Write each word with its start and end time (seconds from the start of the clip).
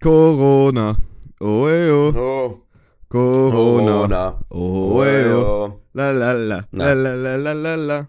Corona. 0.00 0.96
Oh, 1.40 1.68
ey, 1.68 1.90
oh. 1.90 2.14
Oh, 2.16 2.64
Corona. 3.06 4.38
Oh, 4.48 5.02
ey, 5.02 5.26
oh. 5.28 5.82
La 5.92 6.10
la 6.10 6.32
la. 6.32 6.64
La 6.72 6.94
la 6.94 7.14
la 7.14 7.36
la 7.36 7.52
la 7.52 7.74
la. 7.76 8.08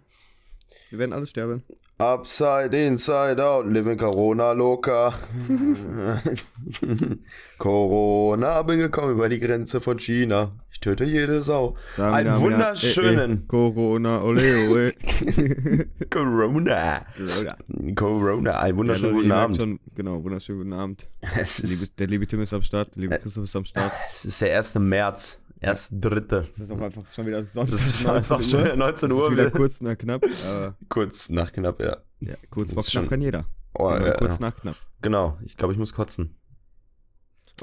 Wir 0.90 1.00
werden 1.00 1.12
alle 1.12 1.26
sterben. 1.26 1.64
Upside, 2.02 2.74
inside 2.74 3.40
out, 3.40 3.68
living 3.68 3.96
Corona 3.96 4.54
loca. 4.54 5.14
Corona, 7.60 8.62
bin 8.64 8.80
gekommen 8.80 9.12
über 9.12 9.30
die 9.30 9.39
Grenze 9.39 9.80
von 9.82 10.00
China. 10.00 10.52
Ich 10.71 10.79
töte 10.79 11.04
jede 11.04 11.42
Sau. 11.42 11.75
Sagen 11.96 12.16
Einen 12.16 12.39
wunderschönen- 12.42 13.32
Äh, 13.32 13.34
äh, 13.36 13.48
Corona, 13.48 14.24
ole, 14.24 14.42
ole. 14.71 14.93
Corona. 16.10 17.06
Corona. 17.16 17.57
Corona, 17.96 18.60
einen 18.60 18.78
wunderschönen 18.78 19.14
Ja, 19.14 19.20
guten 19.20 19.32
Abend. 19.32 19.57
Schon, 19.57 19.79
genau, 19.93 20.24
wunderschönen 20.24 20.57
guten 20.60 20.74
Abend. 20.74 21.06
Es 21.39 21.60
ist, 21.60 22.00
der 22.00 22.07
liebe 22.07 22.25
Tim 22.25 22.42
ist 22.42 22.54
am 22.54 22.64
Start, 22.64 22.96
der 22.96 23.02
liebe 23.02 23.20
Christoph 23.20 23.43
ist 23.43 23.56
am 23.56 23.65
Start. 23.65 23.92
es 24.10 24.25
ist 24.25 24.42
der 24.42 24.57
1. 24.57 24.75
März, 24.79 25.40
erst 25.61 25.92
dritte. 25.93 26.47
Das 26.57 26.65
ist 26.65 26.71
auch 26.71 26.82
einfach 26.82 27.04
schon 27.14 27.25
wieder 27.28 27.43
Sonntag. 27.46 27.71
Das 27.71 27.88
ist, 27.88 28.04
ist 28.04 28.32
auch 28.32 28.43
schon 28.43 28.78
19 28.78 28.78
Das 28.79 29.01
ist 29.04 29.11
Uhr. 29.11 29.32
wieder 29.32 29.51
kurz 29.51 29.79
nach 29.79 29.97
knapp, 29.97 30.25
aber 30.47 30.75
Kurz 30.89 31.29
nach 31.29 31.51
knapp, 31.54 31.79
ja. 31.79 31.97
ja, 32.20 32.36
kurz 32.50 32.73
vor 32.73 32.84
knapp 32.84 32.92
schon- 32.92 33.08
kann 33.09 33.22
jeder. 33.22 33.45
Oh, 33.73 33.89
ja, 33.89 34.11
kurz 34.17 34.39
ja. 34.39 34.50
nach 34.50 34.56
knapp. 34.58 34.75
Genau, 35.02 35.38
ich 35.45 35.56
glaube, 35.56 35.73
ich 35.73 35.80
muss 35.80 35.94
kotzen. 35.94 36.36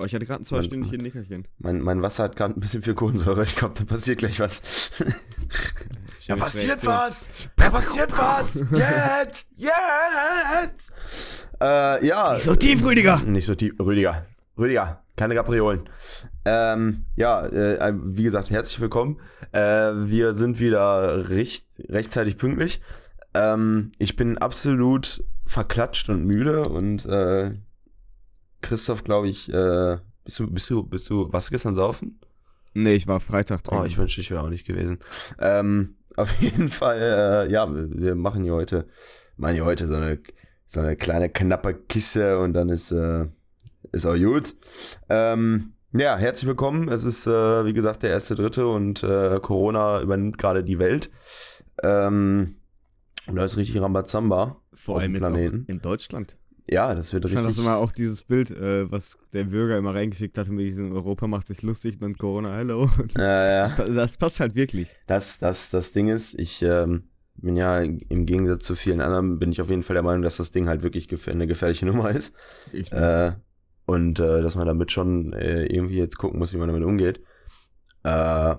Oh, 0.01 0.05
ich 0.05 0.15
hatte 0.15 0.24
gerade 0.27 0.43
ein 0.43 0.45
zweistündiges 0.45 1.01
Nickerchen. 1.02 1.47
Mein, 1.59 1.80
mein 1.80 2.01
Wasser 2.02 2.24
hat 2.24 2.37
gerade 2.37 2.55
ein 2.55 2.61
bisschen 2.61 2.83
viel 2.84 2.95
Kohlensäure. 2.95 3.43
Ich 3.43 3.57
glaube, 3.57 3.74
da 3.77 3.84
passiert 3.84 4.19
gleich 4.19 4.38
was. 4.38 4.62
Da 6.29 6.37
passiert 6.37 6.85
was! 6.87 7.29
Da 7.57 7.71
passiert 7.71 8.10
was! 8.16 8.62
Jetzt! 8.71 9.51
Jetzt! 9.57 10.93
Äh, 11.60 12.07
ja. 12.07 12.35
Nicht 12.35 12.43
so 12.45 12.55
tief, 12.55 12.85
Rüdiger! 12.85 13.19
Nicht 13.23 13.46
so 13.46 13.55
tief. 13.57 13.74
Rüdiger. 13.80 14.27
Rüdiger. 14.57 15.02
Keine 15.16 15.35
Gabriolen. 15.35 15.88
Ähm, 16.51 17.04
ja, 17.15 17.45
äh, 17.45 17.93
wie 18.02 18.23
gesagt, 18.23 18.49
herzlich 18.49 18.80
willkommen. 18.80 19.21
Äh, 19.52 19.60
wir 19.60 20.32
sind 20.32 20.60
wieder 20.60 21.29
recht, 21.29 21.66
rechtzeitig 21.91 22.38
pünktlich. 22.38 22.80
Ähm, 23.35 23.93
ich 23.99 24.16
bin 24.16 24.38
absolut 24.38 25.23
verklatscht 25.45 26.09
und 26.09 26.24
müde 26.24 26.63
und 26.63 27.04
äh, 27.04 27.52
Christoph, 28.63 29.04
glaube 29.04 29.29
ich, 29.29 29.52
äh, 29.52 29.99
bist 30.24 30.38
du, 30.38 30.51
bist 30.51 30.71
du, 30.71 30.82
bist 30.85 31.10
du, 31.10 31.30
warst 31.30 31.49
du 31.49 31.51
gestern 31.51 31.74
saufen? 31.74 32.19
Nee, 32.73 32.95
ich 32.95 33.07
war 33.07 33.21
Freitag 33.21 33.63
dran. 33.65 33.82
Oh, 33.82 33.85
ich 33.85 33.99
wünschte, 33.99 34.23
ich 34.23 34.30
wäre 34.30 34.41
auch 34.41 34.49
nicht 34.49 34.66
gewesen. 34.66 35.01
Ähm, 35.38 35.96
auf 36.16 36.32
jeden 36.41 36.71
Fall, 36.71 37.46
äh, 37.46 37.52
ja, 37.52 37.71
wir 37.71 37.91
wir 37.91 38.15
machen 38.15 38.43
hier 38.43 38.54
heute, 38.54 38.88
machen 39.37 39.52
hier 39.52 39.66
heute 39.66 39.87
so 39.87 39.96
eine, 39.96 40.19
so 40.65 40.80
eine 40.80 40.96
kleine 40.96 41.29
knappe 41.29 41.74
Kiste 41.74 42.38
und 42.38 42.54
dann 42.54 42.71
ist, 42.71 42.91
äh, 42.91 43.26
ist 43.93 44.07
auch 44.07 44.16
gut. 44.16 44.54
Ähm, 45.10 45.74
ja, 45.93 46.17
herzlich 46.17 46.47
willkommen. 46.49 46.89
Es 46.89 47.05
ist, 47.05 47.27
äh, 47.27 47.65
wie 47.65 47.73
gesagt, 47.73 48.03
der 48.03 48.11
erste 48.11 48.35
Dritte 48.35 48.67
und 48.69 49.03
äh, 49.03 49.39
Corona 49.41 50.01
übernimmt 50.01 50.39
gerade 50.39 50.63
die 50.65 50.79
Welt. 50.79 51.11
Ähm, 51.83 52.57
und 53.27 53.37
da 53.37 53.45
ist 53.45 53.57
richtig 53.57 53.81
Rambazamba. 53.81 54.61
Vor 54.73 55.01
allem 55.01 55.15
jetzt 55.15 55.23
Planeten. 55.23 55.65
auch 55.65 55.69
in 55.73 55.81
Deutschland. 55.81 56.37
Ja, 56.71 56.95
das 56.95 57.13
wird 57.15 57.25
Ich 57.25 57.33
fand 57.33 57.45
das 57.45 57.51
richtig. 57.51 57.65
immer 57.65 57.77
auch 57.79 57.93
dieses 57.93 58.23
Bild, 58.23 58.51
äh, 58.51 58.91
was 58.91 59.16
der 59.33 59.45
Bürger 59.45 59.79
immer 59.79 59.95
reingeschickt 59.95 60.37
hat 60.37 60.49
mit 60.49 60.66
diesem 60.66 60.93
Europa 60.93 61.27
macht 61.27 61.47
sich 61.47 61.63
lustig 61.63 61.95
und 61.95 62.03
dann 62.03 62.19
Corona, 62.19 62.55
hello. 62.55 62.91
Ja, 63.16 63.47
ja. 63.47 63.69
Das, 63.69 63.95
das 63.95 64.16
passt 64.19 64.41
halt 64.41 64.55
wirklich. 64.55 64.89
Das, 65.06 65.39
das, 65.39 65.71
das 65.71 65.93
Ding 65.93 66.09
ist, 66.09 66.39
ich 66.39 66.62
ähm, 66.62 67.05
bin 67.37 67.56
ja 67.56 67.81
im 67.81 68.27
Gegensatz 68.27 68.65
zu 68.65 68.77
vielen 68.77 69.00
anderen, 69.00 69.39
bin 69.39 69.50
ich 69.50 69.62
auf 69.62 69.71
jeden 69.71 69.83
Fall 69.83 69.94
der 69.94 70.03
Meinung, 70.03 70.22
dass 70.22 70.37
das 70.37 70.50
Ding 70.50 70.69
halt 70.69 70.83
wirklich 70.83 71.09
eine 71.28 71.47
gefährliche 71.47 71.87
Nummer 71.91 72.11
ist. 72.11 72.34
Ich, 72.72 72.93
Äh, 72.93 73.33
und 73.89 74.21
äh, 74.21 74.43
dass 74.43 74.55
man 74.55 74.67
damit 74.67 74.93
schon 74.93 75.33
äh, 75.33 75.65
irgendwie 75.65 75.97
jetzt 75.97 76.19
gucken 76.19 76.39
muss, 76.39 76.53
wie 76.53 76.59
man 76.59 76.69
damit 76.69 76.84
umgeht. 76.84 77.22
Äh, 78.03 78.56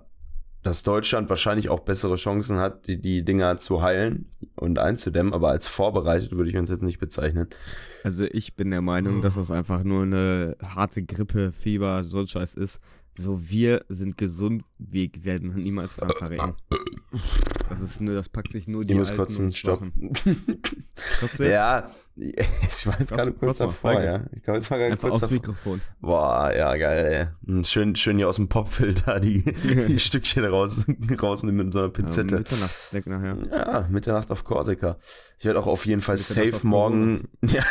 dass 0.64 0.82
Deutschland 0.82 1.30
wahrscheinlich 1.30 1.70
auch 1.70 1.82
bessere 1.82 2.16
Chancen 2.16 2.58
hat, 2.58 2.88
die, 2.88 3.00
die 3.00 3.24
Dinger 3.24 3.58
zu 3.58 3.84
heilen 3.84 4.32
und 4.56 4.80
einzudämmen, 4.80 5.34
aber 5.34 5.50
als 5.50 5.68
vorbereitet 5.68 6.32
würde 6.32 6.50
ich 6.50 6.58
uns 6.58 6.72
jetzt 6.72 6.82
nicht 6.82 6.98
bezeichnen. 6.98 7.48
also 8.04 8.26
ich 8.26 8.56
bin 8.56 8.72
der 8.72 8.82
Meinung, 8.82 9.22
dass 9.22 9.36
das 9.36 9.52
einfach 9.52 9.84
nur 9.84 10.02
eine 10.02 10.58
harte 10.64 11.04
Grippe, 11.04 11.52
Fieber, 11.52 12.04
so 12.04 12.22
ein 12.22 12.28
Scheiß 12.28 12.56
ist. 12.56 12.80
So, 13.16 13.40
wir 13.50 13.86
sind 13.88 14.18
gesund, 14.18 14.64
wir 14.80 15.12
werden 15.22 15.54
niemals 15.54 15.98
dran 15.98 16.12
verrecken. 16.18 16.56
Das 17.70 17.82
ist 17.82 18.02
nur, 18.02 18.16
das 18.16 18.30
packt 18.30 18.52
sich 18.52 18.68
nur 18.68 18.84
die 18.84 18.94
Ich 18.94 19.00
muss 19.00 19.12
Alten 19.12 19.22
kotzen, 19.22 19.46
und 19.46 19.56
stopp. 19.56 19.80
Schwachen. 19.80 20.14
Kotzt 21.20 21.40
du 21.40 21.44
jetzt? 21.44 21.54
ja, 21.54 21.92
ich 22.70 22.88
war 22.88 23.00
jetzt 23.00 23.14
gerade 23.14 23.32
kurz 23.32 23.60
mal, 23.60 23.66
davor, 23.68 23.94
Feige. 23.94 24.06
ja. 24.06 24.24
Ich 24.36 24.44
glaube, 24.44 24.58
jetzt 24.60 24.70
war 24.72 24.78
gerade 24.78 24.98
kurz 24.98 25.12
aufs 25.14 25.22
davor. 25.22 25.34
Mikrofon. 25.34 25.82
Boah, 26.02 26.52
ja, 26.56 26.76
geil, 26.76 27.06
ey. 27.46 27.50
Hm, 27.52 27.64
Schön, 27.64 27.96
schön 27.96 28.18
hier 28.18 28.28
aus 28.28 28.36
dem 28.36 28.50
Popfilter 28.50 29.20
die, 29.22 29.44
die 29.44 30.00
Stückchen 30.00 30.44
raus, 30.46 30.86
rausnehmen 31.22 31.66
mit 31.68 31.74
so 31.74 31.80
einer 31.80 31.88
Ähm, 31.88 31.94
Pinzette. 31.94 32.36
Mitternachtssnack 32.40 33.08
nachher. 33.08 33.38
Ja, 33.52 33.88
Mitternacht 33.90 34.32
auf 34.32 34.44
Korsika. 34.44 34.98
Ich 35.38 35.46
werde 35.46 35.60
auch 35.60 35.68
auf 35.68 35.86
jeden 35.86 36.02
Fall 36.02 36.18
safe 36.18 36.60
morgen. 36.68 37.30
Ja, 37.42 37.64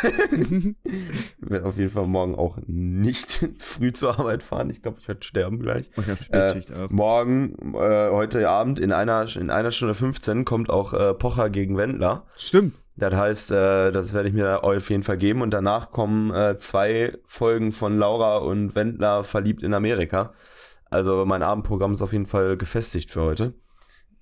werde 1.39 1.65
auf 1.65 1.77
jeden 1.77 1.91
Fall 1.91 2.07
morgen 2.07 2.33
auch 2.35 2.57
nicht 2.65 3.47
früh 3.59 3.91
zur 3.91 4.17
Arbeit 4.19 4.41
fahren. 4.43 4.69
Ich 4.69 4.81
glaube, 4.81 4.97
ich 4.99 5.07
werde 5.07 5.23
sterben 5.23 5.59
gleich. 5.59 5.89
Ich 5.95 6.07
hab 6.07 6.23
Spätschicht 6.23 6.77
auf. 6.77 6.89
Morgen, 6.89 7.75
äh, 7.75 8.09
heute 8.09 8.49
Abend, 8.49 8.79
in 8.79 8.91
einer, 8.91 9.27
in 9.35 9.49
einer 9.51 9.71
Stunde 9.71 9.93
15 9.93 10.45
kommt 10.45 10.69
auch 10.69 10.93
äh, 10.93 11.13
Pocher 11.13 11.49
gegen 11.51 11.77
Wendler. 11.77 12.25
Stimmt. 12.35 12.75
Das 12.99 13.15
heißt, 13.15 13.51
äh, 13.51 13.91
das 13.91 14.13
werde 14.13 14.27
ich 14.27 14.35
mir 14.35 14.63
auf 14.63 14.89
jeden 14.89 15.03
Fall 15.03 15.17
geben. 15.17 15.41
Und 15.41 15.51
danach 15.51 15.91
kommen 15.91 16.33
äh, 16.33 16.57
zwei 16.57 17.17
Folgen 17.25 17.71
von 17.71 17.97
Laura 17.97 18.37
und 18.37 18.75
Wendler 18.75 19.23
verliebt 19.23 19.63
in 19.63 19.73
Amerika. 19.73 20.33
Also 20.89 21.25
mein 21.25 21.41
Abendprogramm 21.41 21.93
ist 21.93 22.01
auf 22.01 22.11
jeden 22.11 22.25
Fall 22.25 22.57
gefestigt 22.57 23.09
für 23.09 23.21
heute. 23.21 23.53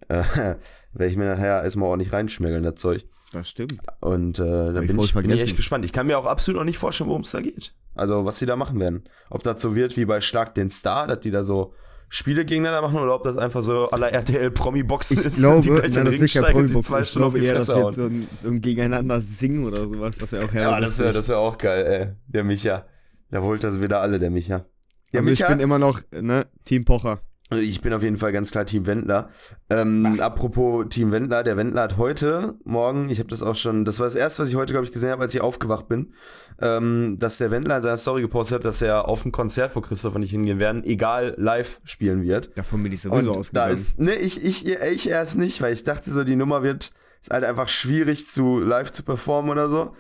Äh, 0.08 0.24
werde 0.94 1.12
ich 1.12 1.18
mir 1.18 1.26
nachher 1.26 1.64
erstmal 1.64 1.90
ordentlich 1.90 2.14
reinschmuggeln, 2.14 2.64
das 2.64 2.76
Zeug. 2.76 3.06
Das 3.34 3.50
stimmt. 3.50 3.80
Und 4.00 4.40
äh, 4.40 4.44
da 4.44 4.80
bin 4.82 5.00
ich, 5.00 5.14
bin 5.14 5.30
ich 5.32 5.42
echt 5.42 5.58
gespannt. 5.58 5.84
Ich 5.84 5.92
kann 5.92 6.08
mir 6.08 6.18
auch 6.18 6.26
absolut 6.26 6.59
noch 6.59 6.66
nicht 6.66 6.78
vorstellen, 6.78 7.09
worum 7.09 7.24
es 7.24 7.32
da 7.32 7.42
geht. 7.42 7.74
Also 7.96 8.26
was 8.26 8.38
sie 8.38 8.46
da 8.46 8.56
machen 8.56 8.80
werden. 8.80 9.04
Ob 9.30 9.42
das 9.42 9.59
so 9.62 9.76
wird 9.76 9.98
wie 9.98 10.06
bei 10.06 10.22
Schlag 10.22 10.54
den 10.54 10.70
Star, 10.70 11.08
dass 11.08 11.22
die 11.22 11.32
da 11.32 11.44
so 11.44 11.74
Spiele 12.09 12.45
gegeneinander 12.45 12.88
machen 12.88 13.00
oder 13.00 13.16
ob 13.16 13.23
das 13.23 13.38
einfach 13.38 13.62
so 13.63 13.90
aller 13.90 14.12
RTL-Promi-Boxen 14.13 15.18
Ich 15.19 15.25
ist, 15.25 15.38
glaube, 15.40 15.62
die 15.62 15.68
gleich 15.69 15.81
nein, 15.81 16.06
in 16.06 16.12
den 16.12 16.19
Ring 16.19 16.28
steigen 16.28 16.57
und 16.59 16.68
sie 16.68 16.73
Promi-Boxen. 16.73 16.84
zwei 16.84 17.01
Ich 17.01 17.09
Stunden 17.09 17.28
auf 17.28 17.34
die 17.34 17.44
eher, 17.44 17.56
Fresse 17.56 17.75
hauen. 17.75 17.94
so 17.94 18.06
ein, 18.06 18.28
so 18.41 18.47
ein 18.47 18.62
Gegeneinander 18.62 19.22
singen 19.22 19.66
oder 19.66 19.84
sowas. 19.84 20.16
Das 20.17 20.31
wäre 20.31 20.46
auch 20.46 20.53
Ja, 20.53 20.79
das 20.79 21.00
wäre 21.00 21.13
das 21.13 21.28
wär 21.29 21.38
auch 21.38 21.57
geil, 21.57 21.85
ey. 21.85 22.07
Der 22.28 22.44
Micha. 22.44 22.85
Da 23.29 23.41
holt 23.41 23.63
das 23.63 23.81
wieder 23.81 24.00
alle, 24.01 24.19
der 24.19 24.29
Micha. 24.29 24.66
Der 25.13 25.19
also 25.19 25.29
ich 25.31 25.40
Micha, 25.40 25.50
bin 25.50 25.59
immer 25.59 25.79
noch, 25.79 26.01
ne, 26.12 26.47
Team 26.63 26.85
Pocher. 26.85 27.19
Ich 27.50 27.80
bin 27.80 27.94
auf 27.94 28.03
jeden 28.03 28.18
Fall 28.18 28.34
ganz 28.34 28.52
klar 28.52 28.66
Team 28.66 28.85
Wendler. 28.85 29.30
Ähm, 29.69 30.19
apropos 30.19 30.85
Team 30.90 31.13
Wendler, 31.13 31.44
der 31.44 31.56
Wendler 31.56 31.84
hat 31.84 31.97
heute, 31.97 32.56
morgen, 32.66 33.09
ich 33.09 33.19
habe 33.19 33.30
das 33.30 33.41
auch 33.41 33.56
schon, 33.56 33.85
das 33.85 34.00
war 34.00 34.06
das 34.06 34.16
erste, 34.16 34.41
was 34.41 34.50
ich 34.50 34.56
heute, 34.56 34.74
glaube 34.74 34.85
ich, 34.85 34.91
gesehen 34.91 35.12
habe, 35.12 35.22
als 35.22 35.34
ich 35.34 35.40
aufgewacht 35.40 35.88
bin, 35.88 36.13
ähm, 36.62 37.16
dass 37.19 37.38
der 37.38 37.50
Wendler 37.50 37.78
in 37.78 37.81
seiner 37.81 37.96
Story 37.96 38.22
gepostet 38.22 38.59
hat, 38.59 38.66
dass 38.66 38.81
er 38.81 39.08
auf 39.08 39.24
ein 39.24 39.31
Konzert, 39.31 39.75
wo 39.78 39.81
Christoph 39.81 40.16
und 40.16 40.24
ich 40.24 40.31
hingehen 40.31 40.59
werden, 40.59 40.84
egal 40.84 41.35
live 41.38 41.80
spielen 41.85 42.22
wird. 42.24 42.58
Davon 42.58 42.84
bin 42.84 42.91
ich 42.91 43.02
sowieso 43.02 43.31
Und 43.31 43.35
da 43.35 43.40
ausgegangen. 43.40 43.74
ist, 43.74 44.00
ne, 44.00 44.16
ich, 44.16 44.44
ich, 44.44 44.68
ich 44.69 45.08
erst 45.08 45.38
nicht, 45.38 45.62
weil 45.62 45.72
ich 45.72 45.85
dachte 45.85 46.12
so, 46.12 46.25
die 46.25 46.35
Nummer 46.35 46.64
wird, 46.64 46.91
ist 47.22 47.31
halt 47.31 47.46
einfach 47.46 47.69
schwierig 47.69 48.28
zu 48.28 48.59
live 48.59 48.91
zu 48.91 49.03
performen 49.03 49.52
oder 49.52 49.69
so. 49.69 49.94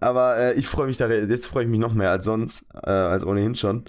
Aber 0.00 0.36
äh, 0.36 0.54
ich 0.54 0.66
freue 0.66 0.88
mich 0.88 0.96
da, 0.96 1.08
jetzt 1.08 1.46
freue 1.46 1.62
ich 1.62 1.70
mich 1.70 1.78
noch 1.80 1.94
mehr 1.94 2.10
als 2.10 2.24
sonst, 2.24 2.66
äh, 2.82 2.90
als 2.90 3.24
ohnehin 3.24 3.54
schon. 3.54 3.84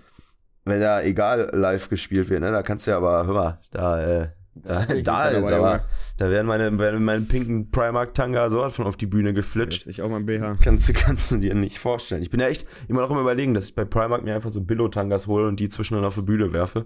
Wenn 0.70 0.82
da 0.82 1.02
egal 1.02 1.50
live 1.54 1.90
gespielt 1.90 2.30
wird, 2.30 2.42
ne, 2.42 2.52
da 2.52 2.62
kannst 2.64 2.86
du 2.88 2.92
ja 2.92 2.98
aber, 2.98 3.26
hör 3.26 3.34
mal, 3.34 3.60
da, 3.72 4.02
äh, 4.22 4.28
da, 4.56 4.86
da 4.86 5.30
ist 5.30 5.50
dabei, 5.50 5.56
aber, 5.56 5.86
da 6.18 6.30
werden 6.30 6.46
meine, 6.48 6.78
werden 6.80 7.04
meine 7.04 7.22
pinken 7.22 7.72
Primark-Tanga 7.72 8.50
so 8.50 8.70
von 8.70 8.88
auf 8.88 8.98
die 8.98 9.06
Bühne 9.06 9.30
Jetzt 9.30 9.36
geflitscht. 9.38 9.88
ich 9.88 10.02
auch 10.02 10.10
mal 10.10 10.18
ein 10.18 10.26
BH. 10.26 10.58
Kannst, 10.62 10.90
du- 10.90 10.94
kannst 10.96 11.32
du 11.32 11.38
dir 11.38 11.56
nicht 11.56 11.80
vorstellen. 11.80 12.22
Ich 12.22 12.30
bin 12.30 12.40
ja 12.40 12.48
echt 12.48 12.68
immer 12.88 13.02
noch 13.02 13.12
im 13.12 13.20
Überlegen, 13.20 13.54
dass 13.54 13.70
ich 13.70 13.76
bei 13.76 13.86
Primark 13.86 14.24
mir 14.24 14.36
einfach 14.36 14.50
so 14.50 14.62
Billo-Tangas 14.62 15.28
hole 15.28 15.48
und 15.48 15.60
die 15.60 15.70
zwischendurch 15.70 16.06
auf 16.08 16.16
die 16.16 16.22
Bühne 16.24 16.52
werfe. 16.54 16.86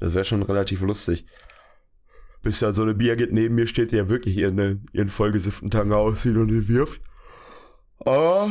Das 0.00 0.14
wäre 0.14 0.24
schon 0.24 0.42
relativ 0.42 0.80
lustig. 0.80 1.26
Bis 2.42 2.58
da 2.60 2.72
so 2.72 2.82
eine 2.82 2.94
Birgit 2.94 3.32
neben 3.32 3.54
mir 3.54 3.66
steht, 3.66 3.92
die 3.92 3.96
ja 3.96 4.08
wirklich 4.08 4.36
ihren, 4.36 4.86
ihren 4.92 5.08
vollgesifften 5.08 5.70
Tanga 5.70 5.96
aussieht 5.96 6.36
und 6.36 6.48
die 6.48 6.68
wirft. 6.68 7.00
Ah. 8.04 8.48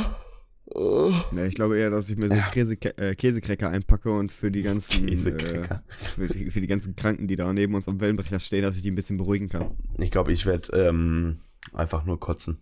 Ja, 0.65 1.45
ich 1.45 1.55
glaube 1.55 1.77
eher, 1.77 1.89
dass 1.89 2.09
ich 2.09 2.17
mir 2.17 2.29
so 2.29 2.35
Ja. 2.35 2.49
Käse, 2.49 2.75
äh, 2.97 3.15
Käsekräcker 3.15 3.69
einpacke 3.69 4.11
und 4.11 4.31
für 4.31 4.49
die 4.49 4.63
ganzen. 4.63 5.07
Äh, 5.07 5.17
für, 5.17 6.27
die, 6.27 6.51
für 6.51 6.61
die 6.61 6.67
ganzen 6.67 6.95
Kranken, 6.95 7.27
die 7.27 7.35
da 7.35 7.51
neben 7.51 7.75
uns 7.75 7.87
am 7.87 7.99
Wellenbrecher 7.99 8.39
stehen, 8.39 8.63
dass 8.63 8.75
ich 8.75 8.81
die 8.81 8.91
ein 8.91 8.95
bisschen 8.95 9.17
beruhigen 9.17 9.49
kann. 9.49 9.71
Ich 9.99 10.09
glaube, 10.09 10.31
ich 10.31 10.45
werde 10.45 10.71
ähm, 10.77 11.41
einfach 11.73 12.05
nur 12.05 12.19
kotzen. 12.19 12.59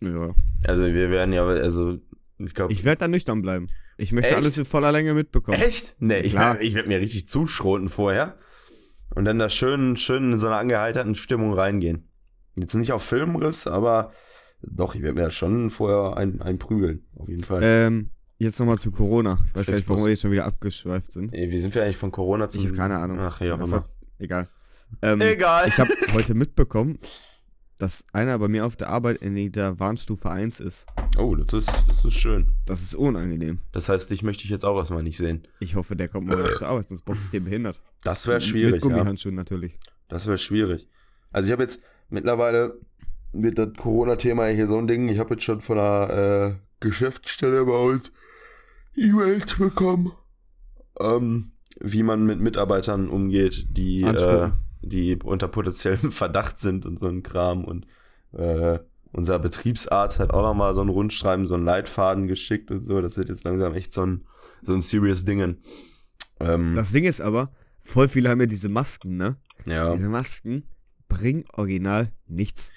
Ja. 0.00 0.34
Also 0.66 0.86
wir 0.86 1.10
werden 1.10 1.32
ja, 1.32 1.46
also 1.46 1.98
ich 2.38 2.54
glaube. 2.54 2.72
Ich 2.72 2.84
werde 2.84 3.00
da 3.00 3.08
nüchtern 3.08 3.40
bleiben. 3.40 3.68
Ich 3.96 4.12
möchte 4.12 4.30
Echt? 4.30 4.36
alles 4.38 4.58
in 4.58 4.64
voller 4.64 4.92
Länge 4.92 5.14
mitbekommen. 5.14 5.60
Echt? 5.60 5.96
Nee, 5.98 6.20
ich 6.20 6.32
Klar. 6.32 6.54
werde 6.54 6.64
ich 6.64 6.74
werd 6.74 6.86
mir 6.86 7.00
richtig 7.00 7.28
zuschroten 7.28 7.88
vorher. 7.88 8.36
Und 9.14 9.24
dann 9.24 9.38
da 9.38 9.48
schön, 9.48 9.96
schön 9.96 10.32
in 10.32 10.38
so 10.38 10.48
einer 10.48 10.58
angeheiterten 10.58 11.14
Stimmung 11.14 11.54
reingehen. 11.54 12.08
Jetzt 12.56 12.74
nicht 12.74 12.92
auf 12.92 13.02
Filmriss, 13.02 13.66
aber 13.66 14.12
doch, 14.62 14.94
ich 14.94 15.02
werde 15.02 15.14
mir 15.14 15.22
da 15.26 15.30
schon 15.30 15.70
vorher 15.70 16.16
ein, 16.16 16.40
einprügeln. 16.42 17.04
Auf 17.16 17.28
jeden 17.28 17.44
Fall. 17.44 17.60
Ähm, 17.62 18.10
jetzt 18.38 18.58
nochmal 18.58 18.78
zu 18.78 18.90
Corona. 18.90 19.38
Ich 19.50 19.54
weiß 19.56 19.66
gar 19.66 19.74
nicht, 19.74 19.88
warum 19.88 20.04
wir 20.04 20.10
jetzt 20.10 20.22
schon 20.22 20.32
wieder 20.32 20.46
abgeschweift 20.46 21.12
sind. 21.12 21.32
Ey, 21.34 21.50
wie 21.50 21.58
sind 21.58 21.74
wir 21.74 21.82
eigentlich 21.84 21.96
von 21.96 22.10
Corona 22.10 22.48
zu. 22.48 22.58
Ich 22.58 22.66
habe 22.66 22.76
keine 22.76 22.98
Ahnung. 22.98 23.18
Ach, 23.20 23.40
ja, 23.40 23.56
Das 23.56 23.68
immer. 23.68 23.76
hat- 23.78 23.88
Egal. 24.18 24.48
Ähm, 25.02 25.20
Egal. 25.20 25.68
Ich 25.68 25.78
habe 25.78 25.90
heute 26.12 26.34
mitbekommen, 26.34 26.98
dass 27.78 28.04
einer 28.12 28.36
bei 28.40 28.48
mir 28.48 28.66
auf 28.66 28.74
der 28.76 28.88
Arbeit 28.88 29.18
in 29.18 29.52
der 29.52 29.78
Warnstufe 29.78 30.28
1 30.28 30.58
ist. 30.58 30.86
Oh, 31.16 31.36
das 31.36 31.62
ist, 31.64 31.84
das 31.88 32.04
ist 32.04 32.14
schön. 32.14 32.54
Das 32.66 32.80
ist 32.82 32.96
unangenehm. 32.96 33.60
Das 33.70 33.88
heißt, 33.88 34.10
dich 34.10 34.24
möchte 34.24 34.42
ich 34.44 34.50
jetzt 34.50 34.64
auch 34.64 34.76
erstmal 34.76 35.04
nicht 35.04 35.16
sehen. 35.16 35.46
Ich 35.60 35.76
hoffe, 35.76 35.94
der 35.94 36.08
kommt 36.08 36.26
mal 36.26 36.36
zur 36.56 36.66
Arbeit, 36.66 36.88
sonst 36.88 37.04
boxe 37.04 37.22
ich 37.26 37.30
den 37.30 37.44
behindert. 37.44 37.80
Das 38.02 38.26
wäre 38.26 38.38
Mit 38.38 38.44
schwierig, 38.44 38.74
ja. 38.74 38.80
Gummihandschuhen 38.80 39.36
natürlich. 39.36 39.76
Das 40.08 40.26
wäre 40.26 40.38
schwierig. 40.38 40.88
Also 41.30 41.46
ich 41.48 41.52
habe 41.52 41.62
jetzt 41.62 41.80
mittlerweile 42.08 42.78
mit 43.32 43.58
das 43.58 43.68
Corona-Thema 43.76 44.46
hier 44.46 44.66
so 44.66 44.78
ein 44.78 44.86
Ding, 44.86 45.08
ich 45.08 45.18
habe 45.18 45.34
jetzt 45.34 45.44
schon 45.44 45.60
von 45.60 45.76
der 45.76 46.58
äh, 46.58 46.66
Geschäftsstelle 46.80 47.64
bei 47.64 47.76
uns 47.76 48.12
E-Mails 48.96 49.56
bekommen, 49.56 50.12
ähm, 50.98 51.52
wie 51.80 52.02
man 52.02 52.24
mit 52.24 52.40
Mitarbeitern 52.40 53.08
umgeht, 53.08 53.66
die, 53.70 54.02
äh, 54.02 54.50
die 54.82 55.16
unter 55.22 55.48
potenziellem 55.48 56.10
Verdacht 56.12 56.60
sind 56.60 56.86
und 56.86 56.98
so 56.98 57.06
ein 57.06 57.22
Kram. 57.22 57.64
Und 57.64 57.86
äh, 58.32 58.78
unser 59.12 59.38
Betriebsarzt 59.38 60.18
hat 60.18 60.32
auch 60.32 60.42
nochmal 60.42 60.74
so 60.74 60.82
ein 60.82 60.88
Rundschreiben, 60.88 61.46
so 61.46 61.54
einen 61.54 61.64
Leitfaden 61.64 62.26
geschickt 62.26 62.70
und 62.70 62.84
so. 62.84 63.00
Das 63.00 63.16
wird 63.16 63.28
jetzt 63.28 63.44
langsam 63.44 63.74
echt 63.74 63.92
so 63.92 64.04
ein, 64.04 64.24
so 64.62 64.72
ein 64.72 64.80
serious 64.80 65.24
Dingen. 65.24 65.62
Ähm, 66.40 66.74
Das 66.74 66.92
Ding 66.92 67.04
ist 67.04 67.20
aber, 67.20 67.52
voll 67.82 68.08
viele 68.08 68.30
haben 68.30 68.40
ja 68.40 68.46
diese 68.46 68.68
Masken, 68.68 69.16
ne? 69.16 69.36
ja. 69.66 69.94
Diese 69.94 70.08
Masken 70.08 70.64
bringen 71.08 71.44
original 71.52 72.10
nichts. 72.26 72.70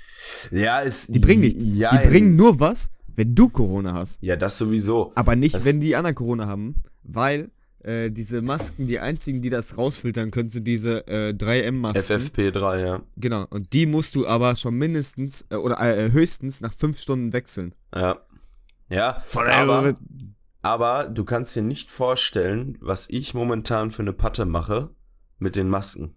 ja, 0.51 0.80
ist, 0.80 1.13
Die 1.13 1.19
bringen 1.19 1.42
nichts. 1.42 1.63
Ja, 1.66 1.98
die 1.98 2.07
bringen 2.07 2.36
nur 2.36 2.60
was, 2.60 2.89
wenn 3.16 3.36
du 3.36 3.50
Corona 3.50 3.94
hast. 3.94 4.18
Ja, 4.22 4.36
das 4.36 4.57
sowieso. 4.57 5.12
Aber 5.16 5.36
nicht, 5.36 5.56
Das- 5.56 5.66
wenn 5.66 5.81
die 5.81 5.95
anderen 5.95 6.16
Corona 6.16 6.48
haben, 6.48 6.75
weil 7.04 7.51
äh, 7.83 8.12
diese 8.12 8.42
Masken, 8.44 8.86
die 8.88 9.00
einzigen, 9.00 9.42
die 9.42 9.50
das 9.50 9.75
rausfiltern 9.78 10.30
können, 10.30 10.51
sind 10.51 10.66
diese 10.66 11.07
äh, 11.07 11.33
3M-Masken. 11.33 12.16
FFP3, 12.16 12.80
ja. 12.80 13.01
Genau. 13.18 13.45
Und 13.50 13.74
die 13.74 13.88
musst 13.88 14.13
du 14.13 14.28
aber 14.28 14.56
schon 14.56 14.75
mindestens 14.75 15.45
äh, 15.50 15.56
oder 15.56 15.80
äh, 15.80 16.12
höchstens 16.12 16.62
nach 16.62 16.74
fünf 16.74 17.00
Stunden 17.01 17.34
wechseln. 17.34 17.74
Ja. 17.95 18.19
Ja, 18.89 19.24
aber, 19.34 19.95
aber 20.62 21.06
du 21.10 21.24
kannst 21.24 21.56
dir 21.56 21.63
nicht 21.63 21.89
vorstellen, 21.89 22.77
was 22.81 23.10
ich 23.10 23.34
momentan 23.34 23.89
für 23.89 24.01
eine 24.04 24.13
Patte 24.13 24.45
mache 24.45 24.89
mit 25.39 25.56
den 25.56 25.69
Masken. 25.69 26.13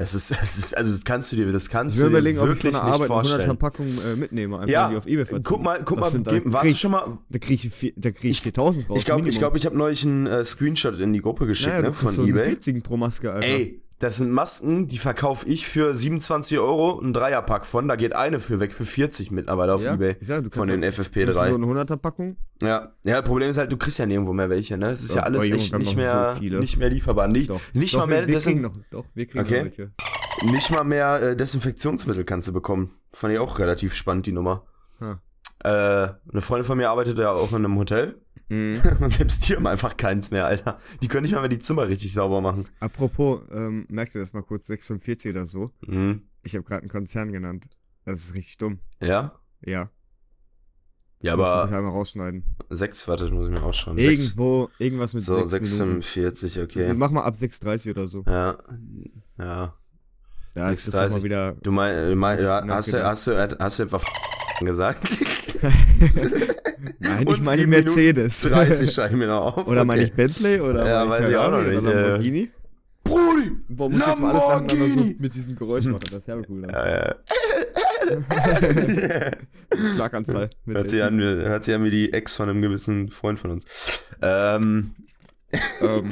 Es 0.00 0.14
ist, 0.14 0.30
es 0.42 0.58
ist 0.58 0.76
also 0.76 0.90
das 0.92 1.04
kannst 1.04 1.30
du 1.32 1.36
dir, 1.36 1.50
das 1.52 1.68
kannst 1.68 1.96
Ich 1.96 2.00
du 2.02 2.06
dir 2.06 2.10
überlegen, 2.10 2.38
ob 2.38 2.46
ich 2.48 2.62
wirklich 2.62 2.72
von 2.74 2.82
der 2.82 2.84
nicht 2.84 2.94
Arbeit 2.94 3.10
eine 3.10 3.20
100er 3.20 3.28
vorstellen. 3.30 3.58
Packung 3.58 3.86
äh, 3.86 4.16
mitnehme, 4.16 4.56
einfach 4.58 4.68
Ja, 4.70 4.88
die 4.88 4.96
auf 4.96 5.06
Ebay 5.06 5.26
verziehen. 5.26 5.44
guck 5.44 5.62
mal, 5.62 5.82
guck 5.84 6.00
mal, 6.00 6.10
da 6.10 6.40
warst 6.46 6.70
du 6.72 6.76
schon 6.76 6.90
mal, 6.92 7.18
Da 7.28 7.38
kriege 7.38 7.66
ich, 7.68 7.74
vier- 7.74 7.92
da 7.96 8.10
krieg 8.10 8.30
ich 8.30 8.40
4000 8.42 8.88
raus. 8.88 8.98
ich 8.98 9.04
glaube, 9.04 9.28
ich 9.28 9.38
glaube, 9.38 9.58
ich 9.58 9.66
habe 9.66 9.76
neulich 9.76 10.04
einen 10.04 10.26
äh, 10.26 10.44
Screenshot 10.44 10.98
in 10.98 11.12
die 11.12 11.20
Gruppe 11.20 11.46
geschickt, 11.46 11.70
naja, 11.70 11.82
ne, 11.88 11.92
von 11.94 12.08
so 12.08 12.22
einen 12.22 12.30
eBay. 12.30 12.44
40 12.46 12.82
pro 12.82 12.96
Maske, 12.96 13.30
Alter. 13.32 13.46
Ey, 13.46 13.80
das 14.00 14.16
sind 14.16 14.30
Masken, 14.32 14.86
die 14.88 14.98
verkaufe 14.98 15.46
ich 15.48 15.66
für 15.68 15.94
27 15.94 16.58
Euro, 16.58 16.98
ein 17.00 17.12
Dreierpack 17.12 17.64
von, 17.66 17.86
da 17.86 17.94
geht 17.96 18.14
eine 18.16 18.40
für 18.40 18.58
weg 18.58 18.72
für 18.72 18.84
40 18.86 19.30
mittlerweile 19.30 19.74
auf 19.74 19.82
ja, 19.82 19.94
Ebay. 19.94 20.16
Ich 20.20 20.26
sag, 20.26 20.42
du 20.42 20.50
Von 20.50 20.66
den 20.68 20.82
halt- 20.82 20.96
nimmst 20.96 21.14
du 21.14 21.20
FFP3. 21.20 21.32
so 21.34 21.40
eine 21.54 21.66
100er 21.66 21.96
Packung. 21.96 22.36
Ja, 22.62 22.92
ja, 23.04 23.22
Problem 23.22 23.50
ist 23.50 23.58
halt, 23.58 23.70
du 23.70 23.76
kriegst 23.76 23.98
ja 23.98 24.06
nirgendwo 24.06 24.32
mehr 24.32 24.50
welche, 24.50 24.76
ne? 24.76 24.90
Es 24.90 25.02
ist 25.02 25.10
Doch, 25.10 25.16
ja 25.16 25.22
alles 25.22 25.46
Junge, 25.46 25.60
echt 25.60 25.72
haben 25.72 25.80
nicht 25.80 25.90
so 25.90 25.96
mehr, 25.96 26.36
viele. 26.38 26.60
nicht 26.60 26.76
mehr 26.78 26.88
lieferbar. 26.90 27.28
Nicht, 27.28 27.50
Doch. 27.50 27.60
nicht 27.74 27.94
Doch, 27.94 28.00
mal 28.00 28.06
mehr, 28.06 28.26
wir, 28.26 28.38
kriegen 28.38 28.62
noch, 28.62 28.74
doch, 28.90 29.04
wir 29.14 29.26
kriegen 29.26 29.44
Okay. 29.44 29.58
noch 29.58 29.64
welche. 29.78 30.50
nicht 30.52 30.70
mal 30.70 30.84
mehr 30.84 31.22
äh, 31.22 31.36
Desinfektionsmittel 31.36 32.24
kannst 32.24 32.48
du 32.48 32.52
bekommen. 32.52 32.90
Fand 33.12 33.32
ich 33.34 33.38
auch 33.38 33.58
relativ 33.58 33.94
spannend, 33.94 34.26
die 34.26 34.32
Nummer. 34.32 34.64
Ha. 35.00 35.20
Äh, 35.62 35.68
eine 35.68 36.40
Freundin 36.40 36.64
von 36.66 36.78
mir 36.78 36.88
arbeitet 36.90 37.18
ja 37.18 37.30
auch 37.32 37.50
in 37.50 37.64
einem 37.64 37.76
Hotel. 37.76 38.20
Mhm. 38.48 38.80
Und 39.00 39.12
selbst 39.12 39.48
die 39.48 39.56
haben 39.56 39.66
einfach 39.66 39.96
keins 39.96 40.30
mehr, 40.30 40.46
Alter. 40.46 40.78
Die 41.02 41.08
können 41.08 41.22
nicht 41.22 41.32
mal 41.32 41.40
mehr 41.40 41.48
die 41.48 41.58
Zimmer 41.58 41.88
richtig 41.88 42.12
sauber 42.12 42.40
machen. 42.40 42.64
Apropos, 42.80 43.40
ähm, 43.52 43.86
merkt 43.88 44.14
ihr 44.14 44.20
das 44.20 44.32
mal 44.32 44.42
kurz, 44.42 44.66
46 44.66 45.30
oder 45.32 45.46
so? 45.46 45.70
Mhm. 45.86 46.22
Ich 46.42 46.54
habe 46.54 46.64
gerade 46.64 46.82
einen 46.82 46.90
Konzern 46.90 47.32
genannt. 47.32 47.66
Das 48.04 48.20
ist 48.20 48.34
richtig 48.34 48.56
dumm. 48.58 48.78
Ja? 49.02 49.38
Ja. 49.64 49.90
Ja, 51.22 51.34
aber 51.34 51.64
bitte 51.66 51.76
einmal 51.76 51.92
rausschneiden. 51.92 52.44
sechs, 52.70 53.06
warte, 53.06 53.24
das 53.24 53.32
muss 53.32 53.46
ich 53.48 53.52
mir 53.52 53.62
ausschauen. 53.62 53.98
Sechs, 54.00 54.22
Irgendwo, 54.22 54.70
irgendwas 54.78 55.12
mit 55.12 55.22
so, 55.22 55.44
6 55.44 55.72
Minuten. 55.78 56.00
46, 56.00 56.58
Also 56.58 56.62
okay. 56.64 56.94
Mach 56.94 57.10
mal 57.10 57.24
ab 57.24 57.34
6,30 57.34 57.90
oder 57.90 58.08
so. 58.08 58.24
Ja, 58.26 58.56
ja. 59.38 59.74
Ist 60.70 60.86
jetzt 60.86 60.96
6,30. 60.96 61.06
auch 61.06 61.10
mal 61.10 61.22
wieder. 61.22 61.52
Du 61.62 61.72
mein, 61.72 61.94
äh, 61.94 62.14
mein, 62.14 62.40
ja, 62.42 62.66
hast, 62.68 62.92
du, 62.94 63.04
hast, 63.04 63.26
du, 63.26 63.58
hast 63.58 63.78
du 63.78 63.82
etwa 63.82 64.00
gesagt? 64.60 65.06
Nein, 66.98 67.26
ich 67.28 67.42
meine 67.42 67.66
Mercedes. 67.66 68.40
30 68.42 68.90
schreibe 68.92 69.14
ich 69.14 69.18
mir 69.18 69.26
noch 69.26 69.56
auf. 69.58 69.66
oder 69.68 69.84
meine 69.84 70.02
Okay. 70.02 70.10
ich 70.10 70.16
Bentley 70.16 70.60
oder 70.60 70.86
Ja, 70.88 71.04
meine 71.04 71.24
weiß 71.24 71.30
ich 71.30 71.36
auch 71.36 71.50
noch 71.50 71.62
nicht, 71.62 71.78
Oder. 71.82 71.92
Lamborghini? 72.00 72.50
Brudi! 73.04 73.52
Boah, 73.68 73.90
muss 73.90 74.06
jetzt 74.06 74.20
mal 74.20 74.36
alles 74.36 74.72
so 74.72 75.14
mit 75.18 75.34
diesem 75.34 75.56
Geräusch 75.56 75.86
machen. 75.86 76.00
Das 76.10 76.20
ist 76.20 76.28
ja 76.28 76.36
cool. 76.48 76.62
Dann. 76.62 76.70
Äh, 76.74 77.14
Schlaganfall. 79.94 80.50
Mit 80.64 80.76
hört, 80.76 80.90
sich 80.90 81.02
an, 81.02 81.18
wie- 81.18 81.22
hört 81.22 81.64
sich 81.64 81.74
an 81.74 81.84
wie 81.84 81.90
die 81.90 82.12
Ex 82.12 82.36
von 82.36 82.48
einem 82.48 82.62
gewissen 82.62 83.10
Freund 83.10 83.38
von 83.38 83.50
uns. 83.52 83.64
Ähm, 84.22 84.92
Ähm, 85.80 86.10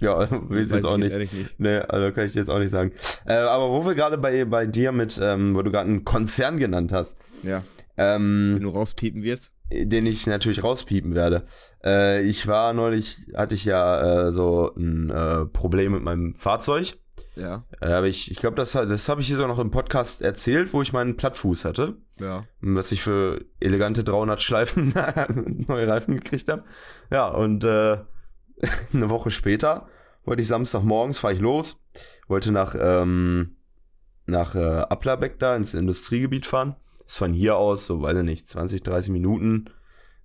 ja, 0.00 0.28
will 0.50 0.62
ich 0.62 0.70
weiß 0.70 0.76
jetzt 0.78 0.84
auch 0.86 0.98
ich 0.98 1.12
nicht. 1.12 1.32
nicht. 1.34 1.60
Nee, 1.60 1.76
also 1.78 2.10
kann 2.12 2.24
ich 2.26 2.32
dir 2.32 2.38
jetzt 2.40 2.48
auch 2.48 2.58
nicht 2.58 2.70
sagen. 2.70 2.92
Äh, 3.26 3.34
aber 3.34 3.70
wo 3.70 3.84
wir 3.86 3.94
gerade 3.94 4.18
bei, 4.18 4.44
bei 4.44 4.66
dir 4.66 4.92
mit, 4.92 5.20
ähm, 5.22 5.54
wo 5.54 5.62
du 5.62 5.70
gerade 5.70 5.88
einen 5.88 6.04
Konzern 6.04 6.56
genannt 6.58 6.90
hast, 6.92 7.16
Ja, 7.42 7.62
ähm, 7.96 8.58
du 8.60 8.68
rauspiepen 8.70 9.22
wirst. 9.22 9.52
den 9.72 10.06
ich 10.06 10.26
natürlich 10.26 10.62
rauspiepen 10.64 11.14
werde. 11.14 11.44
Äh, 11.84 12.22
ich 12.22 12.46
war 12.46 12.72
neulich, 12.72 13.18
hatte 13.36 13.54
ich 13.54 13.64
ja 13.64 14.26
äh, 14.28 14.32
so 14.32 14.72
ein 14.76 15.10
äh, 15.10 15.46
Problem 15.46 15.92
mit 15.92 16.02
meinem 16.02 16.34
Fahrzeug. 16.36 16.94
Ja, 17.36 17.64
Äh, 17.80 17.92
aber 17.92 18.06
ich 18.08 18.30
ich 18.30 18.38
glaube, 18.38 18.56
das, 18.56 18.72
das 18.72 19.08
habe 19.08 19.20
ich 19.20 19.28
hier 19.28 19.36
so 19.36 19.46
noch 19.46 19.58
im 19.58 19.70
Podcast 19.70 20.20
erzählt, 20.20 20.72
wo 20.72 20.82
ich 20.82 20.92
meinen 20.92 21.16
Plattfuß 21.16 21.64
hatte. 21.64 21.96
ja. 22.18 22.42
Was 22.60 22.92
ich 22.92 23.02
für 23.02 23.44
elegante 23.60 24.02
300 24.04 24.42
Schleifen 24.42 24.92
neue 25.68 25.86
Reifen 25.88 26.16
gekriegt 26.16 26.48
habe. 26.48 26.64
Ja, 27.10 27.28
und 27.28 27.64
äh, 27.64 27.98
eine 28.92 29.08
Woche 29.10 29.30
später 29.30 29.88
wollte 30.24 30.42
ich 30.42 30.48
Samstagmorgens, 30.48 31.18
fahre 31.18 31.34
ich 31.34 31.40
los, 31.40 31.80
wollte 32.28 32.52
nach, 32.52 32.74
ähm, 32.78 33.56
nach 34.26 34.54
äh, 34.54 34.58
Applerbeck 34.90 35.38
da 35.38 35.56
ins 35.56 35.72
Industriegebiet 35.74 36.44
fahren. 36.44 36.76
Ist 37.10 37.18
von 37.18 37.32
hier 37.32 37.56
aus, 37.56 37.86
so 37.86 38.02
weiß 38.02 38.18
ich 38.18 38.22
nicht, 38.22 38.48
20, 38.48 38.84
30 38.84 39.10
Minuten. 39.10 39.64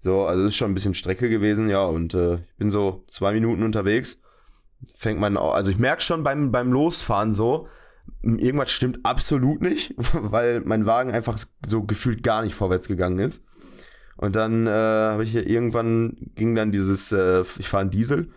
So, 0.02 0.26
also 0.28 0.46
ist 0.46 0.56
schon 0.56 0.70
ein 0.70 0.76
bisschen 0.76 0.94
Strecke 0.94 1.30
gewesen, 1.30 1.68
ja, 1.68 1.84
und 1.84 2.14
äh, 2.14 2.36
ich 2.36 2.58
bin 2.60 2.70
so 2.70 3.04
zwei 3.08 3.34
Minuten 3.34 3.64
unterwegs. 3.64 4.22
Fängt 4.96 5.20
man, 5.20 5.36
au- 5.36 5.50
also 5.50 5.72
ich 5.72 5.80
merke 5.80 6.04
schon 6.04 6.24
beim, 6.24 6.52
beim 6.52 6.72
Losfahren 6.72 7.34
so, 7.34 7.68
irgendwas 8.22 8.70
stimmt 8.70 9.00
absolut 9.04 9.64
nicht, 9.64 9.96
weil 10.14 10.62
mein 10.64 10.86
Wagen 10.86 11.10
einfach 11.10 11.40
so 11.68 11.82
gefühlt 11.82 12.22
gar 12.22 12.44
nicht 12.44 12.54
vorwärts 12.54 12.88
gegangen 12.88 13.18
ist. 13.18 13.44
Und 14.18 14.36
dann 14.36 14.68
äh, 14.68 14.70
habe 14.70 15.24
ich 15.24 15.32
hier 15.32 15.48
irgendwann 15.48 16.16
ging 16.36 16.54
dann 16.54 16.72
dieses, 16.72 17.12
äh, 17.12 17.44
ich 17.58 17.68
fahre 17.68 17.82
einen 17.82 17.90
Diesel, 17.90 18.30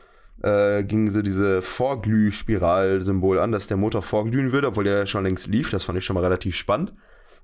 äh, 0.42 0.84
ging 0.84 1.10
so 1.10 1.20
diese 1.20 1.60
Vorglühspiral-Symbol 1.60 3.38
an, 3.40 3.52
dass 3.52 3.66
der 3.66 3.76
Motor 3.76 4.00
vorglühen 4.00 4.52
würde, 4.52 4.68
obwohl 4.68 4.84
der 4.84 5.04
schon 5.04 5.24
längst 5.24 5.48
lief. 5.48 5.70
Das 5.70 5.84
fand 5.84 5.98
ich 5.98 6.04
schon 6.06 6.14
mal 6.14 6.24
relativ 6.24 6.56
spannend. 6.56 6.94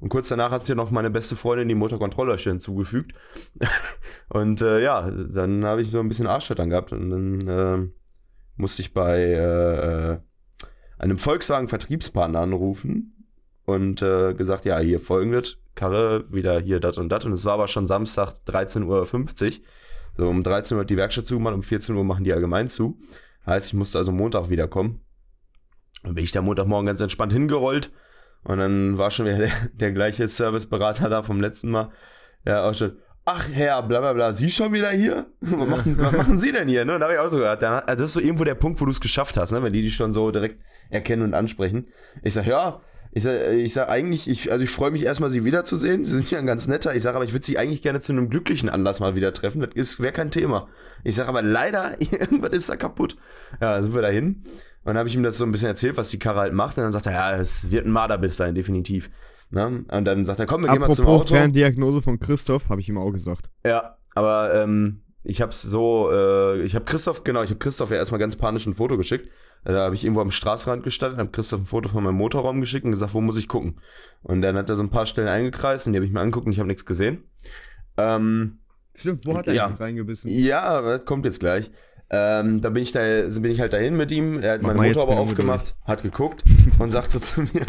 Und 0.04 0.10
kurz 0.10 0.28
danach 0.28 0.50
hat 0.50 0.66
sich 0.66 0.76
noch 0.76 0.90
meine 0.90 1.08
beste 1.08 1.34
Freundin 1.34 1.66
die 1.66 1.74
Motorcontrollerchen 1.74 2.52
hinzugefügt. 2.52 3.12
und 4.28 4.60
äh, 4.60 4.82
ja, 4.82 5.10
dann 5.10 5.64
habe 5.64 5.80
ich 5.80 5.90
so 5.90 5.98
ein 5.98 6.08
bisschen 6.08 6.26
Arschstattern 6.26 6.68
gehabt 6.68 6.92
und 6.92 7.08
dann 7.08 7.48
äh, 7.48 7.88
musste 8.56 8.82
ich 8.82 8.92
bei 8.92 9.18
äh, 9.18 10.12
äh, 10.12 10.18
einem 10.98 11.16
Volkswagen-Vertriebspartner 11.16 12.38
anrufen 12.38 13.30
und 13.64 14.02
äh, 14.02 14.34
gesagt, 14.34 14.66
ja, 14.66 14.78
hier 14.78 15.00
folgendes, 15.00 15.56
Karre, 15.74 16.30
wieder 16.30 16.60
hier 16.60 16.80
das 16.80 16.98
und 16.98 17.08
das. 17.08 17.24
Und 17.24 17.32
es 17.32 17.46
war 17.46 17.54
aber 17.54 17.66
schon 17.66 17.86
Samstag 17.86 18.34
13.50 18.46 18.84
Uhr. 18.84 19.52
So, 20.18 20.28
um 20.28 20.42
13 20.42 20.76
Uhr 20.76 20.82
hat 20.82 20.90
die 20.90 20.98
Werkstatt 20.98 21.26
zugemacht, 21.26 21.54
um 21.54 21.62
14 21.62 21.96
Uhr 21.96 22.04
machen 22.04 22.24
die 22.24 22.34
allgemein 22.34 22.68
zu. 22.68 22.98
Heißt, 23.46 23.68
ich 23.68 23.74
musste 23.74 23.96
also 23.96 24.12
Montag 24.12 24.50
wiederkommen. 24.50 25.00
Dann 26.02 26.14
bin 26.14 26.24
ich 26.24 26.32
da 26.32 26.42
Montagmorgen 26.42 26.88
ganz 26.88 27.00
entspannt 27.00 27.32
hingerollt. 27.32 27.90
Und 28.44 28.58
dann 28.58 28.98
war 28.98 29.10
schon 29.10 29.26
wieder 29.26 29.38
der, 29.38 29.50
der 29.72 29.92
gleiche 29.92 30.26
Serviceberater 30.26 31.08
da 31.08 31.22
vom 31.22 31.40
letzten 31.40 31.70
Mal. 31.70 31.90
Der 32.46 32.64
auch 32.64 32.74
schon, 32.74 32.98
ach 33.24 33.48
Herr, 33.52 33.82
bla 33.82 34.00
bla 34.00 34.12
bla, 34.12 34.32
Sie 34.32 34.50
schon 34.50 34.72
wieder 34.72 34.90
hier? 34.90 35.26
Was 35.40 35.68
machen, 35.68 35.98
was 35.98 36.12
machen 36.12 36.38
Sie 36.38 36.52
denn 36.52 36.68
hier? 36.68 36.84
Ne? 36.84 36.98
Da 36.98 37.04
habe 37.04 37.14
ich 37.14 37.18
auch 37.18 37.28
so 37.28 37.38
gehört, 37.38 37.62
da, 37.62 37.78
also 37.78 38.02
das 38.02 38.10
ist 38.10 38.12
so 38.12 38.20
irgendwo 38.20 38.44
der 38.44 38.54
Punkt, 38.54 38.80
wo 38.80 38.84
du 38.84 38.90
es 38.90 39.00
geschafft 39.00 39.36
hast, 39.36 39.52
ne? 39.52 39.62
wenn 39.62 39.72
die 39.72 39.82
dich 39.82 39.94
schon 39.94 40.12
so 40.12 40.30
direkt 40.30 40.60
erkennen 40.90 41.22
und 41.22 41.34
ansprechen. 41.34 41.88
Ich 42.22 42.34
sage, 42.34 42.50
ja, 42.50 42.80
ich 43.16 43.22
sage 43.22 43.52
ich 43.52 43.72
sag 43.72 43.88
eigentlich, 43.88 44.28
ich, 44.28 44.50
also 44.50 44.64
ich 44.64 44.70
freue 44.70 44.90
mich 44.90 45.04
erstmal, 45.04 45.30
Sie 45.30 45.44
wiederzusehen. 45.44 46.04
Sie 46.04 46.10
sind 46.10 46.30
ja 46.32 46.38
ein 46.40 46.46
ganz 46.46 46.66
netter. 46.66 46.96
Ich 46.96 47.02
sage, 47.02 47.14
aber 47.14 47.24
ich 47.24 47.32
würde 47.32 47.46
Sie 47.46 47.56
eigentlich 47.56 47.80
gerne 47.80 48.00
zu 48.00 48.12
einem 48.12 48.28
glücklichen 48.28 48.68
Anlass 48.68 48.98
mal 48.98 49.14
wieder 49.14 49.32
treffen. 49.32 49.64
Das 49.74 50.00
wäre 50.00 50.12
kein 50.12 50.32
Thema. 50.32 50.68
Ich 51.04 51.14
sage, 51.14 51.28
aber 51.28 51.40
leider, 51.40 51.96
irgendwas 52.00 52.52
ist 52.52 52.68
da 52.68 52.76
kaputt. 52.76 53.16
Ja, 53.60 53.74
dann 53.74 53.84
sind 53.84 53.94
wir 53.94 54.02
dahin. 54.02 54.42
Und 54.84 54.88
dann 54.88 54.98
habe 54.98 55.08
ich 55.08 55.14
ihm 55.14 55.22
das 55.22 55.38
so 55.38 55.44
ein 55.44 55.52
bisschen 55.52 55.68
erzählt, 55.68 55.96
was 55.96 56.10
die 56.10 56.18
Karre 56.18 56.40
halt 56.40 56.52
macht. 56.52 56.76
Und 56.76 56.84
dann 56.84 56.92
sagt 56.92 57.06
er, 57.06 57.12
ja, 57.12 57.36
es 57.36 57.70
wird 57.70 57.86
ein 57.86 57.90
Marderbiss 57.90 58.36
sein, 58.36 58.54
definitiv. 58.54 59.10
Ne? 59.50 59.84
Und 59.90 60.04
dann 60.04 60.24
sagt 60.24 60.40
er, 60.40 60.46
komm, 60.46 60.62
wir 60.62 60.70
gehen 60.70 60.80
mal 60.80 60.90
zum 60.90 61.06
Auto. 61.06 61.34
Ferndiagnose 61.34 62.02
von 62.02 62.18
Christoph, 62.20 62.68
habe 62.68 62.80
ich 62.80 62.88
ihm 62.88 62.98
auch 62.98 63.10
gesagt. 63.10 63.50
Ja, 63.64 63.96
aber 64.14 64.52
ähm, 64.54 65.02
ich 65.22 65.40
hab's 65.40 65.62
so, 65.62 66.10
äh, 66.12 66.60
ich 66.62 66.74
hab 66.74 66.84
Christoph, 66.86 67.24
genau, 67.24 67.42
ich 67.42 67.50
hab 67.50 67.60
Christoph 67.60 67.90
ja 67.90 67.96
erstmal 67.96 68.18
ganz 68.18 68.36
panisch 68.36 68.66
ein 68.66 68.74
Foto 68.74 68.96
geschickt. 68.98 69.28
Da 69.64 69.80
habe 69.80 69.94
ich 69.94 70.04
irgendwo 70.04 70.20
am 70.20 70.30
Straßenrand 70.30 70.82
gestanden, 70.82 71.18
habe 71.18 71.30
Christoph 71.30 71.60
ein 71.62 71.66
Foto 71.66 71.88
von 71.88 72.04
meinem 72.04 72.16
Motorraum 72.16 72.60
geschickt 72.60 72.84
und 72.84 72.90
gesagt, 72.90 73.14
wo 73.14 73.22
muss 73.22 73.38
ich 73.38 73.48
gucken? 73.48 73.80
Und 74.22 74.42
dann 74.42 74.56
hat 74.56 74.68
er 74.68 74.76
so 74.76 74.82
ein 74.82 74.90
paar 74.90 75.06
Stellen 75.06 75.28
eingekreist 75.28 75.86
und 75.86 75.94
die 75.94 75.98
habe 75.98 76.04
ich 76.06 76.12
mir 76.12 76.20
angeguckt 76.20 76.44
und 76.44 76.52
ich 76.52 76.58
habe 76.58 76.66
nichts 76.68 76.84
gesehen. 76.84 77.22
Ähm, 77.96 78.58
Stimmt, 78.94 79.26
wo 79.26 79.36
hat 79.36 79.46
er 79.46 79.54
Ja. 79.54 79.66
reingebissen? 79.66 80.30
ja, 80.30 80.62
aber 80.62 80.98
das 80.98 81.04
kommt 81.06 81.24
jetzt 81.24 81.40
gleich. 81.40 81.70
Ähm, 82.10 82.60
da 82.60 82.70
bin 82.70 82.82
ich, 82.82 82.92
da, 82.92 83.00
bin 83.00 83.50
ich 83.50 83.60
halt 83.60 83.72
dahin 83.72 83.96
mit 83.96 84.10
ihm. 84.10 84.40
Er 84.40 84.54
hat 84.54 84.62
Mach 84.62 84.68
meine 84.68 84.78
mal 84.78 84.86
jetzt, 84.86 84.96
Motor 84.96 85.12
aber 85.12 85.22
bin 85.22 85.30
aufgemacht, 85.30 85.74
hat 85.84 86.02
geguckt 86.02 86.44
und 86.78 86.90
sagt 86.90 87.10
so 87.10 87.18
zu 87.18 87.40
mir 87.40 87.66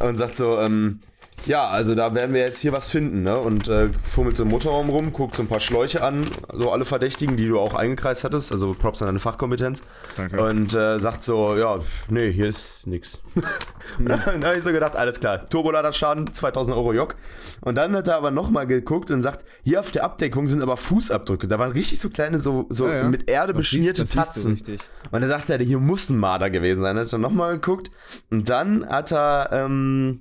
und 0.00 0.16
sagt 0.16 0.36
so, 0.36 0.58
ähm, 0.58 1.00
ja, 1.46 1.68
also 1.68 1.94
da 1.94 2.14
werden 2.14 2.34
wir 2.34 2.40
jetzt 2.42 2.58
hier 2.60 2.72
was 2.72 2.88
finden, 2.90 3.22
ne? 3.22 3.36
Und 3.38 3.68
äh, 3.68 3.88
fummelt 4.02 4.36
so 4.36 4.42
im 4.42 4.50
Motorraum 4.50 4.88
rum, 4.90 5.12
guckt 5.12 5.36
so 5.36 5.42
ein 5.42 5.48
paar 5.48 5.60
Schläuche 5.60 6.02
an, 6.02 6.26
so 6.52 6.70
alle 6.72 6.84
Verdächtigen, 6.84 7.36
die 7.36 7.48
du 7.48 7.58
auch 7.58 7.74
eingekreist 7.74 8.24
hattest, 8.24 8.52
also 8.52 8.74
Props 8.74 9.00
an 9.02 9.06
deine 9.08 9.18
Fachkompetenz. 9.20 9.82
Danke. 10.16 10.42
Und 10.42 10.74
äh, 10.74 10.98
sagt 10.98 11.24
so, 11.24 11.56
ja, 11.56 11.80
nee, 12.08 12.30
hier 12.32 12.48
ist 12.48 12.86
nix. 12.86 13.20
Und 13.98 14.08
dann 14.08 14.44
habe 14.44 14.56
ich 14.56 14.62
so 14.62 14.72
gedacht, 14.72 14.96
alles 14.96 15.20
klar, 15.20 15.48
Turboladerschaden, 15.48 16.32
2000 16.32 16.76
Euro 16.76 16.92
Jock. 16.92 17.14
Und 17.60 17.76
dann 17.76 17.94
hat 17.94 18.08
er 18.08 18.16
aber 18.16 18.30
nochmal 18.30 18.66
geguckt 18.66 19.10
und 19.10 19.22
sagt, 19.22 19.44
hier 19.64 19.80
auf 19.80 19.90
der 19.90 20.04
Abdeckung 20.04 20.48
sind 20.48 20.60
aber 20.62 20.76
Fußabdrücke. 20.76 21.46
Da 21.48 21.58
waren 21.58 21.72
richtig 21.72 22.00
so 22.00 22.10
kleine, 22.10 22.40
so, 22.40 22.66
so 22.70 22.86
Ja, 22.88 22.94
ja. 22.96 23.04
mit 23.04 23.30
Erde 23.30 23.52
Das 23.52 23.58
beschmierte 23.58 24.02
siehst- 24.02 24.14
Tatzen. 24.14 24.52
richtig. 24.54 24.80
Und 25.10 25.22
er 25.22 25.28
sagte, 25.28 25.56
hier 25.58 25.78
muss 25.78 26.08
ein 26.10 26.18
Marder 26.18 26.50
gewesen 26.50 26.82
sein. 26.82 26.96
Dann 26.96 27.04
hat 27.06 27.12
er 27.12 27.18
nochmal 27.18 27.54
geguckt. 27.54 27.90
Und 28.30 28.48
dann 28.50 28.86
hat 28.88 29.12
er, 29.12 29.50
ähm, 29.52 30.20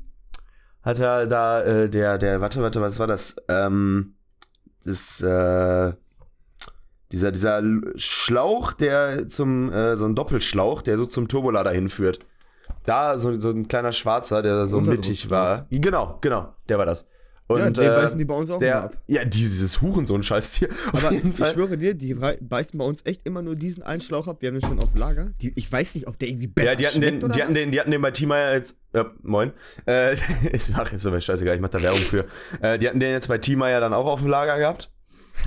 hat 0.85 0.99
er 0.99 1.25
da, 1.25 1.61
äh, 1.63 1.89
der, 1.89 2.17
der, 2.17 2.39
warte, 2.39 2.61
warte, 2.61 2.79
was 2.79 2.99
war 2.99 3.07
das? 3.07 3.35
Ähm, 3.49 4.13
das, 4.83 5.21
äh, 5.21 5.93
dieser, 7.11 7.31
dieser 7.31 7.61
Schlauch, 7.95 8.73
der 8.73 9.27
zum, 9.27 9.71
äh, 9.71 9.97
so 9.97 10.05
ein 10.05 10.15
Doppelschlauch, 10.15 10.83
der 10.83 10.97
so 10.97 11.05
zum 11.05 11.27
Turbolader 11.27 11.71
hinführt. 11.71 12.19
Da 12.85 13.17
so, 13.17 13.35
so 13.39 13.49
ein 13.49 13.67
kleiner 13.67 13.91
Schwarzer, 13.91 14.43
der 14.43 14.67
so 14.67 14.79
mittig 14.79 15.29
war. 15.29 15.65
Genau, 15.71 16.19
genau, 16.21 16.53
der 16.69 16.77
war 16.77 16.85
das. 16.85 17.07
Und, 17.47 17.59
ja, 17.59 17.69
den 17.69 17.83
äh, 17.83 17.87
beißen 17.95 18.17
die 18.17 18.25
bei 18.25 18.33
uns 18.33 18.49
auch 18.49 18.57
der, 18.57 18.83
ab. 18.85 18.97
ja, 19.05 19.23
dieses 19.23 19.79
Hurensohn-Scheißtier. 19.81 20.67
Auf 20.91 21.05
Aber 21.05 21.13
ich 21.13 21.47
schwöre 21.47 21.77
dir, 21.77 21.93
die 21.93 22.15
beißen 22.15 22.77
bei 22.77 22.85
uns 22.85 23.05
echt 23.05 23.21
immer 23.25 23.43
nur 23.43 23.55
diesen 23.55 23.83
einen 23.83 24.01
Schlauch 24.01 24.27
ab. 24.27 24.37
Wir 24.39 24.47
haben 24.47 24.59
den 24.59 24.67
schon 24.67 24.79
auf 24.79 24.95
Lager. 24.95 25.31
Die, 25.41 25.53
ich 25.55 25.71
weiß 25.71 25.93
nicht, 25.93 26.07
ob 26.07 26.17
der 26.17 26.29
irgendwie 26.29 26.47
besser 26.47 26.71
Ja, 26.71 26.75
die 26.75 26.87
hatten, 26.87 27.01
den, 27.01 27.19
die, 27.19 27.43
hatten 27.43 27.53
den, 27.53 27.71
die 27.71 27.79
hatten 27.79 27.91
den 27.91 28.01
bei 28.01 28.09
T-Meyer 28.09 28.53
jetzt. 28.53 28.77
Ja, 28.93 29.11
moin. 29.21 29.51
Äh, 29.85 30.15
ist, 30.51 30.73
ach, 30.75 30.91
ist 30.91 31.05
aber 31.05 31.21
scheißegal, 31.21 31.55
ich 31.55 31.61
mach 31.61 31.69
da 31.69 31.81
Werbung 31.83 32.01
für. 32.01 32.25
Äh, 32.61 32.79
die 32.79 32.87
hatten 32.87 32.99
den 32.99 33.11
jetzt 33.11 33.27
bei 33.27 33.37
T-Meyer 33.37 33.79
dann 33.79 33.93
auch 33.93 34.07
auf 34.07 34.21
dem 34.21 34.29
Lager 34.29 34.57
gehabt. 34.57 34.89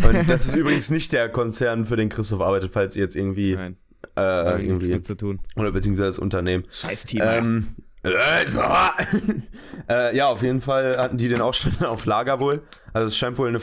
Und 0.00 0.30
das 0.30 0.46
ist 0.46 0.54
übrigens 0.56 0.90
nicht 0.90 1.12
der 1.12 1.28
Konzern, 1.28 1.84
für 1.84 1.96
den 1.96 2.10
Christoph 2.10 2.40
arbeitet, 2.42 2.72
falls 2.72 2.94
ihr 2.94 3.02
jetzt 3.02 3.16
irgendwie. 3.16 3.56
Nein, 3.56 3.76
Äh, 4.16 4.44
nichts 4.44 4.62
irgendwie 4.68 4.88
mit 4.90 5.04
zu 5.04 5.16
tun. 5.16 5.40
oder 5.56 5.72
beziehungsweise 5.72 6.06
das 6.06 6.18
Unternehmen. 6.20 6.64
Scheiß 6.70 7.06
Team. 7.06 7.22
Ähm, 7.24 7.68
äh, 8.04 8.44
äh, 9.88 10.16
ja, 10.16 10.26
auf 10.28 10.42
jeden 10.42 10.60
Fall 10.60 10.96
hatten 10.98 11.18
die 11.18 11.28
den 11.28 11.40
auch 11.40 11.54
schon 11.54 11.72
auf 11.84 12.04
Lager 12.04 12.40
wohl. 12.40 12.62
Also 12.92 13.08
es 13.08 13.16
scheint 13.16 13.38
wohl, 13.38 13.48
eine, 13.48 13.60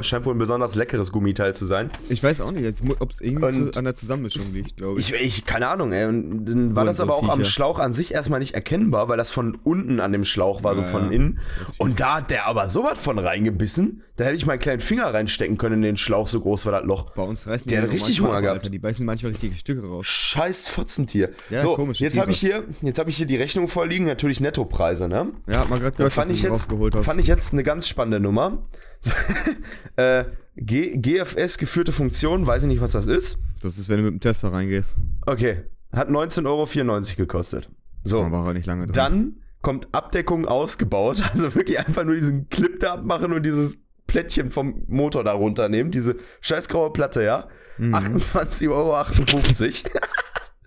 scheint 0.00 0.24
wohl 0.24 0.34
ein 0.34 0.38
besonders 0.38 0.74
leckeres 0.74 1.12
Gummiteil 1.12 1.54
zu 1.54 1.66
sein. 1.66 1.88
ich 2.08 2.22
weiß 2.22 2.40
auch 2.40 2.50
nicht, 2.50 2.64
ob 2.98 3.10
es 3.12 3.20
irgendwie 3.20 3.50
zu, 3.70 3.78
an 3.78 3.84
der 3.84 3.94
Zusammenmischung 3.94 4.52
liegt, 4.52 4.76
glaube 4.76 5.00
ich. 5.00 5.12
Ich, 5.12 5.20
ich, 5.20 5.44
keine 5.44 5.68
Ahnung, 5.68 5.92
ey. 5.92 6.06
Und 6.06 6.46
dann 6.46 6.74
war 6.76 6.84
das 6.84 6.96
so 6.98 7.02
aber 7.04 7.14
auch 7.14 7.28
am. 7.28 7.44
Schlauch 7.44 7.78
an 7.78 7.92
sich 7.92 8.14
erstmal 8.14 8.40
nicht 8.40 8.54
erkennbar, 8.54 9.08
weil 9.08 9.16
das 9.16 9.30
von 9.30 9.56
unten 9.64 10.00
an 10.00 10.12
dem 10.12 10.24
Schlauch 10.24 10.62
war, 10.62 10.74
so 10.74 10.82
Ja, 10.82 10.88
von 10.88 11.04
ja. 11.06 11.10
innen. 11.10 11.38
Und 11.78 12.00
da 12.00 12.16
hat 12.16 12.30
der 12.30 12.46
aber 12.46 12.68
so 12.68 12.82
was 12.84 12.98
von 12.98 13.18
reingebissen, 13.18 14.02
da 14.16 14.24
hätte 14.24 14.36
ich 14.36 14.46
meinen 14.46 14.60
kleinen 14.60 14.80
Finger 14.80 15.12
reinstecken 15.12 15.58
können 15.58 15.76
in 15.76 15.82
den 15.82 15.96
Schlauch, 15.96 16.28
so 16.28 16.40
groß 16.40 16.66
war 16.66 16.72
das 16.72 16.84
Loch. 16.84 17.10
Bei 17.10 17.22
uns 17.22 17.46
reißen 17.46 17.68
Der 17.68 17.82
die 17.82 17.86
hat 17.88 17.94
richtig 17.94 18.20
Hunger 18.20 18.34
ab, 18.36 18.42
gehabt. 18.42 18.58
Alter. 18.60 18.70
Die 18.70 18.78
beißen 18.78 19.04
manchmal 19.04 19.32
richtige 19.32 19.54
Stücke 19.56 19.86
raus. 19.86 20.06
Scheiß 20.06 20.68
Fotzentier. 20.68 21.30
Ja, 21.50 21.60
so, 21.62 21.74
komische 21.74 22.04
jetzt 22.04 22.18
habe 22.18 22.30
ich 22.30 22.38
hier, 22.38 22.64
jetzt 22.82 22.98
habe 22.98 23.10
ich 23.10 23.16
hier 23.16 23.26
die 23.26 23.36
Rechnung 23.36 23.68
vorliegen, 23.68 24.06
natürlich 24.06 24.40
Nettopreise, 24.40 25.08
ne? 25.08 25.32
Ja, 25.48 25.60
hat 25.60 25.70
man 25.70 25.80
gerade 25.80 25.96
gehört, 25.96 26.12
fand 26.12 26.30
dass 26.30 26.36
ich 26.36 26.42
du 26.42 26.48
jetzt, 26.48 26.54
rausgeholt 26.62 26.94
hast. 26.94 27.04
fand 27.04 27.20
ich 27.20 27.26
jetzt 27.26 27.52
eine 27.52 27.62
ganz 27.64 27.88
spannende 27.88 28.20
Nummer. 28.20 28.53
äh, 29.96 30.24
G 30.56 30.96
GFS 30.96 31.58
geführte 31.58 31.92
Funktion, 31.92 32.46
weiß 32.46 32.62
ich 32.62 32.68
nicht, 32.68 32.80
was 32.80 32.92
das 32.92 33.06
ist. 33.06 33.38
das 33.62 33.78
ist, 33.78 33.88
wenn 33.88 33.98
du 33.98 34.04
mit 34.04 34.12
dem 34.14 34.20
Tester 34.20 34.52
reingehst. 34.52 34.96
Okay, 35.26 35.64
hat 35.92 36.08
19,94 36.08 36.46
Euro 36.46 37.16
gekostet. 37.16 37.70
So, 38.04 38.22
Man 38.22 38.32
war 38.32 38.48
auch 38.48 38.52
nicht 38.52 38.66
lange 38.66 38.86
drin. 38.86 38.92
dann 38.94 39.36
kommt 39.62 39.88
Abdeckung 39.92 40.46
ausgebaut, 40.46 41.22
also 41.32 41.54
wirklich 41.54 41.78
einfach 41.78 42.04
nur 42.04 42.14
diesen 42.14 42.48
Clip 42.50 42.78
da 42.78 42.94
abmachen 42.94 43.32
und 43.32 43.44
dieses 43.44 43.78
Plättchen 44.06 44.50
vom 44.50 44.84
Motor 44.86 45.24
da 45.24 45.32
runternehmen, 45.32 45.90
diese 45.90 46.16
scheißgraue 46.40 46.92
Platte, 46.92 47.24
ja. 47.24 47.48
Mhm. 47.78 47.94
28,58 47.94 48.70
Euro. 48.70 48.94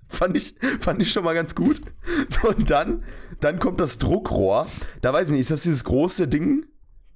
fand, 0.09 0.35
ich, 0.35 0.55
fand 0.81 1.01
ich 1.01 1.11
schon 1.11 1.23
mal 1.23 1.35
ganz 1.35 1.55
gut. 1.55 1.81
So, 2.27 2.49
und 2.49 2.69
dann, 2.69 3.03
dann 3.39 3.59
kommt 3.59 3.79
das 3.79 3.99
Druckrohr. 3.99 4.67
Da 5.01 5.13
weiß 5.13 5.27
ich 5.27 5.31
nicht, 5.31 5.41
ist 5.41 5.51
das 5.51 5.63
dieses 5.63 5.83
große 5.83 6.27
Ding? 6.27 6.65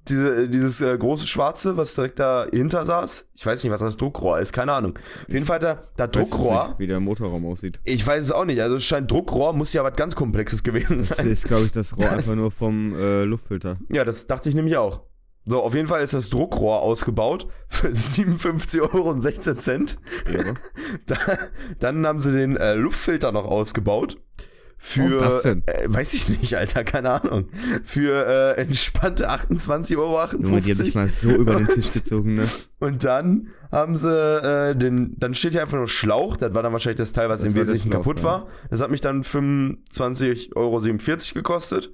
Diese, 0.08 0.48
dieses 0.48 0.80
äh, 0.80 0.98
große 0.98 1.28
Schwarze, 1.28 1.76
was 1.76 1.94
direkt 1.94 2.18
dahinter 2.18 2.84
saß? 2.84 3.28
Ich 3.34 3.46
weiß 3.46 3.62
nicht, 3.62 3.72
was 3.72 3.78
das 3.78 3.96
Druckrohr 3.96 4.40
ist, 4.40 4.52
keine 4.52 4.72
Ahnung. 4.72 4.98
Auf 5.28 5.32
jeden 5.32 5.46
Fall 5.46 5.60
da, 5.60 5.84
da 5.96 6.08
Druckrohr. 6.08 6.68
Nicht, 6.70 6.78
wie 6.80 6.86
der 6.88 6.98
Motorraum 6.98 7.46
aussieht. 7.46 7.78
Ich 7.84 8.04
weiß 8.04 8.24
es 8.24 8.32
auch 8.32 8.44
nicht. 8.44 8.60
Also 8.60 8.76
es 8.76 8.84
scheint 8.84 9.08
Druckrohr, 9.10 9.52
muss 9.52 9.72
ja 9.72 9.84
was 9.84 9.94
ganz 9.94 10.16
Komplexes 10.16 10.64
gewesen 10.64 10.98
Das 10.98 11.08
sein. 11.18 11.28
ist, 11.30 11.44
glaube 11.44 11.64
ich, 11.64 11.72
das 11.72 11.96
Rohr 11.96 12.10
einfach 12.10 12.34
nur 12.34 12.50
vom 12.50 12.94
äh, 12.96 13.22
Luftfilter. 13.22 13.76
Ja, 13.90 14.04
das 14.04 14.26
dachte 14.26 14.48
ich 14.48 14.56
nämlich 14.56 14.76
auch. 14.76 15.02
So, 15.44 15.60
auf 15.62 15.74
jeden 15.74 15.88
Fall 15.88 16.02
ist 16.02 16.14
das 16.14 16.30
Druckrohr 16.30 16.82
ausgebaut 16.82 17.46
für 17.68 17.88
57,16 17.92 18.80
Euro. 18.80 19.14
Ja. 20.32 20.54
Da, 21.06 21.16
dann 21.78 22.06
haben 22.06 22.20
sie 22.20 22.32
den 22.32 22.56
äh, 22.56 22.74
Luftfilter 22.74 23.32
noch 23.32 23.44
ausgebaut. 23.44 24.18
Für, 24.84 25.18
das 25.18 25.42
denn? 25.42 25.62
Äh, 25.66 25.84
weiß 25.86 26.12
ich 26.12 26.28
nicht, 26.28 26.56
Alter, 26.56 26.82
keine 26.82 27.10
Ahnung. 27.10 27.48
Für 27.84 28.56
äh, 28.56 28.60
entspannte 28.60 29.30
28,58 29.30 29.96
Euro. 29.96 30.26
Junge, 30.32 30.60
die 30.60 30.70
haben 30.72 30.76
sich 30.76 30.94
mal 30.96 31.08
so 31.08 31.30
über 31.30 31.54
den 31.54 31.68
Tisch 31.68 31.92
gezogen, 31.92 32.34
ne? 32.34 32.48
Und 32.80 33.04
dann 33.04 33.50
haben 33.70 33.94
sie 33.94 34.10
äh, 34.10 34.74
den, 34.74 35.14
dann 35.18 35.34
steht 35.34 35.52
hier 35.52 35.62
einfach 35.62 35.78
nur 35.78 35.86
Schlauch, 35.86 36.36
das 36.36 36.52
war 36.52 36.64
dann 36.64 36.72
wahrscheinlich 36.72 36.98
das 36.98 37.12
Teil, 37.12 37.28
was 37.28 37.40
Das 37.40 37.50
im 37.50 37.54
Wesentlichen 37.54 37.92
Schlauch, 37.92 38.02
kaputt 38.02 38.18
ja. 38.18 38.24
war. 38.24 38.48
Das 38.70 38.80
hat 38.80 38.90
mich 38.90 39.00
dann 39.00 39.22
25,47 39.22 40.56
Euro 40.56 40.80
gekostet. 41.34 41.92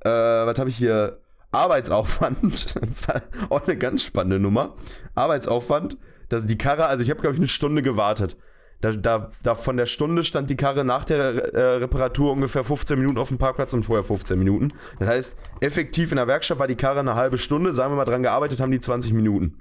Äh, 0.00 0.08
was 0.08 0.58
habe 0.60 0.70
ich 0.70 0.76
hier? 0.76 1.20
Arbeitsaufwand. 1.50 2.74
Auch 3.48 3.66
eine 3.66 3.76
ganz 3.76 4.04
spannende 4.04 4.38
Nummer. 4.38 4.76
Arbeitsaufwand. 5.16 5.98
Das, 6.28 6.46
die 6.46 6.58
Karre, 6.58 6.86
also 6.86 7.02
ich 7.02 7.10
habe, 7.10 7.20
glaube 7.20 7.34
ich, 7.34 7.40
eine 7.40 7.48
Stunde 7.48 7.82
gewartet. 7.82 8.36
Da, 8.80 8.92
da, 8.92 9.30
da 9.42 9.54
von 9.54 9.76
der 9.76 9.86
Stunde 9.86 10.22
stand 10.22 10.50
die 10.50 10.56
Karre 10.56 10.84
nach 10.84 11.04
der 11.04 11.54
äh, 11.54 11.60
Reparatur 11.76 12.32
ungefähr 12.32 12.62
15 12.62 12.98
Minuten 12.98 13.18
auf 13.18 13.28
dem 13.28 13.38
Parkplatz 13.38 13.72
und 13.72 13.84
vorher 13.84 14.04
15 14.04 14.38
Minuten. 14.38 14.72
Das 14.98 15.08
heißt, 15.08 15.36
effektiv 15.60 16.10
in 16.12 16.16
der 16.16 16.26
Werkstatt 16.26 16.58
war 16.58 16.66
die 16.66 16.76
Karre 16.76 17.00
eine 17.00 17.14
halbe 17.14 17.38
Stunde, 17.38 17.72
sagen 17.72 17.92
wir 17.92 17.96
mal 17.96 18.04
dran 18.04 18.22
gearbeitet 18.22 18.60
haben 18.60 18.70
die 18.70 18.80
20 18.80 19.14
Minuten. 19.14 19.58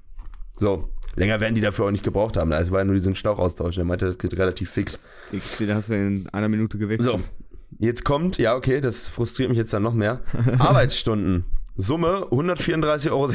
So, 0.58 0.90
länger 1.16 1.40
werden 1.40 1.56
die 1.56 1.62
dafür 1.62 1.86
auch 1.86 1.92
nicht 1.92 2.04
gebraucht 2.04 2.38
haben. 2.38 2.52
Es 2.52 2.72
war 2.72 2.80
ja 2.80 2.86
nur 2.86 2.96
diesen 2.96 3.16
Schlauchaustausch. 3.16 3.76
Der 3.76 3.86
meinte, 3.86 4.06
das 4.06 4.18
geht 4.18 4.38
relativ 4.38 4.70
fix. 4.70 5.02
Den 5.60 5.74
hast 5.74 5.90
du 5.90 5.96
in 5.96 6.28
einer 6.32 6.50
Minute 6.50 6.78
gewechselt. 6.78 7.22
So, 7.22 7.24
jetzt 7.80 8.04
kommt, 8.06 8.38
ja, 8.38 8.56
okay, 8.56 8.82
das 8.82 9.08
frustriert 9.08 9.50
mich 9.50 9.58
jetzt 9.58 9.74
dann 9.74 9.84
noch 9.84 9.94
mehr. 9.94 10.22
Arbeitsstunden. 10.60 11.46
Summe 11.78 12.28
134,26 12.32 13.12
Euro. 13.12 13.30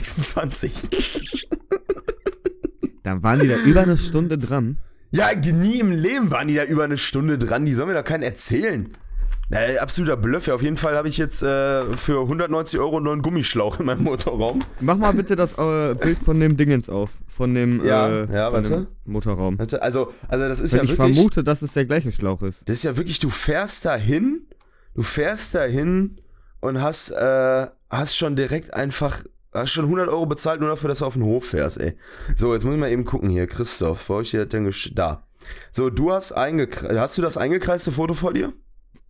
Da 3.02 3.22
waren 3.22 3.40
die 3.40 3.48
da 3.48 3.56
über 3.56 3.82
eine 3.82 3.98
Stunde 3.98 4.38
dran. 4.38 4.78
Ja, 5.12 5.34
nie 5.34 5.80
im 5.80 5.90
Leben 5.90 6.30
waren 6.30 6.48
die 6.48 6.54
da 6.54 6.64
über 6.64 6.84
eine 6.84 6.96
Stunde 6.96 7.36
dran. 7.38 7.64
Die 7.64 7.74
sollen 7.74 7.88
mir 7.88 7.94
doch 7.94 8.04
keinen 8.04 8.22
erzählen. 8.22 8.92
Äh, 9.52 9.78
absoluter 9.78 10.16
Bluff. 10.16 10.46
Ja, 10.46 10.54
auf 10.54 10.62
jeden 10.62 10.76
Fall 10.76 10.96
habe 10.96 11.08
ich 11.08 11.18
jetzt 11.18 11.42
äh, 11.42 11.82
für 11.94 12.20
190 12.22 12.78
Euro 12.78 12.96
einen 12.96 13.06
neuen 13.06 13.22
Gummischlauch 13.22 13.80
in 13.80 13.86
meinem 13.86 14.04
Motorraum. 14.04 14.60
Mach 14.80 14.96
mal 14.96 15.12
bitte 15.12 15.34
das 15.34 15.54
äh, 15.58 15.94
Bild 15.96 16.18
von 16.18 16.38
dem 16.38 16.56
Dingens 16.56 16.88
auf. 16.88 17.10
Von 17.26 17.54
dem, 17.54 17.84
Ja, 17.84 18.08
äh, 18.08 18.32
ja, 18.32 18.50
von 18.52 18.62
dem 18.62 18.86
Motorraum. 19.04 19.58
Warte, 19.58 19.82
Also, 19.82 20.12
also 20.28 20.46
das 20.46 20.60
ist 20.60 20.72
Weil 20.72 20.78
ja 20.78 20.84
ich 20.84 20.90
wirklich. 20.96 21.16
vermute, 21.16 21.42
dass 21.42 21.62
es 21.62 21.72
der 21.72 21.84
gleiche 21.84 22.12
Schlauch 22.12 22.42
ist. 22.42 22.68
Das 22.68 22.76
ist 22.76 22.82
ja 22.84 22.96
wirklich, 22.96 23.18
du 23.18 23.28
fährst 23.28 23.84
dahin, 23.84 24.42
du 24.94 25.02
fährst 25.02 25.56
dahin 25.56 26.20
und 26.60 26.80
hast, 26.80 27.10
äh, 27.10 27.66
hast 27.90 28.16
schon 28.16 28.36
direkt 28.36 28.72
einfach, 28.72 29.24
hast 29.52 29.70
schon 29.72 29.84
100 29.86 30.08
Euro 30.08 30.26
bezahlt, 30.26 30.60
nur 30.60 30.68
dafür, 30.70 30.88
dass 30.88 30.98
du 30.98 31.06
auf 31.06 31.14
den 31.14 31.24
Hof 31.24 31.44
fährst, 31.46 31.80
ey. 31.80 31.94
So, 32.36 32.52
jetzt 32.54 32.64
muss 32.64 32.74
ich 32.74 32.80
mal 32.80 32.90
eben 32.90 33.04
gucken 33.04 33.28
hier, 33.30 33.46
Christoph, 33.46 34.08
wo 34.08 34.16
hab 34.16 34.22
ich 34.22 34.30
dir 34.30 34.40
das 34.40 34.48
denn 34.50 34.64
gesch 34.64 34.92
Da. 34.94 35.24
So, 35.72 35.90
du 35.90 36.12
hast 36.12 36.32
eingekreist, 36.32 36.98
hast 36.98 37.18
du 37.18 37.22
das 37.22 37.36
eingekreiste 37.36 37.92
Foto 37.92 38.14
vor 38.14 38.32
dir? 38.34 38.52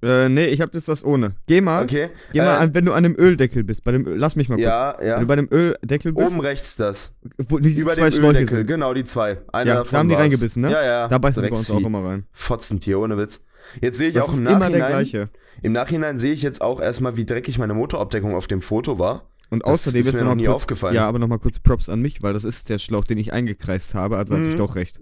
Äh, 0.03 0.31
nee, 0.31 0.47
ich 0.47 0.63
hab 0.63 0.73
jetzt 0.73 0.89
das 0.89 1.05
ohne. 1.05 1.35
Geh 1.47 1.61
mal, 1.61 1.83
Okay. 1.85 2.09
geh 2.33 2.39
mal 2.39 2.55
äh, 2.55 2.59
an, 2.61 2.73
wenn 2.75 2.87
du 2.87 2.95
an 2.95 3.03
dem 3.03 3.19
Öldeckel 3.19 3.65
bist. 3.65 3.85
Bei 3.85 3.93
dem, 3.93 4.07
Öl- 4.07 4.17
lass 4.17 4.35
mich 4.35 4.49
mal 4.49 4.55
kurz. 4.55 4.65
Ja, 4.65 4.97
Wenn 4.99 5.07
ja. 5.09 5.19
du 5.21 5.27
bei 5.27 5.37
dem 5.37 5.49
Öldeckel 5.53 6.13
bist, 6.15 6.33
Oben 6.33 6.41
rechts 6.41 6.77
das. 6.77 7.13
wo 7.49 7.59
diese 7.59 7.83
Über 7.83 7.91
zwei 7.93 8.09
dem 8.09 8.13
Schläuche 8.13 8.27
Öldeckel, 8.39 8.59
sind. 8.61 8.67
genau, 8.67 8.95
die 8.95 9.05
zwei. 9.05 9.39
Einer 9.53 9.69
Ja, 9.71 9.77
davon 9.77 9.93
da 9.93 9.99
haben 9.99 10.09
die 10.09 10.15
war's. 10.15 10.23
reingebissen, 10.23 10.63
ne? 10.63 10.71
Ja, 10.71 10.83
ja. 10.83 11.09
Da 11.09 11.19
beißen 11.19 11.43
die 11.43 11.51
bei 11.51 11.55
uns 11.57 11.71
auch 11.71 11.81
immer 11.83 12.03
rein. 12.03 12.25
Fotzentier, 12.33 12.99
ohne 12.99 13.19
Witz. 13.19 13.45
Jetzt 13.83 13.99
sehe 13.99 14.09
ich 14.09 14.15
Das 14.15 14.25
auch 14.25 14.33
ist 14.33 14.39
im 14.39 14.47
immer 14.47 14.59
der 14.59 14.69
Nachhinein, 14.71 14.89
gleiche. 14.91 15.29
im 15.61 15.73
Nachhinein 15.73 16.19
sehe 16.19 16.33
ich 16.33 16.41
jetzt 16.41 16.63
auch 16.63 16.81
erstmal, 16.81 17.19
wie 17.19 17.27
dreckig 17.27 17.59
meine 17.59 17.75
Motorabdeckung 17.75 18.35
auf 18.35 18.47
dem 18.47 18.63
Foto 18.63 18.99
war. 18.99 19.29
Und 19.51 19.65
Das 19.65 19.73
außerdem 19.73 20.01
ist 20.01 20.07
jetzt 20.07 20.15
mir 20.15 20.21
noch 20.21 20.29
noch 20.31 20.35
nie 20.37 20.45
kurz, 20.47 20.55
aufgefallen. 20.57 20.95
Ja, 20.95 21.09
aber 21.09 21.19
nochmal 21.19 21.41
kurz 21.41 21.59
Props 21.59 21.89
an 21.89 22.01
mich, 22.01 22.23
weil 22.23 22.33
das 22.33 22.45
ist 22.45 22.69
der 22.69 22.79
Schlauch, 22.79 23.05
den 23.05 23.19
ich 23.19 23.33
eingekreist 23.33 23.95
habe, 23.95 24.17
also 24.17 24.35
hatte 24.35 24.45
ich 24.47 24.55
Mhm. 24.55 24.59
doch 24.59 24.77
recht. 24.77 25.01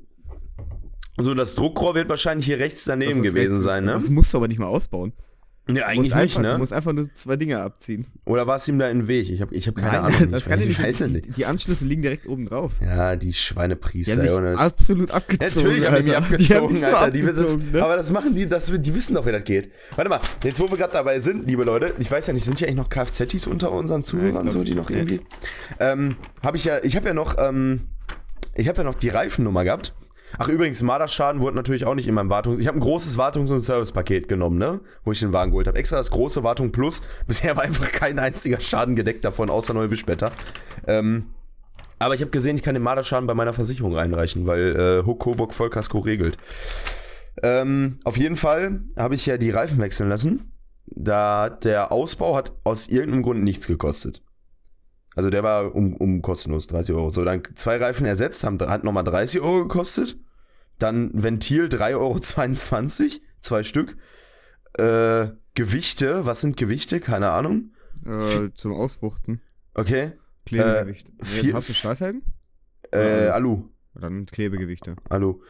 So, 1.20 1.34
das 1.34 1.54
Druckrohr 1.54 1.94
wird 1.94 2.08
wahrscheinlich 2.08 2.46
hier 2.46 2.58
rechts 2.58 2.84
daneben 2.84 3.18
ist 3.18 3.22
gewesen 3.24 3.52
rechts, 3.54 3.64
sein, 3.64 3.84
ne? 3.84 3.92
Das 3.92 4.08
musst 4.08 4.32
du 4.32 4.38
aber 4.38 4.48
nicht 4.48 4.58
mal 4.58 4.66
ausbauen. 4.66 5.12
Ja, 5.68 5.74
Du 5.74 5.84
eigentlich 5.86 5.96
musst 5.96 6.04
nicht, 6.08 6.14
einfach, 6.16 6.42
Du 6.42 6.48
ne? 6.48 6.58
musst 6.58 6.72
einfach 6.72 6.92
nur 6.94 7.14
zwei 7.14 7.36
Dinge 7.36 7.60
abziehen. 7.60 8.06
Oder 8.24 8.46
war 8.46 8.56
es 8.56 8.66
ihm 8.68 8.78
da 8.78 8.88
in 8.88 9.00
den 9.00 9.08
Weg? 9.08 9.28
Ich 9.28 9.40
habe 9.42 9.54
ich 9.54 9.68
hab 9.68 9.74
keine 9.76 10.02
Nein, 10.02 10.14
Ahnung. 10.14 10.30
das 10.30 10.44
kann 10.46 10.58
ja 10.60 10.66
ich 10.66 10.78
nicht. 10.78 11.00
ja 11.00 11.06
Die, 11.06 11.12
nicht. 11.12 11.36
die 11.36 11.44
Anschlüsse 11.46 11.84
liegen 11.84 12.00
direkt 12.02 12.26
oben 12.26 12.46
drauf. 12.46 12.72
Ja, 12.80 13.16
die 13.16 13.26
Die 13.28 13.32
Schweinepriester. 13.34 14.14
haben 14.16 14.20
ey, 14.22 14.30
ohne- 14.32 14.56
absolut 14.58 15.10
abgezogen. 15.10 15.66
Natürlich 15.66 15.86
haben 15.86 15.96
die 15.96 16.02
mich 16.04 16.16
abgezogen, 16.16 16.62
haben 16.68 16.76
so 16.76 16.86
Alter. 16.96 17.10
Die, 17.10 17.20
das, 17.22 17.30
abgezogen, 17.36 17.70
ne? 17.72 17.82
Aber 17.84 17.96
das 17.96 18.10
machen 18.12 18.34
die, 18.34 18.48
das, 18.48 18.72
die 18.74 18.94
wissen 18.94 19.14
doch, 19.14 19.26
wie 19.26 19.32
das 19.32 19.44
geht. 19.44 19.70
Warte 19.94 20.08
mal, 20.08 20.20
jetzt 20.42 20.58
wo 20.58 20.70
wir 20.70 20.76
gerade 20.78 20.92
dabei 20.94 21.18
sind, 21.18 21.44
liebe 21.46 21.64
Leute, 21.64 21.92
ich 21.98 22.10
weiß 22.10 22.26
ja 22.28 22.32
nicht, 22.32 22.44
sind 22.44 22.58
hier 22.58 22.68
eigentlich 22.68 22.78
noch 22.78 22.88
Kfz-Tis 22.88 23.46
unter 23.46 23.70
unseren 23.72 24.02
Zuhörern, 24.02 24.44
glaub 24.44 24.48
so, 24.50 24.64
die 24.64 24.74
noch 24.74 24.88
irgendwie. 24.88 25.20
Ähm, 25.80 26.16
habe 26.42 26.56
ich 26.56 26.64
ja, 26.64 26.82
ich 26.82 26.96
habe 26.96 27.08
ja 27.08 27.14
noch, 27.14 27.36
ähm, 27.38 27.82
ich 28.54 28.68
habe 28.68 28.78
ja 28.78 28.84
noch 28.84 28.94
die 28.94 29.10
Reifennummer 29.10 29.64
gehabt. 29.64 29.92
Ach 30.36 30.48
übrigens, 30.48 30.82
Marderschaden 30.82 31.40
wurde 31.40 31.56
natürlich 31.56 31.86
auch 31.86 31.94
nicht 31.94 32.06
in 32.06 32.14
meinem 32.14 32.28
Wartungs... 32.28 32.58
Ich 32.58 32.66
habe 32.66 32.78
ein 32.78 32.82
großes 32.82 33.16
Wartungs- 33.16 33.50
und 33.50 33.60
Servicepaket 33.60 34.28
genommen, 34.28 34.58
ne? 34.58 34.80
Wo 35.04 35.12
ich 35.12 35.20
den 35.20 35.32
Wagen 35.32 35.52
geholt 35.52 35.66
habe. 35.66 35.78
Extra 35.78 35.96
das 35.96 36.10
große 36.10 36.42
Wartung 36.42 36.70
Plus. 36.70 37.02
Bisher 37.26 37.56
war 37.56 37.64
einfach 37.64 37.90
kein 37.90 38.18
einziger 38.18 38.60
Schaden 38.60 38.94
gedeckt 38.96 39.24
davon, 39.24 39.48
außer 39.48 39.72
neue 39.72 39.90
Wischblätter. 39.90 40.30
Ähm, 40.86 41.26
aber 41.98 42.14
ich 42.14 42.20
habe 42.20 42.30
gesehen, 42.30 42.56
ich 42.56 42.62
kann 42.62 42.74
den 42.74 42.82
Marderschaden 42.82 43.26
bei 43.26 43.34
meiner 43.34 43.52
Versicherung 43.52 43.96
einreichen, 43.96 44.46
weil 44.46 44.76
äh, 44.76 45.06
Huck 45.06 45.20
Coburg 45.20 45.54
Vollkasko 45.54 45.98
regelt. 45.98 46.36
Ähm, 47.42 47.98
auf 48.04 48.16
jeden 48.16 48.36
Fall 48.36 48.80
habe 48.96 49.14
ich 49.14 49.26
ja 49.26 49.36
die 49.36 49.50
Reifen 49.50 49.78
wechseln 49.78 50.08
lassen. 50.08 50.52
Da 50.86 51.50
der 51.50 51.92
Ausbau 51.92 52.36
hat 52.36 52.52
aus 52.64 52.88
irgendeinem 52.88 53.22
Grund 53.22 53.44
nichts 53.44 53.66
gekostet. 53.66 54.22
Also 55.18 55.30
der 55.30 55.42
war 55.42 55.74
um, 55.74 55.96
um 55.96 56.22
kostenlos 56.22 56.68
30 56.68 56.94
Euro. 56.94 57.10
So, 57.10 57.24
dann 57.24 57.42
zwei 57.56 57.76
Reifen 57.76 58.06
ersetzt, 58.06 58.44
haben, 58.44 58.60
hat 58.60 58.84
nochmal 58.84 59.02
30 59.02 59.40
Euro 59.40 59.62
gekostet. 59.64 60.16
Dann 60.78 61.10
Ventil 61.12 61.64
3,22 61.64 61.96
Euro, 61.96 63.20
zwei 63.40 63.64
Stück. 63.64 63.96
Äh, 64.74 65.30
Gewichte, 65.54 66.24
was 66.24 66.40
sind 66.40 66.56
Gewichte? 66.56 67.00
Keine 67.00 67.30
Ahnung. 67.30 67.72
Äh, 68.06 68.50
zum 68.54 68.72
Auswuchten. 68.74 69.40
Okay. 69.74 70.12
Klebegewicht. 70.46 71.08
Äh, 71.18 71.24
vier- 71.24 71.54
hast 71.54 71.68
du 71.68 71.72
Stahlfelgen? 71.72 72.22
Äh. 72.92 73.26
Alu. 73.26 73.64
Dann 73.94 74.24
Klebegewichte. 74.26 74.94
Alu. 75.08 75.40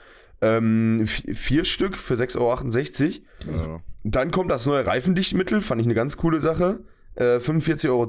Ähm, 0.41 1.03
vi- 1.05 1.35
vier 1.35 1.67
Stück 1.67 1.99
für 1.99 2.15
6,68 2.15 3.21
Euro. 3.53 3.55
Ja. 3.75 3.81
Dann 4.05 4.31
kommt 4.31 4.51
das 4.51 4.65
neue 4.65 4.87
Reifendichtmittel, 4.87 5.61
fand 5.61 5.83
ich 5.83 5.87
eine 5.87 5.95
ganz 5.95 6.17
coole 6.17 6.41
Sache. 6.41 6.85
Äh, 7.17 7.39
45,10 7.41 7.89
Euro. 7.91 8.07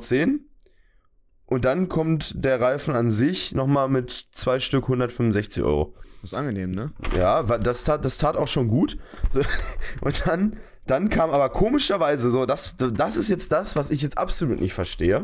Und 1.49 1.65
dann 1.65 1.89
kommt 1.89 2.33
der 2.45 2.61
Reifen 2.61 2.95
an 2.95 3.09
sich 3.09 3.55
nochmal 3.55 3.89
mit 3.89 4.11
zwei 4.31 4.59
Stück 4.59 4.83
165 4.83 5.63
Euro. 5.63 5.95
Das 6.21 6.31
ist 6.31 6.37
angenehm, 6.37 6.71
ne? 6.71 6.91
Ja, 7.17 7.41
das 7.41 7.83
tat, 7.83 8.05
das 8.05 8.19
tat 8.19 8.37
auch 8.37 8.47
schon 8.47 8.67
gut. 8.67 8.99
Und 10.01 10.27
dann, 10.27 10.57
dann 10.85 11.09
kam 11.09 11.31
aber 11.31 11.49
komischerweise 11.49 12.29
so, 12.29 12.45
das, 12.45 12.75
das 12.77 13.17
ist 13.17 13.29
jetzt 13.29 13.51
das, 13.51 13.75
was 13.75 13.89
ich 13.89 14.03
jetzt 14.03 14.19
absolut 14.19 14.61
nicht 14.61 14.75
verstehe. 14.75 15.23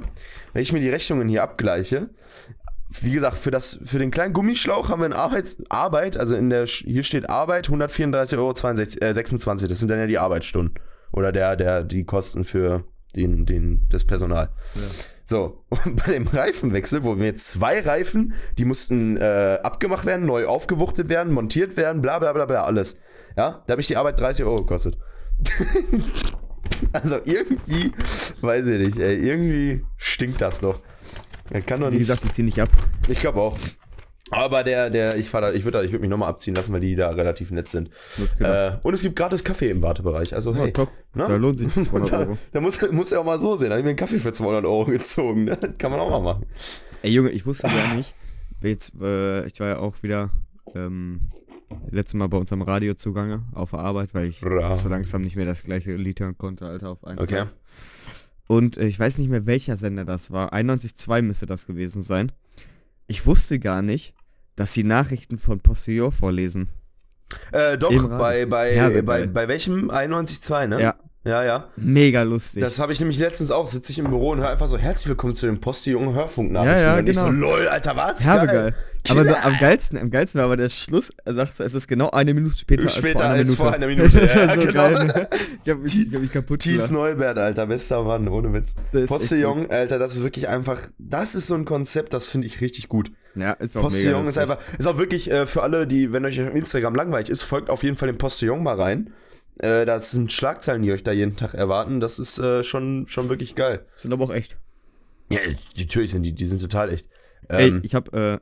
Wenn 0.53 0.63
ich 0.63 0.73
mir 0.73 0.79
die 0.79 0.89
Rechnungen 0.89 1.29
hier 1.29 1.43
abgleiche, 1.43 2.09
wie 2.89 3.11
gesagt, 3.11 3.37
für, 3.37 3.51
das, 3.51 3.77
für 3.83 3.99
den 3.99 4.09
kleinen 4.09 4.33
Gummischlauch 4.33 4.89
haben 4.89 5.01
wir 5.01 5.05
in 5.05 5.13
Arbeits, 5.13 5.57
Arbeit, 5.69 6.17
also 6.17 6.35
in 6.35 6.49
der, 6.49 6.65
hier 6.65 7.03
steht 7.03 7.29
Arbeit 7.29 7.67
134,26 7.69 8.37
Euro, 8.37 9.09
äh, 9.09 9.13
26, 9.13 9.67
das 9.69 9.77
sind 9.77 9.89
dann 9.89 9.99
ja 9.99 10.07
die 10.07 10.17
Arbeitsstunden. 10.17 10.79
Oder 11.11 11.31
der, 11.31 11.55
der, 11.55 11.83
die 11.83 12.03
Kosten 12.03 12.45
für 12.45 12.83
den, 13.15 13.45
den, 13.45 13.85
das 13.91 14.05
Personal. 14.05 14.49
Ja. 14.73 14.81
So, 15.27 15.63
und 15.69 15.95
bei 15.95 16.13
dem 16.13 16.27
Reifenwechsel, 16.27 17.03
wo 17.03 17.17
wir 17.17 17.25
jetzt 17.25 17.49
zwei 17.49 17.79
Reifen, 17.79 18.33
die 18.57 18.65
mussten 18.65 19.17
äh, 19.17 19.59
abgemacht 19.63 20.05
werden, 20.05 20.25
neu 20.25 20.45
aufgewuchtet 20.45 21.09
werden, 21.09 21.33
montiert 21.33 21.77
werden, 21.77 22.01
bla 22.01 22.19
bla 22.19 22.33
bla 22.33 22.45
bla, 22.45 22.63
alles. 22.63 22.97
Ja, 23.35 23.63
da 23.65 23.71
habe 23.71 23.81
ich 23.81 23.87
die 23.87 23.97
Arbeit 23.97 24.19
30 24.19 24.45
Euro 24.45 24.57
gekostet. 24.57 24.97
also 26.93 27.17
irgendwie, 27.25 27.91
weiß 28.41 28.67
ich 28.67 28.87
nicht, 28.87 28.97
ey, 28.97 29.15
irgendwie 29.17 29.83
stinkt 29.97 30.41
das 30.41 30.61
doch. 30.61 30.81
Er 31.51 31.61
kann 31.61 31.81
doch 31.81 31.87
Wie 31.91 31.95
nicht. 31.95 32.07
gesagt, 32.07 32.23
die 32.23 32.31
ziehen 32.31 32.45
nicht 32.45 32.59
ab. 32.59 32.69
Ich 33.07 33.19
glaube 33.19 33.39
auch. 33.39 33.57
Aber 34.31 34.63
der, 34.63 34.89
der, 34.89 35.17
ich 35.17 35.29
fahr 35.29 35.41
da, 35.41 35.51
ich 35.53 35.65
würde 35.65 35.83
ich 35.85 35.91
würd 35.91 36.01
mich 36.01 36.09
nochmal 36.09 36.29
abziehen 36.29 36.55
lassen, 36.55 36.73
weil 36.73 36.81
die 36.81 36.95
da 36.95 37.09
relativ 37.11 37.51
nett 37.51 37.69
sind. 37.69 37.91
Genau. 38.37 38.49
Äh, 38.49 38.77
und 38.81 38.93
es 38.93 39.01
gibt 39.01 39.15
gratis 39.15 39.43
Kaffee 39.43 39.69
im 39.69 39.83
Wartebereich. 39.83 40.33
Also, 40.33 40.55
hey. 40.55 40.65
ja, 40.67 40.71
top. 40.71 40.89
ne? 41.13 41.25
Da 41.27 41.35
lohnt 41.35 41.59
sich 41.59 41.67
die 41.73 41.83
200 41.83 42.11
da, 42.11 42.19
Euro. 42.19 42.37
da 42.51 42.61
muss, 42.61 42.91
muss 42.91 43.11
er 43.11 43.21
auch 43.21 43.25
mal 43.25 43.39
so 43.39 43.55
sehen. 43.55 43.69
Da 43.69 43.73
habe 43.73 43.81
ich 43.81 43.85
mir 43.85 43.89
einen 43.91 43.97
Kaffee 43.97 44.17
für 44.17 44.33
200 44.33 44.65
Euro 44.65 44.85
gezogen. 44.85 45.45
Ne? 45.45 45.57
Kann 45.77 45.91
man 45.91 45.99
auch 45.99 46.09
mal 46.09 46.21
machen. 46.21 46.45
Ey 47.03 47.11
Junge, 47.11 47.29
ich 47.29 47.45
wusste 47.45 47.67
gar 47.67 47.93
nicht. 47.95 48.15
Jetzt, 48.61 48.93
äh, 48.99 49.45
ich 49.45 49.59
war 49.59 49.67
ja 49.67 49.77
auch 49.77 50.01
wieder 50.01 50.31
ähm, 50.73 51.21
letztes 51.91 52.15
Mal 52.15 52.27
bei 52.27 52.37
uns 52.37 52.51
am 52.51 52.63
Radio 52.63 52.95
zugange 52.95 53.43
auf 53.53 53.71
der 53.71 53.79
Arbeit, 53.79 54.15
weil 54.15 54.25
ich 54.25 54.43
Ra. 54.43 54.75
so 54.75 54.89
langsam 54.89 55.21
nicht 55.21 55.35
mehr 55.35 55.45
das 55.45 55.63
gleiche 55.63 55.95
Lied 55.95 56.19
hören 56.19 56.37
konnte, 56.37 56.65
Alter, 56.65 56.89
auf 56.89 57.03
1. 57.03 57.21
Okay. 57.21 57.45
Und 58.47 58.77
äh, 58.77 58.87
ich 58.87 58.99
weiß 58.99 59.19
nicht 59.19 59.29
mehr, 59.29 59.45
welcher 59.45 59.77
Sender 59.77 60.03
das 60.03 60.31
war. 60.31 60.51
91.2 60.51 61.21
müsste 61.21 61.45
das 61.45 61.67
gewesen 61.67 62.01
sein. 62.01 62.31
Ich 63.07 63.25
wusste 63.25 63.59
gar 63.59 63.81
nicht, 63.81 64.13
dass 64.55 64.73
sie 64.73 64.83
Nachrichten 64.83 65.37
von 65.37 65.59
Postillon 65.59 66.11
vorlesen. 66.11 66.69
Äh, 67.51 67.77
doch, 67.77 67.91
bei, 68.09 68.45
bei, 68.45 68.75
Ja, 68.75 68.89
bei, 68.89 69.01
bei- 69.01 69.27
bei, 69.27 69.47
welchem? 69.47 69.89
91.2, 69.91 70.67
ne? 70.67 70.81
Ja. 70.81 70.95
Ja, 71.25 71.43
ja. 71.43 71.69
Mega 71.75 72.21
lustig. 72.21 72.61
Das 72.61 72.77
habe 72.77 72.93
ich 72.93 72.99
nämlich 72.99 73.17
letztens 73.17 73.49
auch. 73.49 73.65
Sitze 73.67 73.91
ich 73.91 73.97
im 73.97 74.05
Büro 74.05 74.31
und 74.31 74.39
höre 74.41 74.49
einfach 74.49 74.67
so: 74.67 74.77
Herzlich 74.77 75.07
willkommen 75.07 75.33
zu 75.33 75.47
den 75.47 75.59
Postillon 75.59 76.13
Hörfunknachrichten. 76.13 76.79
Ja, 76.81 76.93
ja, 76.93 76.99
und 76.99 77.09
ich 77.09 77.17
so: 77.17 77.25
genau. 77.25 77.55
lol, 77.55 77.67
Alter, 77.67 77.95
was? 77.95 78.19
Herbegeil. 78.21 78.75
Aber 79.09 79.23
Geil. 79.23 79.33
nur 79.33 79.43
am 79.45 79.57
geilsten, 79.59 79.97
am 79.99 80.09
geilsten 80.09 80.39
war 80.39 80.45
aber 80.45 80.57
der 80.57 80.69
Schluss, 80.69 81.11
er 81.25 81.35
sagt, 81.35 81.59
es 81.59 81.75
ist 81.75 81.87
genau 81.87 82.09
eine 82.09 82.33
Minute 82.33 82.57
später, 82.57 82.89
Später 82.89 83.25
als 83.25 83.53
vor 83.53 83.65
vor 83.67 83.73
einer 83.75 83.85
einer 83.85 83.87
Minute. 83.95 84.15
Minute. 84.15 84.25
das 84.27 84.35
war 84.35 84.45
Ja, 84.45 84.53
so 84.55 84.67
genau. 84.67 84.73
geil. 84.73 85.05
Ne? 85.05 85.27
Ich 85.63 85.71
hab 85.71 85.79
mich, 85.79 86.07
ich 86.07 86.13
hab 86.13 86.21
mich 86.21 86.31
kaputt 86.31 86.59
Thies 86.61 86.75
gelacht. 86.75 86.91
Neubert, 86.91 87.37
Alter, 87.37 87.67
bester 87.67 88.03
Mann, 88.03 88.27
ohne 88.27 88.51
Witz. 88.53 88.73
Postillon, 89.07 89.69
Alter, 89.69 89.99
das 89.99 90.15
ist 90.15 90.23
wirklich 90.23 90.47
einfach, 90.47 90.79
das 90.97 91.35
ist 91.35 91.47
so 91.47 91.53
ein 91.55 91.65
Konzept, 91.65 92.13
das 92.13 92.27
finde 92.27 92.47
ich 92.47 92.61
richtig 92.61 92.89
gut. 92.89 93.11
Ja, 93.35 93.51
ist 93.53 93.77
auch 93.77 93.81
Postillon 93.81 94.21
mega 94.21 94.29
ist 94.29 94.37
einfach, 94.39 94.57
ist 94.79 94.87
auch 94.87 94.97
wirklich 94.97 95.29
äh, 95.29 95.45
für 95.45 95.61
alle, 95.61 95.85
die, 95.85 96.11
wenn 96.11 96.25
euch 96.25 96.41
auf 96.41 96.55
Instagram 96.55 96.95
langweilig 96.95 97.29
ist, 97.29 97.43
folgt 97.43 97.69
auf 97.69 97.83
jeden 97.83 97.97
Fall 97.97 98.07
dem 98.07 98.17
Postillon 98.17 98.63
mal 98.63 98.79
rein. 98.79 99.11
Äh, 99.59 99.85
das 99.85 100.11
sind 100.11 100.31
Schlagzeilen, 100.31 100.81
die 100.83 100.91
euch 100.91 101.03
da 101.03 101.11
jeden 101.11 101.37
Tag 101.37 101.53
erwarten. 101.53 101.99
Das 101.99 102.19
ist 102.19 102.37
äh, 102.39 102.63
schon, 102.63 103.07
schon 103.07 103.29
wirklich 103.29 103.55
geil. 103.55 103.85
Sind 103.95 104.11
aber 104.13 104.25
auch 104.25 104.33
echt. 104.33 104.57
Ja, 105.29 105.39
natürlich 105.77 106.11
sind 106.11 106.23
die, 106.23 106.33
die 106.33 106.45
sind 106.45 106.61
total 106.61 106.89
echt. 106.91 107.07
Ey, 107.47 107.69
Ähm, 107.69 107.79
ich 107.83 107.95
hab, 107.95 108.13
äh, 108.13 108.39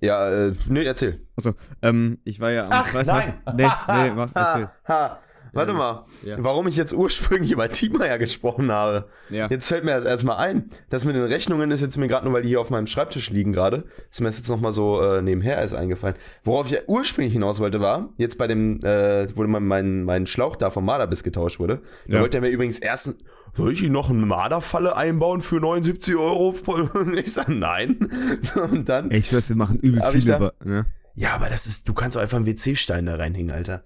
ja, 0.00 0.30
äh, 0.46 0.54
nee, 0.68 0.84
erzähl. 0.84 1.26
also, 1.36 1.54
ähm, 1.82 2.18
ich 2.22 2.38
war 2.38 2.52
ja 2.52 2.66
am 2.66 2.72
Ach, 2.72 2.86
Freitag- 2.86 3.42
nein. 3.44 3.56
Nee, 3.56 3.64
nee, 3.64 4.10
mach, 4.14 4.30
erzähl. 4.32 4.70
Ha, 4.86 5.20
warte 5.52 5.72
mal, 5.74 6.04
Ja. 6.24 6.36
warum 6.38 6.66
ich 6.68 6.76
jetzt 6.76 6.92
ursprünglich 6.92 7.50
über 7.52 7.68
Tiemeyer 7.70 8.18
gesprochen 8.18 8.70
habe. 8.72 9.08
Ja. 9.30 9.48
Jetzt 9.48 9.68
fällt 9.68 9.84
mir 9.84 9.92
das 9.94 10.04
erstmal 10.04 10.36
ein. 10.38 10.70
Das 10.90 11.04
mit 11.04 11.16
den 11.16 11.24
Rechnungen 11.24 11.70
ist 11.70 11.80
jetzt 11.80 11.96
mir 11.96 12.08
gerade 12.08 12.24
nur, 12.24 12.34
weil 12.34 12.42
die 12.42 12.48
hier 12.48 12.60
auf 12.60 12.70
meinem 12.70 12.86
Schreibtisch 12.86 13.30
liegen 13.30 13.52
gerade, 13.52 13.84
ist 14.10 14.20
mir 14.20 14.28
das 14.28 14.38
jetzt 14.38 14.48
nochmal 14.48 14.72
so 14.72 15.00
äh, 15.02 15.22
nebenher 15.22 15.56
erst 15.58 15.74
eingefallen. 15.74 16.16
Worauf 16.44 16.66
ich 16.66 16.72
ja 16.72 16.78
ursprünglich 16.86 17.32
hinaus 17.32 17.60
wollte, 17.60 17.80
war, 17.80 18.08
jetzt 18.16 18.38
bei 18.38 18.46
dem, 18.46 18.80
äh, 18.84 19.26
wo 19.36 19.42
mein, 19.46 19.66
mein, 19.66 20.04
mein 20.04 20.26
Schlauch 20.26 20.56
da 20.56 20.70
vom 20.70 20.84
Marderbiss 20.84 21.22
getauscht 21.22 21.58
wurde, 21.58 21.80
da 22.06 22.16
Ja. 22.16 22.20
wollte 22.20 22.38
er 22.38 22.40
mir 22.42 22.48
übrigens 22.50 22.78
erst, 22.78 23.14
soll 23.54 23.72
ich 23.72 23.82
noch 23.82 24.10
eine 24.10 24.24
Marderfalle 24.26 24.96
einbauen 24.96 25.40
für 25.40 25.56
79 25.60 26.14
Euro? 26.16 26.54
Ich 27.16 27.32
sag, 27.32 27.48
nein. 27.48 28.08
Und 28.70 28.88
dann, 28.88 29.10
Ey, 29.10 29.18
ich 29.18 29.28
schwör's, 29.28 29.48
wir 29.48 29.56
machen 29.56 29.78
übel 29.80 30.02
viel 30.12 30.24
da- 30.24 30.36
über, 30.36 30.52
ne? 30.64 30.86
ja, 31.14 31.32
aber 31.34 31.48
das 31.48 31.66
ist, 31.66 31.88
du 31.88 31.94
kannst 31.94 32.16
doch 32.16 32.20
einfach 32.22 32.36
einen 32.36 32.46
WC-Stein 32.46 33.06
da 33.06 33.16
reinhängen, 33.16 33.50
Alter. 33.50 33.82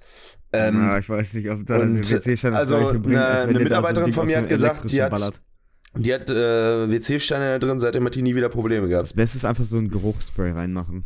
Ähm, 0.53 0.77
ja, 0.83 0.99
ich 0.99 1.09
weiß 1.09 1.35
nicht, 1.35 1.49
ob 1.51 1.65
da 1.67 1.77
und, 1.77 1.83
eine 1.97 2.09
WC-Stand 2.11 2.55
also, 2.55 2.77
eine- 2.77 2.89
eine 2.91 3.01
der 3.01 3.19
da 3.21 3.43
so 3.43 3.49
ein 3.49 3.63
Mitarbeiterin 3.63 4.13
von 4.13 4.27
mir 4.27 4.39
hat 4.39 4.49
gesagt, 4.49 4.91
die 4.91 5.03
hat- 5.03 5.11
ballert. 5.11 5.41
Die 5.95 6.13
hat 6.15 6.31
äh, 6.31 6.91
WC-Steine 6.91 7.59
da 7.59 7.67
drin, 7.67 7.79
seitdem 7.79 8.05
hat 8.07 8.15
die 8.15 8.23
nie 8.23 8.35
wieder 8.35 8.49
Probleme 8.49 8.89
gehabt. 8.89 9.05
Das 9.05 9.13
Beste 9.13 9.37
ist 9.37 9.45
einfach 9.45 9.65
so 9.65 9.77
ein 9.79 9.89
Geruchsspray 9.91 10.53
reinmachen. 10.53 11.05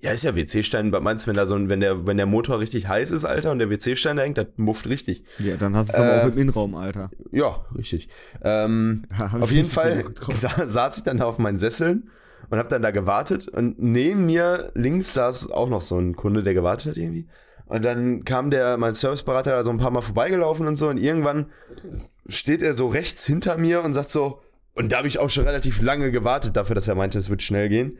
Ja, 0.00 0.12
ist 0.12 0.22
ja 0.22 0.36
WC-Stein, 0.36 0.90
meinst 0.90 1.26
du, 1.26 1.30
wenn 1.30 1.36
da 1.36 1.44
so 1.48 1.56
ein, 1.56 1.68
wenn 1.70 1.80
der, 1.80 2.06
wenn 2.06 2.16
der 2.18 2.26
Motor 2.26 2.60
richtig 2.60 2.86
heiß 2.86 3.10
ist, 3.10 3.24
Alter, 3.24 3.50
und 3.50 3.58
der 3.58 3.68
WC-Stein 3.68 4.16
da 4.16 4.22
hängt, 4.22 4.38
das 4.38 4.46
mufft 4.56 4.86
richtig. 4.88 5.24
Ja, 5.40 5.56
dann 5.56 5.74
hast 5.74 5.88
du 5.88 5.94
es 5.94 5.98
aber 5.98 6.12
Äh, 6.12 6.20
auch 6.22 6.28
im 6.32 6.38
Innenraum, 6.38 6.76
Alter. 6.76 7.10
Ja, 7.32 7.64
richtig. 7.76 8.08
Ähm, 8.42 9.06
auf 9.40 9.50
jeden 9.50 9.68
Fall 9.68 10.04
sa 10.34 10.68
saß 10.68 10.98
ich 10.98 11.02
dann 11.02 11.16
da 11.18 11.24
auf 11.24 11.38
meinen 11.38 11.58
Sesseln 11.58 12.10
und 12.48 12.58
hab 12.58 12.68
dann 12.68 12.80
da 12.82 12.92
gewartet 12.92 13.48
und 13.48 13.80
neben 13.82 14.26
mir 14.26 14.70
links 14.74 15.14
saß 15.14 15.50
auch 15.50 15.68
noch 15.68 15.82
so 15.82 15.98
ein 15.98 16.14
Kunde, 16.14 16.44
der 16.44 16.54
gewartet 16.54 16.92
hat 16.92 16.96
irgendwie. 16.96 17.26
Und 17.68 17.84
dann 17.84 18.24
kam 18.24 18.50
der, 18.50 18.76
mein 18.78 18.94
Serviceberater 18.94 19.50
da 19.50 19.62
so 19.62 19.70
ein 19.70 19.78
paar 19.78 19.90
Mal 19.90 20.00
vorbeigelaufen 20.00 20.66
und 20.66 20.76
so 20.76 20.88
und 20.88 20.98
irgendwann 20.98 21.46
steht 22.26 22.62
er 22.62 22.74
so 22.74 22.88
rechts 22.88 23.26
hinter 23.26 23.56
mir 23.56 23.82
und 23.82 23.94
sagt 23.94 24.10
so, 24.10 24.40
und 24.74 24.92
da 24.92 24.98
habe 24.98 25.08
ich 25.08 25.18
auch 25.18 25.28
schon 25.28 25.44
relativ 25.44 25.82
lange 25.82 26.10
gewartet 26.10 26.56
dafür, 26.56 26.74
dass 26.74 26.88
er 26.88 26.94
meinte, 26.94 27.18
es 27.18 27.30
wird 27.30 27.42
schnell 27.42 27.68
gehen. 27.68 27.98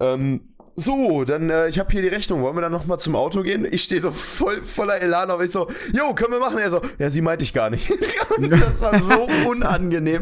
Ähm, 0.00 0.48
so, 0.76 1.24
dann, 1.24 1.48
äh, 1.50 1.68
ich 1.68 1.78
habe 1.78 1.90
hier 1.90 2.02
die 2.02 2.08
Rechnung. 2.08 2.42
Wollen 2.42 2.54
wir 2.56 2.60
dann 2.60 2.72
nochmal 2.72 2.98
zum 2.98 3.16
Auto 3.16 3.42
gehen? 3.42 3.66
Ich 3.70 3.82
stehe 3.84 4.00
so 4.00 4.10
voll 4.10 4.62
voller 4.62 5.00
Elan, 5.00 5.30
aber 5.30 5.42
ich 5.44 5.50
so, 5.50 5.68
jo, 5.94 6.12
können 6.14 6.32
wir 6.32 6.38
machen? 6.38 6.58
Er 6.58 6.68
so, 6.70 6.82
ja, 6.98 7.08
sie 7.10 7.22
meinte 7.22 7.44
ich 7.44 7.54
gar 7.54 7.70
nicht. 7.70 7.90
das 8.50 8.80
war 8.82 9.00
so 9.00 9.26
unangenehm. 9.48 10.20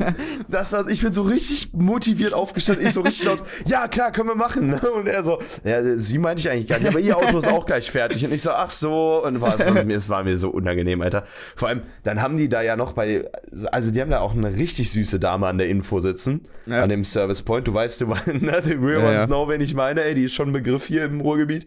Das 0.49 0.73
war, 0.73 0.89
ich 0.89 1.01
bin 1.03 1.13
so 1.13 1.23
richtig 1.23 1.71
motiviert 1.73 2.33
aufgestanden. 2.35 2.87
Ich 2.87 2.93
so 2.93 3.01
richtig 3.01 3.25
laut, 3.25 3.43
ja, 3.67 3.89
klar, 3.89 4.13
können 4.13 4.29
wir 4.29 4.37
machen. 4.37 4.75
Und 4.97 5.09
er 5.09 5.23
so, 5.25 5.41
ja, 5.65 5.99
sie 5.99 6.19
meinte 6.19 6.41
ich 6.41 6.51
eigentlich 6.51 6.69
gar 6.69 6.79
nicht, 6.79 6.89
aber 6.89 7.01
ihr 7.01 7.17
Auto 7.17 7.37
ist 7.39 7.49
auch 7.49 7.67
gleich 7.67 7.91
fertig. 7.91 8.25
Und 8.25 8.33
ich 8.33 8.43
so, 8.43 8.51
ach 8.51 8.71
so. 8.71 9.25
Und 9.25 9.41
war, 9.41 9.57
es, 9.57 9.67
war, 9.67 9.87
es 9.89 10.09
war 10.09 10.23
mir 10.25 10.37
so 10.37 10.51
unangenehm, 10.51 11.03
Alter. 11.03 11.25
Vor 11.57 11.69
allem, 11.69 11.83
dann 12.05 12.23
haben 12.23 12.37
die 12.37 12.49
da 12.49 12.63
ja 12.63 12.77
noch 12.77 12.93
bei, 12.93 13.29
also 13.73 13.91
die 13.91 14.01
haben 14.01 14.11
da 14.11 14.21
auch 14.21 14.35
eine 14.35 14.55
richtig 14.55 14.91
süße 14.93 15.19
Dame 15.19 15.47
an 15.49 15.59
der 15.59 15.69
Info 15.69 15.99
sitzen, 16.01 16.43
Ja. 16.67 16.83
an 16.85 16.89
dem 16.91 17.03
Service 17.05 17.43
Point. 17.43 17.67
Du 17.67 17.75
weißt, 17.75 18.03
du, 18.03 18.07
ne, 18.07 18.63
the 18.65 18.75
real 18.75 19.01
Ja, 19.03 19.09
ones 19.09 19.23
ja. 19.23 19.27
know, 19.27 19.49
wen 19.49 19.61
ich 19.61 19.75
meine, 19.75 20.03
ey, 20.05 20.15
die 20.15 20.25
ist 20.25 20.35
schon 20.35 20.44
ein 20.45 20.53
Begriff 20.53 20.87
hier 20.87 21.05
im 21.05 21.21
Ruhrgebiet. 21.21 21.67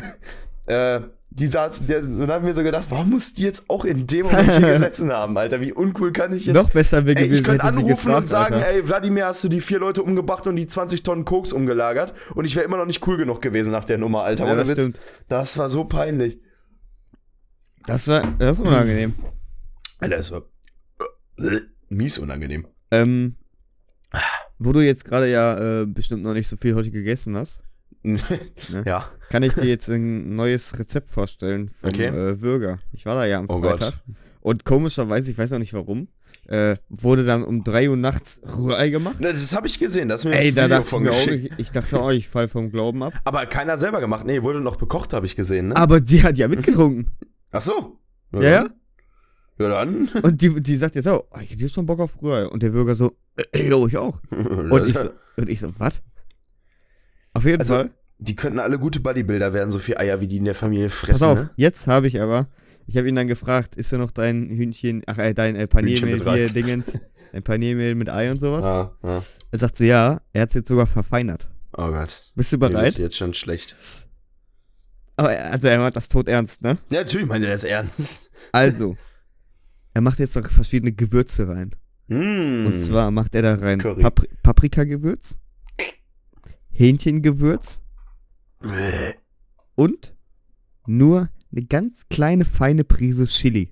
äh, 0.66 1.00
die 1.34 1.46
saß, 1.46 1.86
der, 1.86 2.02
und 2.02 2.20
dann 2.20 2.30
haben 2.30 2.46
wir 2.46 2.54
so 2.54 2.62
gedacht, 2.62 2.84
warum 2.90 3.10
muss 3.10 3.32
die 3.32 3.42
jetzt 3.42 3.64
auch 3.68 3.86
in 3.86 4.06
dem 4.06 4.26
Moment 4.26 4.54
hier 4.54 4.72
gesessen 4.74 5.10
haben, 5.10 5.36
Alter? 5.38 5.60
Wie 5.62 5.72
uncool 5.72 6.12
kann 6.12 6.32
ich 6.34 6.44
jetzt. 6.44 6.54
Noch 6.54 6.70
besser 6.70 7.06
wäre 7.06 7.14
gewesen, 7.14 7.32
ich 7.32 7.44
könnte 7.44 7.64
anrufen 7.64 7.88
gefragt, 7.88 8.18
und 8.18 8.26
sagen, 8.28 8.54
Alter. 8.56 8.68
ey, 8.68 8.86
Wladimir, 8.86 9.26
hast 9.26 9.42
du 9.42 9.48
die 9.48 9.60
vier 9.60 9.78
Leute 9.78 10.02
umgebracht 10.02 10.46
und 10.46 10.56
die 10.56 10.66
20 10.66 11.02
Tonnen 11.02 11.24
Koks 11.24 11.52
umgelagert? 11.52 12.12
Und 12.34 12.44
ich 12.44 12.54
wäre 12.54 12.66
immer 12.66 12.76
noch 12.76 12.84
nicht 12.84 13.06
cool 13.06 13.16
genug 13.16 13.40
gewesen 13.40 13.72
nach 13.72 13.84
der 13.84 13.96
Nummer, 13.96 14.24
Alter. 14.24 14.46
Ja, 14.46 14.54
das 14.54 14.68
Witz. 14.68 14.80
stimmt. 14.80 15.00
Das 15.28 15.56
war 15.56 15.70
so 15.70 15.84
peinlich. 15.84 16.38
Das, 17.86 18.08
war, 18.08 18.22
das 18.38 18.58
ist 18.58 18.66
unangenehm. 18.66 19.14
Alter, 20.00 20.16
das 20.18 20.32
war 20.32 20.42
äh, 21.38 21.60
mies 21.88 22.18
unangenehm. 22.18 22.66
Ähm, 22.90 23.36
wo 24.58 24.72
du 24.72 24.80
jetzt 24.80 25.04
gerade 25.04 25.30
ja 25.30 25.82
äh, 25.82 25.86
bestimmt 25.86 26.22
noch 26.22 26.34
nicht 26.34 26.48
so 26.48 26.56
viel 26.56 26.74
heute 26.74 26.90
gegessen 26.90 27.36
hast, 27.36 27.62
ja. 28.84 29.04
kann 29.30 29.42
ich 29.42 29.54
dir 29.54 29.64
jetzt 29.64 29.88
ein 29.88 30.34
neues 30.34 30.78
Rezept 30.78 31.10
vorstellen 31.10 31.70
vom 31.80 31.90
Okay. 31.90 32.06
äh, 32.08 32.40
Würger. 32.40 32.78
Ich 32.92 33.06
war 33.06 33.14
da 33.14 33.24
ja 33.26 33.38
am 33.38 33.46
Oh 33.48 33.60
Freitag. 33.60 33.92
Gott. 34.06 34.16
Und 34.40 34.64
komischerweise, 34.64 35.30
ich 35.30 35.38
weiß 35.38 35.50
noch 35.50 35.58
nicht 35.60 35.72
warum, 35.72 36.08
äh, 36.48 36.76
wurde 36.88 37.24
dann 37.24 37.44
um 37.44 37.62
3 37.62 37.90
Uhr 37.90 37.96
nachts 37.96 38.40
Rührei 38.44 38.90
gemacht. 38.90 39.20
Ne, 39.20 39.30
Das 39.30 39.52
habe 39.54 39.68
ich 39.68 39.78
gesehen, 39.78 40.08
das 40.08 40.24
ist 40.24 40.30
mir 40.30 40.36
Ey, 40.38 40.52
da 40.52 40.66
dachte 40.66 40.82
ich 40.84 40.88
von 40.88 41.02
mir 41.04 41.12
auch, 41.12 41.26
ich, 41.28 41.50
ich 41.56 41.70
dachte 41.70 42.00
auch, 42.00 42.10
ich 42.10 42.28
fall 42.28 42.48
vom 42.48 42.70
Glauben 42.72 43.02
ab. 43.04 43.14
Aber 43.24 43.46
keiner 43.46 43.76
selber 43.76 44.00
gemacht. 44.00 44.26
Nee, 44.26 44.42
wurde 44.42 44.60
noch 44.60 44.76
bekocht, 44.76 45.12
habe 45.12 45.26
ich 45.26 45.36
gesehen, 45.36 45.68
ne? 45.68 45.76
Aber 45.76 46.00
die 46.00 46.22
hat 46.24 46.36
ja 46.38 46.48
mitgetrunken. 46.48 47.10
Ach 47.52 47.62
so. 47.62 47.98
ja, 48.32 48.42
ja. 48.42 48.68
Ja, 49.58 49.68
dann. 49.68 50.08
Und 50.22 50.42
die, 50.42 50.60
die 50.60 50.76
sagt 50.76 50.96
jetzt 50.96 51.06
auch, 51.06 51.24
oh, 51.30 51.38
ich 51.40 51.50
hätte 51.52 51.68
schon 51.68 51.86
Bock 51.86 52.00
auf 52.00 52.20
Rührei. 52.20 52.46
Und 52.48 52.62
der 52.64 52.70
Bürger 52.70 52.96
so, 52.96 53.12
äh, 53.52 53.68
jo, 53.68 53.86
ich 53.86 53.96
auch. 53.96 54.18
Und 54.30 54.88
ich 54.88 54.96
so, 54.98 55.10
und 55.36 55.48
ich 55.48 55.60
so, 55.60 55.72
was? 55.78 56.00
Auf 57.34 57.44
jeden 57.44 57.60
Also, 57.60 57.74
Fall. 57.76 57.90
Die 58.18 58.36
könnten 58.36 58.60
alle 58.60 58.78
gute 58.78 59.00
Bodybuilder 59.00 59.52
werden, 59.52 59.70
so 59.70 59.78
viel 59.80 59.96
Eier, 59.96 60.20
wie 60.20 60.28
die 60.28 60.36
in 60.36 60.44
der 60.44 60.54
Familie 60.54 60.86
Pass 60.88 60.98
fressen, 60.98 61.24
auf, 61.24 61.38
ne? 61.38 61.50
jetzt 61.56 61.86
habe 61.88 62.06
ich 62.06 62.20
aber, 62.20 62.46
ich 62.86 62.96
habe 62.96 63.08
ihn 63.08 63.14
dann 63.16 63.26
gefragt, 63.26 63.74
ist 63.76 63.90
ja 63.90 63.98
noch 63.98 64.12
dein 64.12 64.48
Hühnchen, 64.48 65.02
ach, 65.06 65.18
äh, 65.18 65.34
dein 65.34 65.56
äh, 65.56 65.66
Paniermehl 65.66 66.22
hier. 66.22 66.48
Dingens, 66.50 66.92
dein 67.32 67.42
Paniermehl 67.42 67.94
mit 67.96 68.08
Ei 68.08 68.30
und 68.30 68.38
sowas? 68.38 68.64
Ah, 68.64 68.96
ah. 69.02 69.22
Er 69.50 69.58
sagt 69.58 69.76
so, 69.78 69.84
ja, 69.84 70.20
er 70.32 70.42
hat 70.42 70.50
es 70.50 70.54
jetzt 70.54 70.68
sogar 70.68 70.86
verfeinert. 70.86 71.48
Oh 71.76 71.88
Gott. 71.90 72.22
Bist 72.36 72.52
du 72.52 72.56
Mir 72.58 72.68
bereit? 72.68 72.84
wird 72.84 72.98
Jetzt 72.98 73.16
schon 73.16 73.34
schlecht. 73.34 73.74
Aber 75.16 75.32
er- 75.32 75.52
also 75.52 75.66
er 75.68 75.78
macht 75.78 75.96
das 75.96 76.08
tot 76.08 76.28
ernst, 76.28 76.62
ne? 76.62 76.78
Ja, 76.90 77.00
natürlich 77.00 77.26
meint 77.26 77.44
er 77.44 77.50
das 77.50 77.64
ernst. 77.64 78.30
Also, 78.52 78.96
er 79.94 80.00
macht 80.00 80.18
jetzt 80.18 80.34
noch 80.36 80.50
verschiedene 80.50 80.92
Gewürze 80.92 81.48
rein. 81.48 81.70
Mm. 82.08 82.66
Und 82.66 82.78
zwar 82.80 83.10
macht 83.10 83.34
er 83.34 83.42
da 83.42 83.54
rein. 83.54 83.78
Papri 83.78 84.28
Paprikagewürz, 84.42 85.36
Hähnchengewürz 86.72 87.80
Bäh. 88.60 89.14
und 89.74 90.14
nur 90.86 91.28
eine 91.54 91.64
ganz 91.66 92.02
kleine 92.10 92.44
feine 92.44 92.84
Prise 92.84 93.26
Chili. 93.26 93.70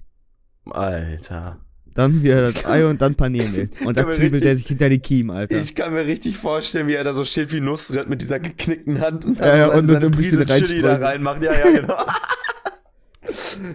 Alter. 0.66 1.58
Dann 1.94 2.22
wieder 2.22 2.42
das 2.42 2.64
Ei 2.66 2.86
und 2.86 3.02
dann 3.02 3.16
Paniermehl. 3.16 3.68
Und 3.84 3.98
da 3.98 4.08
zwiebelt 4.12 4.44
er 4.44 4.56
sich 4.56 4.66
hinter 4.68 4.88
die 4.88 5.00
Kiemen, 5.00 5.36
Alter. 5.36 5.60
Ich 5.60 5.74
kann 5.74 5.92
mir 5.92 6.06
richtig 6.06 6.36
vorstellen, 6.36 6.86
wie 6.86 6.94
er 6.94 7.02
da 7.02 7.12
so 7.14 7.24
steht 7.24 7.52
wie 7.52 7.60
Nusret 7.60 8.08
mit 8.08 8.22
dieser 8.22 8.38
geknickten 8.38 9.00
Hand 9.00 9.24
und, 9.24 9.38
Ja, 9.38 9.56
ja, 9.56 9.66
seine, 9.68 9.80
und 9.80 9.88
so 9.88 9.94
seine 9.94 10.06
ein 10.06 10.12
Prise 10.12 10.44
bisschen 10.46 10.64
Chili 10.66 10.82
da 10.82 10.96
reinmacht. 10.96 11.42
Ja, 11.42 11.52
ja, 11.52 11.80
genau. 11.80 11.96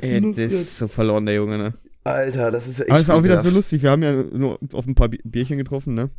Ey, 0.01 0.21
das 0.21 0.37
ist 0.37 0.77
so 0.77 0.87
verloren, 0.87 1.25
der 1.25 1.35
Junge, 1.35 1.57
ne? 1.57 1.73
Alter, 2.05 2.51
das 2.51 2.67
ist 2.67 2.79
ja 2.79 2.85
echt 2.85 2.91
Aber 2.91 2.99
es 3.01 3.03
ist 3.03 3.09
auch 3.09 3.23
wieder 3.23 3.41
so 3.41 3.49
lustig. 3.49 3.81
Wir 3.83 3.91
haben 3.91 4.01
ja 4.03 4.13
nur 4.13 4.61
uns 4.61 4.73
auf 4.73 4.87
ein 4.87 4.95
paar 4.95 5.09
Bi- 5.09 5.21
Bierchen 5.25 5.57
getroffen, 5.57 5.93
ne? 5.93 6.09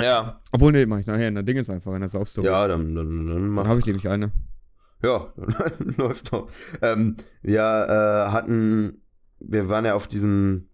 Ja, 0.00 0.40
Obwohl, 0.52 0.72
nee, 0.72 0.86
mach 0.86 0.98
ich 0.98 1.06
nachher. 1.06 1.30
Na, 1.30 1.42
Ding 1.42 1.56
ist 1.56 1.68
einfach 1.70 1.92
in 1.94 2.00
der 2.00 2.08
Saufstory. 2.08 2.46
ja, 2.46 2.66
dann, 2.66 2.94
dann, 2.94 3.08
dann 3.08 3.26
Dann 3.28 3.48
mach. 3.48 3.66
habe 3.66 3.80
ich 3.80 3.86
nämlich 3.86 4.08
eine. 4.08 4.30
Ja, 5.02 5.32
läuft 5.96 6.32
doch. 6.32 6.48
Ähm, 6.80 7.16
wir 7.42 7.60
äh, 7.60 8.30
hatten, 8.32 9.02
wir 9.40 9.68
waren 9.68 9.84
ja 9.84 9.94
auf 9.94 10.06
diesem, 10.08 10.68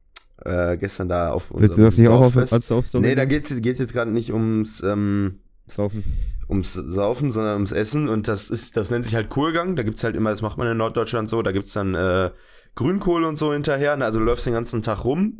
äh, 0.44 0.76
gestern 0.76 1.09
da 1.09 1.31
auf 1.33 1.50
Willst 1.54 1.78
du 1.78 1.83
das 1.83 1.98
nicht 1.98 2.09
auch 2.09 2.20
auf, 2.20 2.37
als 2.37 2.50
Saufstory? 2.50 3.02
Nee, 3.02 3.14
da 3.14 3.24
geht 3.24 3.50
es 3.50 3.59
jetzt 3.78 3.92
gerade 3.92 4.11
nicht 4.11 4.33
ums, 4.33 4.83
ähm, 4.83 5.40
Saufen. 5.66 6.04
ums 6.48 6.74
Saufen, 6.74 7.31
sondern 7.31 7.54
ums 7.54 7.72
Essen. 7.72 8.09
Und 8.09 8.28
das 8.28 8.50
ist, 8.50 8.76
das 8.76 8.90
nennt 8.90 9.04
sich 9.04 9.14
halt 9.14 9.31
Kohlgang. 9.31 9.76
Da 9.76 9.83
gibt 9.83 9.98
es 9.98 10.04
halt 10.04 10.14
immer, 10.14 10.31
das 10.31 10.42
macht 10.42 10.59
man 10.59 10.68
in 10.68 10.76
Norddeutschland 10.76 11.28
so, 11.28 11.42
da 11.42 11.52
gibt 11.52 11.66
es 11.66 11.72
dann 11.72 11.94
äh, 11.94 12.31
Grünkohl 12.74 13.24
und 13.24 13.37
so 13.37 13.52
hinterher. 13.52 13.96
Ne? 13.96 14.04
Also 14.04 14.18
du 14.20 14.24
läufst 14.24 14.46
den 14.46 14.52
ganzen 14.54 14.83
Tag 14.83 15.04
rum 15.04 15.38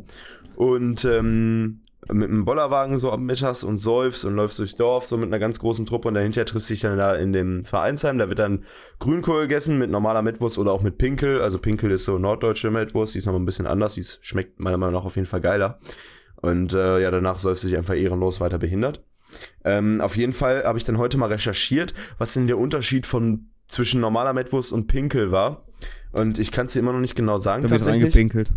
und 0.55 1.05
ähm, 1.05 1.81
mit 2.07 2.29
einem 2.29 2.45
Bollerwagen 2.45 2.97
so 2.97 3.11
ab 3.11 3.19
mittags 3.19 3.63
und 3.63 3.77
säufst 3.77 4.23
und 4.25 4.35
läufst 4.35 4.57
durchs 4.59 4.75
Dorf 4.75 5.05
so 5.05 5.17
mit 5.17 5.27
einer 5.27 5.39
ganz 5.39 5.59
großen 5.59 5.85
Truppe 5.85 6.07
und 6.07 6.13
dahinter 6.13 6.45
triffst 6.45 6.69
dich 6.69 6.79
dann 6.79 6.97
da 6.97 7.13
in 7.15 7.33
dem 7.33 7.65
Vereinsheim. 7.65 8.17
Da 8.17 8.29
wird 8.29 8.39
dann 8.39 8.63
Grünkohl 8.99 9.41
gegessen 9.41 9.77
mit 9.77 9.91
normaler 9.91 10.21
Mettwurst 10.21 10.57
oder 10.57 10.71
auch 10.71 10.81
mit 10.81 10.97
Pinkel. 10.97 11.41
Also 11.41 11.59
Pinkel 11.59 11.91
ist 11.91 12.05
so 12.05 12.17
norddeutsche 12.17 12.71
Mettwurst, 12.71 13.13
die 13.13 13.17
ist 13.17 13.25
noch 13.25 13.35
ein 13.35 13.45
bisschen 13.45 13.67
anders, 13.67 13.95
die 13.95 14.05
schmeckt 14.21 14.59
meiner 14.59 14.77
Meinung 14.77 14.95
nach 14.95 15.05
auf 15.05 15.17
jeden 15.17 15.27
Fall 15.27 15.41
geiler. 15.41 15.79
Und 16.37 16.73
äh, 16.73 17.01
ja, 17.01 17.11
danach 17.11 17.37
säufst 17.37 17.63
du 17.63 17.67
dich 17.67 17.77
einfach 17.77 17.95
ehrenlos 17.95 18.39
weiter 18.39 18.59
behindert. 18.59 19.03
Ähm, 19.63 19.99
auf 20.01 20.15
jeden 20.15 20.33
Fall 20.33 20.63
habe 20.63 20.77
ich 20.77 20.85
dann 20.85 20.97
heute 20.97 21.17
mal 21.17 21.27
recherchiert, 21.27 21.93
was 22.17 22.33
denn 22.33 22.47
der 22.47 22.57
Unterschied 22.57 23.05
von 23.05 23.49
zwischen 23.67 24.01
normaler 24.01 24.33
Mettwurst 24.33 24.71
und 24.71 24.87
Pinkel 24.87 25.31
war. 25.31 25.65
Und 26.11 26.39
ich 26.39 26.51
kann 26.51 26.65
es 26.65 26.73
dir 26.73 26.79
immer 26.79 26.93
noch 26.93 26.99
nicht 27.01 27.15
genau 27.15 27.37
sagen, 27.37 27.63
Da 27.63 27.69
wird 27.69 27.85
reingepinkelt. 27.85 28.51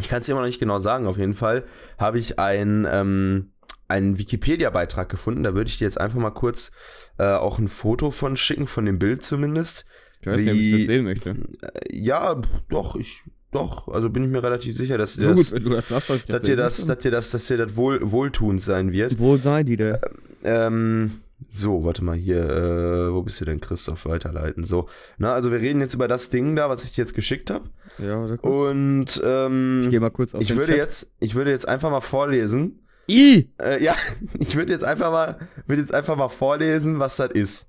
Ich 0.00 0.08
kann 0.08 0.20
es 0.20 0.26
dir 0.26 0.32
immer 0.32 0.40
noch 0.42 0.46
nicht 0.46 0.60
genau 0.60 0.78
sagen. 0.78 1.06
Auf 1.06 1.18
jeden 1.18 1.34
Fall 1.34 1.64
habe 1.98 2.18
ich 2.18 2.38
ein, 2.38 2.86
ähm, 2.90 3.50
einen 3.88 4.18
Wikipedia-Beitrag 4.18 5.08
gefunden. 5.08 5.42
Da 5.42 5.54
würde 5.54 5.68
ich 5.70 5.78
dir 5.78 5.84
jetzt 5.84 6.00
einfach 6.00 6.18
mal 6.18 6.30
kurz 6.30 6.72
äh, 7.18 7.24
auch 7.24 7.58
ein 7.58 7.68
Foto 7.68 8.10
von 8.10 8.36
schicken, 8.36 8.66
von 8.66 8.84
dem 8.84 8.98
Bild 8.98 9.22
zumindest. 9.22 9.86
Ich 10.20 10.26
weiß 10.26 10.40
nicht, 10.40 10.50
ob 10.50 10.54
ich 10.56 10.60
Wie- 10.60 10.78
das 10.78 10.86
sehen 10.86 11.04
möchte. 11.04 11.30
Äh, 11.30 11.96
ja, 11.96 12.40
doch, 12.68 12.96
ich, 12.96 13.22
doch. 13.52 13.88
Also 13.88 14.10
bin 14.10 14.24
ich 14.24 14.30
mir 14.30 14.42
relativ 14.42 14.76
sicher, 14.76 14.98
dass 14.98 15.14
dir 15.14 15.28
das, 15.28 15.36
gut, 15.36 15.52
wenn 15.52 15.64
du 15.64 15.70
das 15.70 15.88
sagst, 15.88 16.10
dass 16.28 16.42
dir 16.42 16.56
das, 16.56 16.86
dass 16.86 16.98
dir 16.98 17.10
das, 17.10 17.30
dass 17.30 17.46
dir 17.46 17.56
das 17.56 17.76
wohl, 17.76 17.98
wohltuend 18.10 18.60
sein 18.60 18.92
wird. 18.92 19.18
Wohl 19.18 19.38
sei 19.40 19.62
die 19.62 19.76
der. 19.76 20.00
Ähm, 20.44 21.20
so, 21.50 21.84
warte 21.84 22.02
mal 22.04 22.16
hier, 22.16 22.40
äh, 22.48 23.12
wo 23.12 23.22
bist 23.22 23.40
du 23.40 23.44
denn, 23.44 23.60
Christoph? 23.60 24.06
Weiterleiten. 24.06 24.64
So, 24.64 24.88
na, 25.18 25.34
also 25.34 25.50
wir 25.52 25.60
reden 25.60 25.80
jetzt 25.80 25.94
über 25.94 26.08
das 26.08 26.30
Ding 26.30 26.56
da, 26.56 26.68
was 26.68 26.84
ich 26.84 26.92
dir 26.92 27.02
jetzt 27.02 27.14
geschickt 27.14 27.50
habe. 27.50 27.70
Ja, 27.98 28.20
warte 28.20 28.38
kurz. 28.38 28.70
Und 28.70 29.22
ähm, 29.24 29.82
Ich 29.84 29.90
gehe 29.90 30.00
mal 30.00 30.10
kurz 30.10 30.34
auf 30.34 30.42
ich 30.42 30.50
würde 30.56 30.72
Chat. 30.72 30.76
jetzt, 30.76 31.12
ich 31.20 31.34
würde 31.34 31.50
jetzt 31.50 31.68
einfach 31.68 31.90
mal 31.90 32.00
vorlesen. 32.00 32.80
I! 33.08 33.50
Äh, 33.60 33.82
ja, 33.82 33.94
ich 34.38 34.56
würde 34.56 34.72
jetzt 34.72 34.84
einfach 34.84 35.10
mal, 35.10 35.38
würde 35.66 35.80
jetzt 35.82 35.94
einfach 35.94 36.16
mal 36.16 36.28
vorlesen, 36.28 36.98
was 36.98 37.16
das 37.16 37.30
ist. 37.32 37.66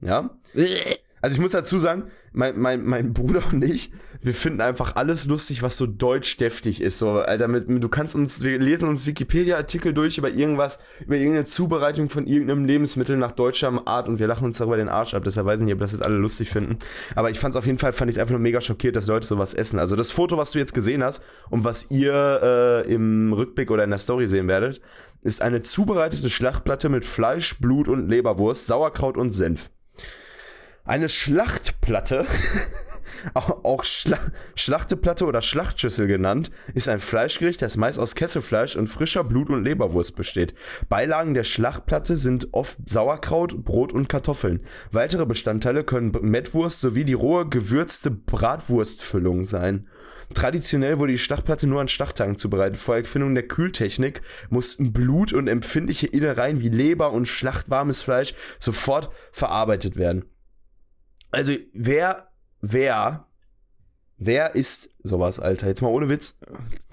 Ja? 0.00 0.30
Also 1.20 1.34
ich 1.34 1.40
muss 1.40 1.50
dazu 1.50 1.78
sagen, 1.78 2.04
mein, 2.32 2.58
mein, 2.58 2.84
mein 2.84 3.12
Bruder 3.12 3.42
und 3.52 3.62
ich, 3.62 3.90
wir 4.22 4.34
finden 4.34 4.60
einfach 4.60 4.96
alles 4.96 5.26
lustig, 5.26 5.62
was 5.62 5.76
so 5.76 5.86
deutsch 5.86 6.36
deftig 6.36 6.80
ist. 6.80 6.98
So, 6.98 7.12
Alter, 7.12 7.48
mit, 7.48 7.68
du 7.68 7.88
kannst 7.88 8.14
uns, 8.14 8.42
wir 8.42 8.58
lesen 8.58 8.88
uns 8.88 9.06
Wikipedia-Artikel 9.06 9.92
durch 9.92 10.18
über 10.18 10.30
irgendwas, 10.30 10.78
über 11.04 11.16
irgendeine 11.16 11.44
Zubereitung 11.44 12.08
von 12.08 12.26
irgendeinem 12.26 12.64
Lebensmittel 12.64 13.16
nach 13.16 13.32
deutscher 13.32 13.86
Art 13.86 14.08
und 14.08 14.18
wir 14.18 14.26
lachen 14.26 14.44
uns 14.44 14.58
darüber 14.58 14.76
den 14.76 14.88
Arsch 14.88 15.14
ab. 15.14 15.24
Deshalb 15.24 15.46
weiß 15.46 15.60
ich 15.60 15.64
nicht, 15.66 15.74
ob 15.74 15.80
das 15.80 15.92
jetzt 15.92 16.02
alle 16.02 16.16
lustig 16.16 16.50
finden. 16.50 16.78
Aber 17.14 17.30
ich 17.30 17.38
fand 17.38 17.54
es 17.54 17.58
auf 17.58 17.66
jeden 17.66 17.78
Fall, 17.78 17.92
fand 17.92 18.10
ich 18.10 18.16
es 18.16 18.20
einfach 18.20 18.32
nur 18.32 18.40
mega 18.40 18.60
schockiert, 18.60 18.96
dass 18.96 19.06
Leute 19.06 19.26
sowas 19.26 19.52
essen. 19.54 19.78
Also 19.78 19.96
das 19.96 20.10
Foto, 20.10 20.38
was 20.38 20.52
du 20.52 20.58
jetzt 20.58 20.74
gesehen 20.74 21.02
hast 21.02 21.22
und 21.50 21.64
was 21.64 21.90
ihr 21.90 22.84
äh, 22.86 22.92
im 22.92 23.32
Rückblick 23.32 23.70
oder 23.70 23.84
in 23.84 23.90
der 23.90 23.98
Story 23.98 24.26
sehen 24.26 24.48
werdet, 24.48 24.80
ist 25.22 25.42
eine 25.42 25.60
zubereitete 25.62 26.30
Schlachtplatte 26.30 26.88
mit 26.88 27.04
Fleisch, 27.04 27.58
Blut 27.58 27.88
und 27.88 28.08
Leberwurst, 28.08 28.66
Sauerkraut 28.66 29.16
und 29.16 29.32
Senf. 29.32 29.70
Eine 30.90 31.08
Schlachtplatte, 31.08 32.26
au- 33.34 33.60
auch 33.62 33.84
Schla 33.84 34.18
Schlachteplatte 34.56 35.24
oder 35.24 35.40
Schlachtschüssel 35.40 36.08
genannt, 36.08 36.50
ist 36.74 36.88
ein 36.88 36.98
Fleischgericht, 36.98 37.62
das 37.62 37.76
meist 37.76 37.96
aus 37.96 38.16
Kesselfleisch 38.16 38.74
und 38.74 38.88
frischer 38.88 39.22
Blut- 39.22 39.50
und 39.50 39.62
Leberwurst 39.62 40.16
besteht. 40.16 40.52
Beilagen 40.88 41.34
der 41.34 41.44
Schlachtplatte 41.44 42.16
sind 42.16 42.48
oft 42.50 42.76
Sauerkraut, 42.90 43.62
Brot 43.64 43.92
und 43.92 44.08
Kartoffeln. 44.08 44.62
Weitere 44.90 45.26
Bestandteile 45.26 45.84
können 45.84 46.10
Mettwurst 46.22 46.80
sowie 46.80 47.04
die 47.04 47.12
rohe 47.12 47.48
gewürzte 47.48 48.10
Bratwurstfüllung 48.10 49.44
sein. 49.44 49.86
Traditionell 50.34 50.98
wurde 50.98 51.12
die 51.12 51.20
Schlachtplatte 51.20 51.68
nur 51.68 51.80
an 51.80 51.86
Schlachttagen 51.86 52.34
zubereitet. 52.36 52.80
Vor 52.80 52.96
Erfindung 52.96 53.36
der 53.36 53.46
Kühltechnik 53.46 54.22
mussten 54.48 54.92
Blut 54.92 55.32
und 55.32 55.46
empfindliche 55.46 56.08
Innereien 56.08 56.60
wie 56.60 56.68
Leber 56.68 57.12
und 57.12 57.28
schlachtwarmes 57.28 58.02
Fleisch 58.02 58.34
sofort 58.58 59.10
verarbeitet 59.30 59.94
werden. 59.94 60.24
Also, 61.30 61.52
wer, 61.72 62.28
wer, 62.60 63.26
wer 64.18 64.54
isst 64.54 64.90
sowas, 65.02 65.40
Alter? 65.40 65.68
Jetzt 65.68 65.82
mal 65.82 65.88
ohne 65.88 66.08
Witz. 66.08 66.36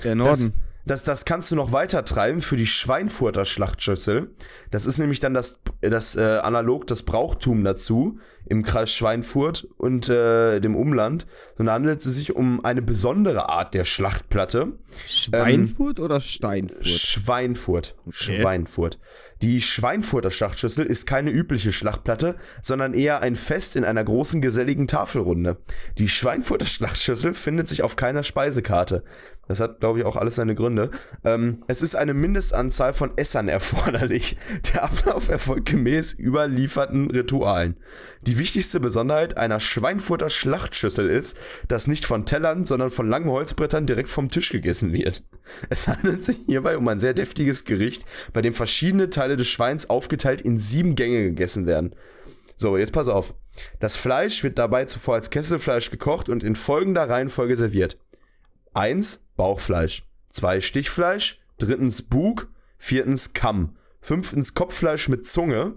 Der 0.04 0.16
Norden. 0.16 0.54
Das, 0.88 1.04
das 1.04 1.26
kannst 1.26 1.52
du 1.52 1.56
noch 1.56 1.74
weiter 1.74 2.06
treiben 2.06 2.40
für 2.40 2.56
die 2.56 2.66
Schweinfurter 2.66 3.44
Schlachtschüssel. 3.44 4.32
Das 4.72 4.86
ist 4.86 4.98
nämlich 4.98 5.20
dann 5.20 5.34
das, 5.34 5.60
das 5.82 6.16
äh, 6.16 6.40
analog 6.42 6.88
das 6.88 7.04
Brauchtum 7.04 7.64
dazu 7.66 8.20
im 8.46 8.64
Kreis 8.64 8.94
Schweinfurt 8.94 9.68
und 9.78 10.08
äh, 10.08 10.62
dem 10.62 10.78
Umland. 10.78 11.28
Sondern 11.58 11.76
handelt 11.76 12.00
es 12.00 12.06
sich 12.06 12.36
um 12.36 12.64
eine 12.64 12.82
besondere 12.82 13.50
Art 13.50 13.74
der 13.74 13.84
Schlachtplatte. 13.84 14.74
Schweinfurt 15.06 16.00
oder 16.00 16.22
Steinfurt? 16.22 16.88
Schweinfurt. 16.88 17.96
Schweinfurt. 18.10 19.00
Die 19.42 19.62
Schweinfurter 19.62 20.32
Schlachtschüssel 20.32 20.86
ist 20.86 21.06
keine 21.06 21.30
übliche 21.30 21.72
Schlachtplatte, 21.72 22.36
sondern 22.64 22.94
eher 22.94 23.22
ein 23.22 23.36
Fest 23.36 23.76
in 23.76 23.84
einer 23.84 24.04
großen 24.04 24.42
geselligen 24.42 24.88
Tafelrunde. 24.88 25.58
Die 25.98 26.10
Schweinfurter 26.10 26.66
Schlachtschüssel 26.66 27.34
findet 27.34 27.70
sich 27.70 27.84
auf 27.84 27.98
keiner 27.98 28.24
Speisekarte. 28.24 29.04
Das 29.48 29.60
hat, 29.60 29.80
glaube 29.80 30.00
ich, 30.00 30.06
auch 30.06 30.16
alles 30.16 30.36
seine 30.36 30.56
Gründe. 30.56 30.92
Ähm, 31.24 31.64
es 31.68 31.82
ist 31.82 31.96
eine 31.96 32.14
Mindestanzahl 32.14 32.94
von 32.94 33.18
Essern 33.18 33.48
erforderlich. 33.48 34.38
Der 34.74 34.84
Ablauf 34.84 35.30
erfolgt 35.30 35.70
gemäß 35.70 36.14
überlieferten 36.18 37.10
Ritualen. 37.10 37.78
Die 38.22 38.40
wichtigste 38.40 38.80
Besonderheit 38.80 39.38
einer 39.38 39.60
Schweinfurter 39.60 40.30
Schlachtschüssel 40.30 41.10
ist, 41.10 41.38
dass 41.68 41.88
nicht 41.88 42.06
von 42.06 42.26
Tellern, 42.26 42.66
sondern 42.66 42.90
von 42.90 43.10
langen 43.10 43.30
Holzbrettern 43.30 43.88
direkt 43.88 44.10
vom 44.10 44.30
Tisch 44.30 44.50
gegessen 44.50 44.94
wird. 44.94 45.24
Es 45.70 45.88
handelt 45.88 46.24
sich 46.24 46.40
hierbei 46.48 46.78
um 46.78 46.88
ein 46.88 47.00
sehr 47.00 47.14
deftiges 47.14 47.66
Gericht, 47.66 48.06
bei 48.34 48.42
dem 48.42 48.54
verschiedene 48.54 49.10
Teile 49.10 49.38
des 49.38 49.48
Schweins 49.48 49.90
aufgeteilt 49.90 50.42
in 50.42 50.60
sieben 50.60 50.96
Gänge 50.96 51.24
gegessen 51.24 51.66
werden. 51.66 51.96
So, 52.58 52.76
jetzt 52.76 52.92
pass 52.92 53.08
auf. 53.08 53.36
Das 53.80 53.96
Fleisch 53.96 54.44
wird 54.44 54.58
dabei 54.58 54.86
zuvor 54.86 55.16
als 55.16 55.30
Kesselfleisch 55.30 55.92
gekocht 55.92 56.28
und 56.28 56.44
in 56.44 56.56
folgender 56.56 57.08
Reihenfolge 57.08 57.56
serviert. 57.56 57.98
1. 58.78 59.22
Bauchfleisch. 59.36 60.04
2. 60.30 60.62
Stichfleisch. 60.62 61.40
Drittens 61.58 62.04
Bug. 62.04 62.48
Viertens 62.78 63.34
Kamm. 63.34 63.76
Fünftens 64.02 64.54
Kopffleisch 64.54 65.10
mit 65.10 65.26
Zunge. 65.28 65.74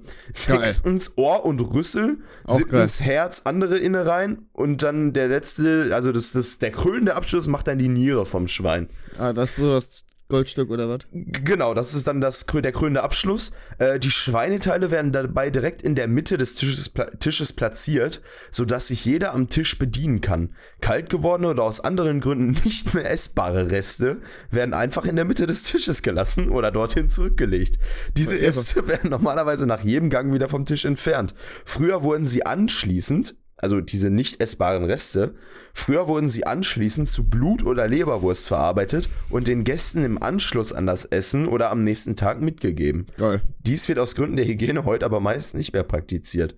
Geil. 0.46 0.60
Sechstens 0.60 1.16
Ohr 1.16 1.44
und 1.44 1.60
Rüssel. 1.60 2.18
Auch 2.44 2.58
Siebtens 2.58 3.00
Herz, 3.00 3.42
andere 3.44 3.78
Innereien. 3.78 4.48
Und 4.52 4.82
dann 4.82 5.14
der 5.14 5.28
letzte, 5.28 5.90
also 5.94 6.12
das, 6.12 6.32
das, 6.32 6.58
der 6.58 6.70
krönende 6.70 7.14
Abschluss 7.16 7.48
macht 7.48 7.66
dann 7.66 7.78
die 7.78 7.88
Niere 7.88 8.26
vom 8.26 8.46
Schwein. 8.46 8.88
Ah, 9.18 9.32
das 9.32 9.50
ist 9.50 9.56
so 9.56 9.72
das 9.72 10.04
Goldstück 10.30 10.70
oder 10.70 10.88
was? 10.88 11.00
Genau, 11.12 11.74
das 11.74 11.94
ist 11.94 12.06
dann 12.06 12.20
das, 12.20 12.46
der 12.46 12.72
krönende 12.72 13.02
Abschluss. 13.02 13.52
Äh, 13.78 13.98
die 13.98 14.10
Schweineteile 14.10 14.90
werden 14.90 15.12
dabei 15.12 15.50
direkt 15.50 15.82
in 15.82 15.94
der 15.94 16.08
Mitte 16.08 16.38
des 16.38 16.54
Tisches, 16.54 16.88
pla 16.88 17.04
Tisches 17.04 17.52
platziert, 17.52 18.22
sodass 18.50 18.88
sich 18.88 19.04
jeder 19.04 19.34
am 19.34 19.48
Tisch 19.48 19.78
bedienen 19.78 20.20
kann. 20.20 20.54
Kalt 20.80 21.10
gewordene 21.10 21.50
oder 21.50 21.64
aus 21.64 21.80
anderen 21.80 22.20
Gründen 22.20 22.56
nicht 22.64 22.94
mehr 22.94 23.10
essbare 23.10 23.70
Reste 23.70 24.22
werden 24.50 24.72
einfach 24.72 25.04
in 25.04 25.16
der 25.16 25.24
Mitte 25.24 25.46
des 25.46 25.64
Tisches 25.64 26.02
gelassen 26.02 26.48
oder 26.48 26.70
dorthin 26.70 27.08
zurückgelegt. 27.08 27.78
Diese. 28.16 28.40
Reste 28.40 28.86
werden 28.88 29.10
normalerweise 29.10 29.66
nach 29.66 29.84
jedem 29.84 30.08
Gang 30.08 30.32
wieder 30.32 30.48
vom 30.48 30.64
Tisch 30.64 30.84
entfernt. 30.84 31.34
Früher 31.64 32.02
wurden 32.02 32.26
sie 32.26 32.46
anschließend 32.46 33.34
also 33.62 33.80
diese 33.80 34.10
nicht 34.10 34.42
essbaren 34.42 34.84
Reste. 34.84 35.34
Früher 35.74 36.08
wurden 36.08 36.28
sie 36.28 36.46
anschließend 36.46 37.08
zu 37.08 37.24
Blut- 37.24 37.64
oder 37.64 37.88
Leberwurst 37.88 38.48
verarbeitet 38.48 39.08
und 39.28 39.48
den 39.48 39.64
Gästen 39.64 40.04
im 40.04 40.22
Anschluss 40.22 40.72
an 40.72 40.86
das 40.86 41.04
Essen 41.04 41.46
oder 41.46 41.70
am 41.70 41.84
nächsten 41.84 42.16
Tag 42.16 42.40
mitgegeben. 42.40 43.06
Geil. 43.16 43.42
Dies 43.60 43.88
wird 43.88 43.98
aus 43.98 44.14
Gründen 44.14 44.36
der 44.36 44.46
Hygiene 44.46 44.84
heute 44.84 45.04
aber 45.04 45.20
meist 45.20 45.54
nicht 45.54 45.72
mehr 45.72 45.84
praktiziert. 45.84 46.56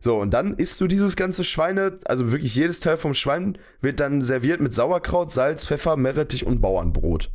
So, 0.00 0.18
und 0.18 0.34
dann 0.34 0.54
isst 0.54 0.80
du 0.80 0.88
dieses 0.88 1.14
ganze 1.14 1.44
Schweine, 1.44 1.94
also 2.06 2.32
wirklich 2.32 2.56
jedes 2.56 2.80
Teil 2.80 2.96
vom 2.96 3.14
Schwein 3.14 3.56
wird 3.80 4.00
dann 4.00 4.20
serviert 4.20 4.60
mit 4.60 4.74
Sauerkraut, 4.74 5.32
Salz, 5.32 5.64
Pfeffer, 5.64 5.96
Meerrettich 5.96 6.44
und 6.44 6.60
Bauernbrot. 6.60 7.30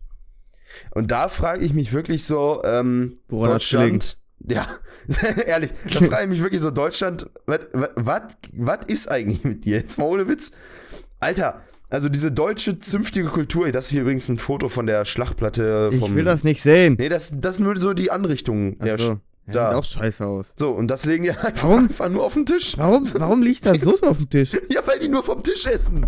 Und 0.92 1.12
da 1.12 1.30
frage 1.30 1.64
ich 1.64 1.74
mich 1.74 1.94
wirklich 1.94 2.26
so, 2.26 2.62
ähm, 2.66 3.20
Woran 3.30 3.54
hat's 3.54 3.70
gelegen? 3.70 4.00
Ja, 4.46 4.68
ehrlich, 5.46 5.72
da 5.92 6.00
frage 6.02 6.24
ich 6.24 6.30
mich 6.30 6.42
wirklich 6.42 6.62
so, 6.62 6.72
Deutschland, 6.72 7.30
was 7.46 8.80
ist 8.88 9.10
eigentlich 9.10 9.44
mit 9.44 9.66
dir? 9.66 9.78
Jetzt 9.78 9.98
mal 9.98 10.06
ohne 10.06 10.28
Witz. 10.28 10.52
Alter, 11.20 11.62
also 11.90 12.10
diese 12.10 12.32
deutsche 12.32 12.80
zünftige 12.80 13.28
Kultur, 13.28 13.72
das 13.72 13.86
ist 13.86 13.92
hier 13.92 14.02
übrigens 14.02 14.28
ein 14.30 14.38
Foto 14.38 14.70
von 14.70 14.86
der 14.86 15.06
Schlachtplatte 15.06 15.92
vom... 15.92 16.12
Ich 16.12 16.16
will 16.16 16.26
das 16.26 16.44
nicht 16.44 16.62
sehen. 16.62 16.96
Nee, 17.00 17.10
das, 17.10 17.32
das 17.36 17.56
ist 17.56 17.60
nur 17.62 17.78
so 17.78 17.94
die 17.94 18.12
Anrichtung. 18.12 18.78
der 18.80 19.00
so. 19.00 19.20
Ja, 19.48 19.54
da. 19.54 19.70
sieht 19.70 19.80
auch 19.80 19.84
scheiße 19.86 20.26
aus. 20.26 20.54
So, 20.58 20.72
und 20.72 20.88
das 20.88 21.06
legen 21.06 21.24
die 21.24 21.32
einfach, 21.32 21.52
Warum? 21.64 21.80
einfach 21.86 22.10
nur 22.10 22.24
auf 22.26 22.34
den 22.34 22.46
Tisch. 22.46 22.74
Warum, 22.78 23.04
warum 23.16 23.42
liegt 23.42 23.66
da 23.66 23.74
Soße 23.76 24.08
auf 24.08 24.18
dem 24.18 24.30
Tisch? 24.30 24.52
Ja, 24.70 24.82
weil 24.86 25.00
die 25.00 25.08
nur 25.08 25.24
vom 25.24 25.42
Tisch 25.44 25.66
essen. 25.66 26.06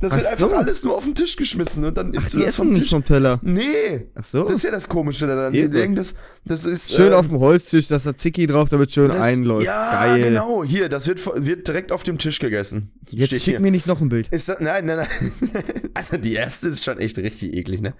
Das 0.00 0.12
Ach 0.12 0.16
wird 0.16 0.26
einfach 0.28 0.48
so. 0.48 0.54
alles 0.56 0.82
nur 0.82 0.96
auf 0.96 1.04
den 1.04 1.14
Tisch 1.14 1.36
geschmissen 1.36 1.84
und 1.84 1.94
dann 1.96 2.14
isst 2.14 2.28
Ach, 2.28 2.30
du 2.30 2.36
die 2.38 2.44
das 2.44 2.54
essen 2.54 2.58
vom 2.58 2.70
nicht 2.70 2.80
Tisch. 2.82 2.90
vom 2.90 3.04
Teller. 3.04 3.38
Nee. 3.42 4.06
Ach 4.14 4.24
so. 4.24 4.44
Das 4.44 4.56
ist 4.56 4.62
ja 4.64 4.70
das 4.70 4.88
Komische 4.88 5.26
daran. 5.26 5.52
Die 5.52 5.60
legen 5.62 5.94
das, 5.94 6.14
das 6.46 6.64
ist. 6.64 6.92
Schön 6.94 7.12
äh, 7.12 7.16
auf 7.16 7.28
dem 7.28 7.38
Holztisch, 7.38 7.86
dass 7.86 8.04
da 8.04 8.16
Zicki 8.16 8.46
drauf, 8.46 8.70
damit 8.70 8.92
schön 8.92 9.08
das, 9.08 9.20
einläuft. 9.20 9.66
Ja, 9.66 9.92
Geil. 10.06 10.22
genau. 10.22 10.64
Hier, 10.64 10.88
das 10.88 11.06
wird, 11.06 11.20
wird 11.46 11.68
direkt 11.68 11.92
auf 11.92 12.02
dem 12.02 12.16
Tisch 12.16 12.38
gegessen. 12.38 12.90
Jetzt 13.10 13.26
Steht 13.26 13.42
schick 13.42 13.52
hier. 13.52 13.60
mir 13.60 13.70
nicht 13.70 13.86
noch 13.86 14.00
ein 14.00 14.08
Bild. 14.08 14.28
Ist 14.28 14.48
das, 14.48 14.58
nein, 14.60 14.86
nein, 14.86 15.06
nein. 15.06 15.32
Also 15.94 16.16
die 16.16 16.32
erste 16.32 16.68
ist 16.68 16.82
schon 16.82 16.98
echt 16.98 17.18
richtig 17.18 17.52
eklig, 17.52 17.82
ne? 17.82 17.92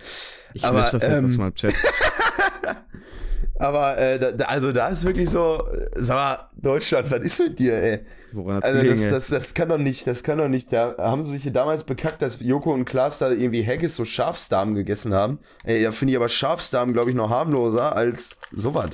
Ich 0.55 0.65
Aber, 0.65 0.81
lösche 0.81 0.93
das 0.93 1.03
jetzt 1.03 1.13
ähm, 1.13 1.25
aus 1.27 1.37
meinem 1.37 1.55
Chat. 1.55 1.75
Aber 3.59 3.99
äh, 3.99 4.37
da, 4.37 4.45
also 4.47 4.73
da 4.73 4.89
ist 4.89 5.05
wirklich 5.05 5.29
so, 5.31 5.63
sag 5.95 6.17
mal, 6.17 6.51
Deutschland, 6.57 7.11
was 7.11 7.21
ist 7.21 7.39
mit 7.39 7.59
dir, 7.59 7.75
ey? 7.75 8.01
Woran 8.33 8.57
hat's 8.57 8.67
Also 8.67 8.79
das, 8.83 8.99
gelegen? 8.99 9.13
das, 9.13 9.27
das 9.29 9.55
kann 9.55 9.69
doch 9.69 9.79
nicht, 9.79 10.07
das 10.07 10.23
kann 10.23 10.39
doch 10.39 10.49
nicht. 10.49 10.73
Da 10.73 10.95
haben 10.99 11.25
sie 11.25 11.33
sich 11.33 11.43
hier 11.43 11.53
damals 11.53 11.85
bekackt, 11.85 12.23
dass 12.23 12.41
Joko 12.41 12.73
und 12.73 12.85
Klaas 12.85 13.19
da 13.19 13.31
irgendwie 13.31 13.67
Haggis 13.67 13.97
so 13.97 14.05
Schafsdarm 14.05 14.75
gegessen 14.75 15.13
haben. 15.15 15.39
Ey, 15.65 15.83
da 15.83 15.93
finde 15.93 16.13
ich 16.13 16.17
aber 16.17 16.29
Schafsdarm, 16.29 16.93
glaube 16.93 17.11
ich, 17.11 17.17
noch 17.17 17.31
harmloser 17.31 17.95
als 17.97 18.39
sowas. 18.53 18.91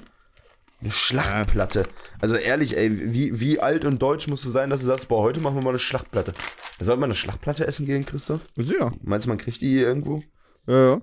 Eine 0.81 0.91
Schlachtplatte. 0.91 1.85
Also 2.21 2.37
ehrlich, 2.37 2.77
ey, 2.77 3.13
wie, 3.13 3.41
wie 3.41 3.61
alt 3.61 3.85
und 3.85 4.01
deutsch 4.01 4.29
musst 4.29 4.45
du 4.45 4.51
sein, 4.51 4.69
dass 4.71 4.81
du 4.81 4.87
sagst, 4.87 5.09
boah, 5.09 5.23
heute 5.23 5.41
machen 5.41 5.57
wir 5.57 5.63
mal 5.63 5.71
eine 5.71 5.79
Schlachtplatte. 5.79 6.35
Soll 6.81 6.97
man 6.97 7.05
eine 7.05 7.15
Schlachtplatte 7.15 7.67
essen 7.67 7.87
gehen, 7.87 8.05
Christoph? 8.05 8.41
Ja. 8.57 8.91
Meinst 9.03 9.27
du, 9.27 9.31
man 9.31 9.39
kriegt 9.39 9.61
die 9.63 9.71
hier 9.71 9.87
irgendwo? 9.87 10.23
Ja, 10.67 10.87
ja. 10.91 11.01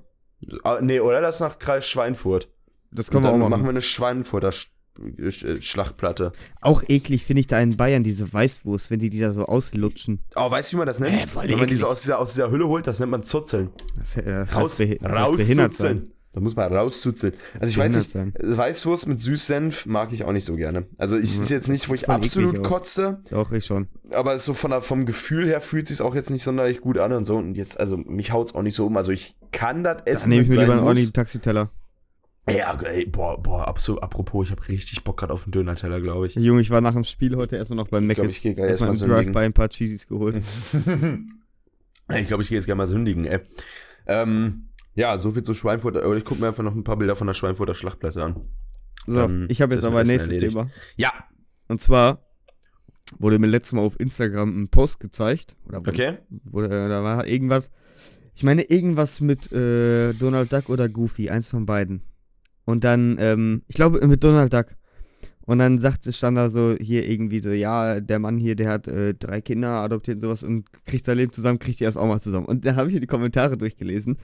Ah, 0.63 0.79
nee, 0.82 0.99
oder 0.99 1.21
das 1.21 1.39
nach 1.39 1.58
Kreis 1.58 1.88
Schweinfurt. 1.88 2.49
Das 2.95 3.10
können 3.10 3.23
wir 3.23 3.32
auch 3.32 3.38
machen 3.38 3.49
machen. 3.51 3.63
wir 3.63 3.69
eine 3.69 3.82
Schweinfurter 3.82 4.51
Sch 4.51 4.71
äh, 5.17 5.62
Schlachtplatte. 5.62 6.34
Auch 6.62 6.84
eklig 6.88 7.23
finde 7.25 7.41
ich 7.41 7.47
da 7.47 7.60
in 7.60 7.77
Bayern 7.77 8.03
diese 8.03 8.32
Weißwurst, 8.32 8.91
wenn 8.91 8.99
die 8.99 9.10
die 9.10 9.19
da 9.19 9.34
so 9.34 9.45
auslutschen. 9.45 10.19
Oh, 10.36 10.51
weißt 10.51 10.71
du, 10.71 10.75
wie 10.75 10.77
man 10.79 10.88
das 10.88 10.99
nennt? 10.99 11.23
Äh, 11.23 11.27
voll 11.27 11.49
Wenn 11.49 11.58
man 11.58 11.67
die 11.67 11.75
so 11.75 11.88
aus 11.88 12.01
dieser, 12.01 12.19
aus 12.19 12.34
dieser 12.34 12.51
Hülle 12.51 12.67
holt, 12.67 12.86
das 12.86 12.99
nennt 12.99 13.12
man 13.12 13.23
Zuzeln. 13.23 13.69
Das, 13.97 14.17
äh, 14.17 14.41
Raus, 14.53 14.77
das 14.77 14.89
heißt 14.89 15.38
behindert 15.38 15.73
sein. 15.73 16.10
Da 16.34 16.39
muss 16.39 16.56
man 16.56 16.73
rauszuzeln. 16.73 17.34
Also 17.60 17.71
ich 17.71 17.77
weiß 17.77 17.95
nicht, 17.95 18.10
sein. 18.10 18.34
Weißwurst 18.39 19.08
mit 19.08 19.19
Süßsenf 19.19 19.86
mag 19.86 20.12
ich 20.12 20.23
auch 20.23 20.32
nicht 20.32 20.45
so 20.45 20.56
gerne. 20.56 20.88
Also 20.97 21.15
ich 21.15 21.39
ist 21.39 21.51
jetzt 21.51 21.69
nicht, 21.69 21.89
wo 21.89 21.93
ich 21.93 22.10
absolut 22.10 22.58
aus. 22.58 22.67
kotze, 22.67 23.21
Doch, 23.29 23.51
ich 23.51 23.65
schon. 23.65 23.88
aber 24.12 24.39
so 24.39 24.56
von 24.56 24.71
der, 24.71 24.82
vom 24.82 25.06
Gefühl 25.06 25.47
her 25.47 25.62
fühlt 25.62 25.88
sich 25.88 26.01
auch 26.01 26.15
jetzt 26.15 26.32
nicht 26.32 26.41
sonderlich 26.41 26.82
gut 26.82 26.97
an 26.97 27.13
und 27.13 27.25
so. 27.25 27.38
Und 27.38 27.56
jetzt, 27.56 27.79
also 27.79 27.97
mich 27.97 28.32
haut's 28.32 28.56
auch 28.56 28.63
nicht 28.63 28.75
so 28.75 28.88
um. 28.88 28.97
Also 28.97 29.12
ich 29.12 29.36
kann 29.51 29.84
das 29.84 29.97
essen. 30.06 30.21
Dann 30.21 30.29
nehme 30.29 30.43
ich 30.43 30.49
mir 30.49 30.62
lieber 30.62 30.73
einen 30.73 30.82
ordentlichen 30.82 31.13
Taxiteller. 31.13 31.69
Ja, 32.49 32.77
ey, 32.82 33.06
boah, 33.06 33.41
boah, 33.41 33.67
absolut, 33.67 34.03
apropos, 34.03 34.47
ich 34.47 34.51
habe 34.51 34.67
richtig 34.67 35.03
Bock 35.03 35.17
gerade 35.17 35.32
auf 35.34 35.43
einen 35.43 35.53
Döner-Teller, 35.53 36.01
glaube 36.01 36.27
ich. 36.27 36.36
Junge, 36.36 36.60
ich 36.62 36.69
war 36.71 36.82
nach 36.82 36.93
dem 36.93 37.06
Spiel 37.06 37.38
heute 37.38 37.56
erstmal 37.56 37.77
noch 37.77 37.88
beim 37.88 38.10
Ich 38.10 38.15
glaube, 38.15 38.27
Mc's. 38.27 38.36
ich 38.38 38.41
gehe 38.41 38.53
gleich 38.53 38.71
Erstmal 38.71 38.93
sündigen. 38.93 39.23
Drive-By 39.34 39.39
ein 39.45 39.53
paar 39.53 39.69
Cheesies 39.69 40.08
geholt. 40.08 40.41
Ich 42.10 42.27
glaube, 42.27 42.43
ich 42.43 42.49
gehe 42.49 42.58
jetzt 42.58 42.65
gerne 42.65 42.79
mal 42.79 42.88
sündigen, 42.88 43.25
ey. 43.25 43.39
Ähm, 44.08 44.67
ja, 44.93 45.17
so 45.17 45.32
viel 45.32 45.43
zu 45.43 45.53
Schweinfurter. 45.53 46.03
Aber 46.03 46.17
ich 46.17 46.25
gucke 46.25 46.41
mir 46.41 46.47
einfach 46.49 46.62
noch 46.63 46.75
ein 46.75 46.84
paar 46.84 46.97
Bilder 46.97 47.15
von 47.15 47.27
der 47.27 47.34
Schweinfurter 47.34 47.75
Schlachtplatte 47.75 48.21
an. 48.23 48.41
So, 49.08 49.19
Dann 49.19 49.47
ich 49.49 49.62
habe 49.62 49.73
jetzt 49.73 49.86
aber 49.86 49.99
ein 49.99 50.06
das 50.06 50.10
nächstes 50.10 50.32
erledigt. 50.34 50.51
Thema. 50.53 50.69
Ja, 50.97 51.12
Und 51.69 51.79
zwar 51.82 52.19
wurde 53.19 53.39
mir 53.39 53.47
letztes 53.47 53.73
Mal 53.73 53.82
auf 53.82 53.97
Instagram 53.99 54.63
ein 54.63 54.67
Post 54.67 54.99
gezeigt. 54.99 55.56
Oder 55.65 55.79
okay. 55.79 56.17
wurde, 56.43 56.67
äh, 56.67 56.89
da 56.89 57.03
war 57.03 57.25
irgendwas. 57.25 57.69
Ich 58.36 58.43
meine, 58.43 58.63
irgendwas 58.63 59.21
mit 59.21 59.51
äh, 59.53 60.12
Donald 60.13 60.51
Duck 60.51 60.69
oder 60.69 60.89
Goofy, 60.89 61.29
eins 61.29 61.49
von 61.49 61.65
beiden. 61.65 62.01
Und 62.65 62.84
dann, 62.84 63.17
ähm, 63.19 63.63
ich 63.67 63.76
glaube 63.76 64.06
mit 64.08 64.23
Donald 64.23 64.54
Duck. 64.54 64.67
Und 65.45 65.60
dann 65.60 65.78
sagt, 65.80 66.06
stand 66.13 66.38
da 66.38 66.49
so 66.49 66.76
hier 66.80 67.06
irgendwie 67.10 67.39
so, 67.39 67.49
ja, 67.49 67.99
der 67.99 68.19
Mann 68.19 68.38
hier, 68.38 68.56
der 68.56 68.69
hat 68.69 68.88
äh, 68.88 69.13
drei 69.13 69.41
Kinder 69.41 69.67
adoptiert 69.82 70.15
und 70.15 70.21
sowas 70.21 70.41
und 70.43 70.65
kriegt 70.86 71.04
sein 71.04 71.17
Leben 71.17 71.34
zusammen, 71.34 71.60
kriegt 71.60 71.82
die 71.82 71.84
erst 71.84 71.97
auch 71.97 72.08
mal 72.08 72.21
zusammen. 72.21 72.45
Und 72.45 72.65
dann 72.65 72.78
habe 72.78 72.88
ich 72.88 72.93
hier 72.93 73.02
die 73.02 73.08
Kommentare 73.08 73.58
durchgelesen. 73.58 74.17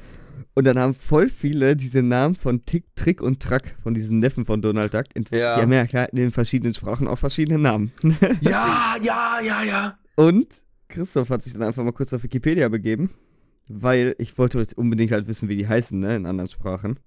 Und 0.55 0.65
dann 0.65 0.79
haben 0.79 0.93
voll 0.93 1.27
viele 1.29 1.75
diese 1.75 2.01
Namen 2.01 2.35
von 2.35 2.63
Tick, 2.65 2.85
Trick 2.95 3.21
und 3.21 3.41
Track, 3.41 3.75
von 3.83 3.93
diesen 3.93 4.19
Neffen 4.19 4.45
von 4.45 4.61
Donald 4.61 4.93
Duck, 4.93 5.05
in, 5.13 5.25
Ja. 5.31 5.57
die 5.57 5.61
haben 5.63 5.71
ja 5.73 6.03
in 6.05 6.15
den 6.15 6.31
verschiedenen 6.31 6.73
Sprachen 6.73 7.07
auch 7.07 7.19
verschiedene 7.19 7.59
Namen. 7.59 7.91
Ja, 8.41 8.95
ja, 9.03 9.39
ja, 9.45 9.63
ja. 9.63 9.97
Und 10.15 10.47
Christoph 10.87 11.29
hat 11.29 11.43
sich 11.43 11.51
dann 11.53 11.63
einfach 11.63 11.83
mal 11.83 11.91
kurz 11.91 12.13
auf 12.13 12.23
Wikipedia 12.23 12.69
begeben, 12.69 13.09
weil 13.67 14.15
ich 14.19 14.37
wollte 14.37 14.57
jetzt 14.59 14.77
unbedingt 14.77 15.11
halt 15.11 15.27
wissen, 15.27 15.49
wie 15.49 15.57
die 15.57 15.67
heißen, 15.67 15.99
ne, 15.99 16.15
in 16.15 16.25
anderen 16.25 16.49
Sprachen. 16.49 16.97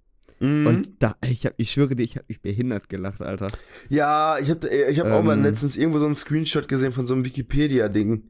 Mhm. 0.42 0.66
Und 0.66 0.90
da, 0.98 1.16
ich, 1.24 1.46
hab, 1.46 1.55
ich 1.57 1.70
schwöre 1.70 1.94
dir, 1.96 2.02
ich 2.02 2.16
habe 2.16 2.26
mich 2.28 2.40
behindert 2.42 2.88
gelacht, 2.88 3.22
Alter. 3.22 3.46
ja, 3.88 4.37
ich 4.38 4.50
habe 4.50 4.68
ich 4.68 4.98
hab 5.00 5.07
auch 5.09 5.22
mal 5.22 5.37
Ähm. 5.37 5.42
letztens 5.44 5.76
irgendwo 5.76 5.98
so 5.98 6.07
einen 6.07 6.16
Screenshot 6.16 6.66
gesehen 6.68 6.92
von 6.92 7.07
so 7.07 7.14
einem 7.14 7.24
Wikipedia-Ding, 7.24 8.24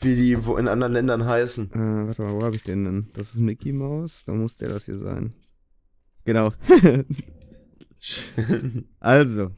wie 0.00 0.14
die 0.14 0.44
wo 0.46 0.56
in 0.56 0.68
anderen 0.68 0.92
Ländern 0.92 1.26
heißen. 1.26 1.72
Äh, 1.72 2.06
warte 2.06 2.22
mal, 2.22 2.32
wo 2.32 2.42
habe 2.44 2.54
ich 2.56 2.62
den 2.62 2.84
denn? 2.84 3.08
Das 3.14 3.30
ist 3.34 3.38
Mickey 3.40 3.72
Mouse, 3.72 4.24
da 4.24 4.32
muss 4.32 4.56
der 4.56 4.68
das 4.68 4.84
hier 4.84 4.98
sein. 4.98 5.32
Genau. 6.24 6.52
also. 9.00 9.50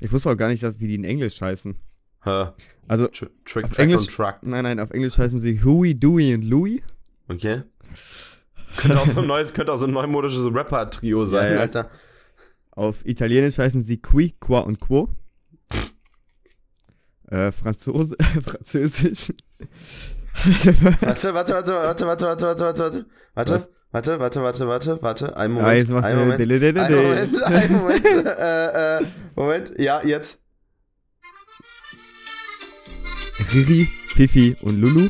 Ich 0.00 0.12
wusste 0.12 0.30
auch 0.30 0.36
gar 0.36 0.48
nicht, 0.48 0.62
dass, 0.62 0.78
wie 0.80 0.86
die 0.88 0.94
in 0.96 1.04
Englisch 1.04 1.40
heißen. 1.40 1.74
Hä? 2.24 2.46
Also, 2.88 3.08
Tr 3.08 3.28
Track, 3.44 3.64
Auf 3.64 3.78
Englisch- 3.78 4.18
nein, 4.42 4.64
nein, 4.64 4.80
auf 4.80 4.90
Englisch 4.90 5.16
heißen 5.18 5.38
sie 5.38 5.62
Huey, 5.62 5.94
Dewey 5.94 6.34
und 6.34 6.42
Louie. 6.42 6.82
Okay. 7.28 7.62
Könnte 8.76 9.00
auch 9.00 9.06
so 9.06 9.20
ein 9.20 9.26
neues, 9.28 9.54
könnte 9.54 9.72
auch 9.72 9.76
so 9.76 9.86
ein 9.86 9.92
neumodisches 9.92 10.46
Rapper-Trio 10.52 11.26
sein, 11.26 11.50
Ja, 11.50 11.54
ja. 11.54 11.60
Alter. 11.60 11.90
Auf 12.72 13.04
Italienisch 13.06 13.58
heißen 13.58 13.82
sie 13.82 14.00
Qui, 14.02 14.34
Qua 14.40 14.60
und 14.60 14.80
Quo. 14.80 15.08
Äh, 17.30 17.52
Franzose, 17.52 18.16
Französisch. 18.44 19.32
Warte, 21.00 21.32
warte, 21.34 21.54
warte, 21.54 21.72
warte, 21.72 22.06
warte, 22.06 22.26
warte, 22.26 22.44
warte, 22.46 22.64
warte, 22.64 23.06
warte. 23.34 23.54
Was? 23.54 23.70
Warte, 23.92 24.18
warte, 24.18 24.42
warte, 24.42 24.68
warte, 24.68 24.98
warte. 25.02 25.36
Einen 25.36 25.56
Ah, 25.58 25.60
Moment. 25.60 25.78
jetzt 25.80 25.90
machst 25.90 26.06
einen 26.06 26.18
du. 26.18 26.24
Moment. 26.24 26.40
Delelelele. 26.40 26.82
Einen 26.82 26.96
Moment, 26.96 27.42
einen 27.44 27.72
Moment. 27.76 28.04
äh, 28.26 28.96
äh, 28.98 29.06
Moment. 29.36 29.72
Ja, 29.78 30.02
jetzt. 30.04 30.40
Riri, 33.52 33.88
Fifi 34.08 34.56
und 34.62 34.80
Lulu. 34.80 35.08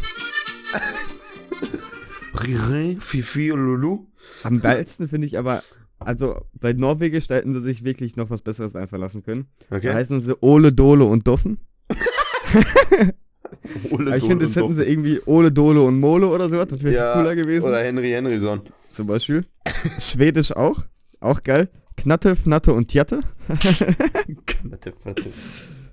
Riri, 2.47 2.97
Fifi 3.01 3.53
und 3.53 3.61
Lulu. 3.65 4.07
Am 4.43 4.61
geilsten 4.61 5.09
finde 5.09 5.27
ich 5.27 5.39
aber, 5.39 5.63
also 5.99 6.45
bei 6.55 6.73
Norwegisch 6.73 7.27
da 7.29 7.35
hätten 7.37 7.53
sie 7.53 7.61
sich 7.61 7.85
wirklich 7.85 8.17
noch 8.17 8.31
was 8.31 8.43
Besseres 8.43 8.75
einfallen 8.77 9.03
lassen 9.03 9.23
können. 9.23 9.47
Da 9.71 9.77
Okay. 9.77 9.93
heißen 9.93 10.21
sie 10.21 10.35
Ole, 10.43 10.73
Dole 10.73 11.05
und 11.05 11.27
Doffen. 11.27 11.59
Ole, 13.91 14.09
Aber 14.09 14.17
ich 14.17 14.25
finde, 14.25 14.47
das 14.47 14.57
hätten 14.57 14.75
sie 14.75 14.85
irgendwie 14.85 15.21
Ole, 15.27 15.53
Dole 15.53 15.83
und 15.83 15.99
Mole 16.01 16.27
oder 16.27 16.51
sowas. 16.51 16.67
Das 16.69 16.83
wäre 16.83 16.95
ja, 16.95 17.13
cooler 17.15 17.37
gewesen. 17.37 17.67
Oder 17.67 17.83
Henry 17.83 18.11
Henryson. 18.11 18.63
Zum 18.91 19.07
Beispiel. 19.07 19.45
Schwedisch 20.01 20.53
auch. 20.53 20.85
Auch 21.21 21.43
geil. 21.43 21.69
Knatte, 21.97 22.35
Fnatte 22.37 22.73
und 22.73 22.89
Tjatte. 22.89 23.21
Warte, 23.49 24.95
warte. 25.05 25.27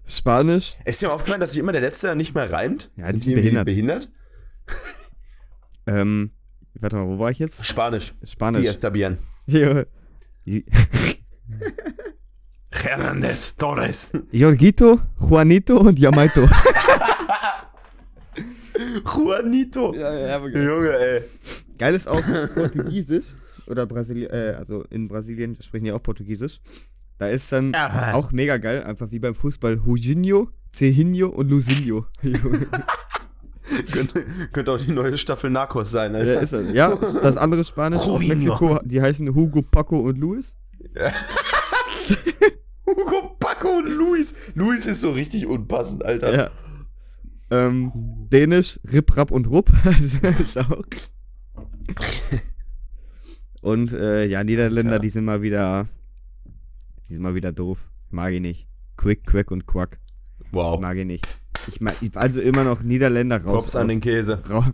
Spanisch. 0.07 0.75
Ist 0.85 1.01
dir 1.01 1.13
aufgefallen, 1.13 1.39
dass 1.41 1.51
sich 1.51 1.59
immer 1.59 1.71
der 1.71 1.81
Letzte 1.81 2.15
nicht 2.15 2.33
mehr 2.33 2.51
reimt? 2.51 2.89
Ja, 2.95 3.11
die 3.11 3.19
sind 3.19 3.31
irgendwie 3.33 3.41
behindert. 3.63 3.65
behindert? 3.65 4.11
Ähm, 5.87 6.31
warte 6.79 6.95
mal, 6.95 7.07
wo 7.07 7.19
war 7.19 7.31
ich 7.31 7.39
jetzt? 7.39 7.65
Spanisch. 7.65 8.13
Spanisch. 8.23 8.61
Fiesta 8.61 8.89
bien. 8.89 9.17
Jo- 9.47 9.83
Hernandez 12.71 13.55
Torres. 13.57 14.11
Jorgito, 14.31 14.99
Juanito 15.19 15.77
und 15.77 15.99
Yamaito. 15.99 16.47
Juanito. 19.05 19.93
ja, 19.93 20.13
ja, 20.13 20.37
Junge, 20.47 20.97
ey. 20.97 21.21
Geil 21.77 21.95
ist 21.95 22.07
auch 22.07 22.21
Portugiesisch. 22.55 23.35
Oder 23.67 23.85
Brasilien, 23.85 24.29
äh, 24.31 24.55
also 24.57 24.83
in 24.89 25.07
Brasilien 25.07 25.55
sprechen 25.61 25.85
die 25.85 25.91
auch 25.91 26.01
Portugiesisch. 26.01 26.59
Da 27.19 27.27
ist 27.27 27.51
dann 27.51 27.73
Ja. 27.73 28.13
auch 28.13 28.31
mega 28.31 28.57
geil, 28.57 28.83
einfach 28.83 29.11
wie 29.11 29.19
beim 29.19 29.35
Fußball, 29.35 29.83
Hujinho, 29.85 30.49
Cehinho 30.73 31.27
und 31.27 31.49
Lucinho. 31.49 32.05
könnte, 33.91 34.25
könnte 34.51 34.71
auch 34.71 34.79
die 34.79 34.91
neue 34.91 35.17
Staffel 35.17 35.49
Narcos 35.49 35.91
sein, 35.91 36.13
ja, 36.13 36.19
Alter. 36.19 36.41
ist 36.41 36.53
er. 36.53 36.61
ja, 36.73 36.95
das 36.95 37.37
andere 37.37 37.63
Spanisch 37.63 37.99
aus. 37.99 38.19
Mexiko, 38.19 38.79
die 38.83 39.01
heißen 39.01 39.33
Hugo, 39.33 39.61
Paco 39.61 39.99
und 39.99 40.17
Luis. 40.17 40.55
Hugo, 42.85 43.35
Paco 43.39 43.77
und 43.77 43.87
Luis. 43.87 44.33
Luis 44.55 44.85
ist 44.87 45.01
so 45.01 45.11
richtig 45.11 45.45
unpassend, 45.47 46.03
Alter. 46.05 46.33
Ja. 46.35 46.49
Ähm, 47.49 47.91
Dänisch, 48.31 48.79
Rip, 48.91 49.15
Rap 49.15 49.31
und 49.31 49.47
Rupp. 49.47 49.69
Das. 50.53 50.65
Und 53.61 53.91
äh, 53.91 54.25
ja, 54.25 54.43
Niederländer, 54.43 54.93
Alter. 54.93 55.01
die 55.01 55.09
sind 55.09 55.25
mal 55.25 55.41
wieder. 55.41 55.87
Die 57.07 57.13
sind 57.13 57.21
mal 57.21 57.35
wieder 57.35 57.51
doof. 57.51 57.89
Mag 58.09 58.33
ich 58.33 58.39
nicht. 58.41 58.67
Quick, 58.97 59.25
Quack 59.25 59.51
und 59.51 59.65
Quack. 59.65 59.99
Wow. 60.51 60.79
Mag 60.79 60.97
ich 60.97 61.05
nicht. 61.05 61.27
Ich 61.67 61.81
mag 61.81 61.95
also 62.15 62.41
immer 62.41 62.63
noch 62.63 62.81
Niederländer 62.81 63.37
raus. 63.43 63.63
Props 63.63 63.75
an 63.75 63.87
den 63.87 64.01
Käse. 64.01 64.41
Ra 64.49 64.71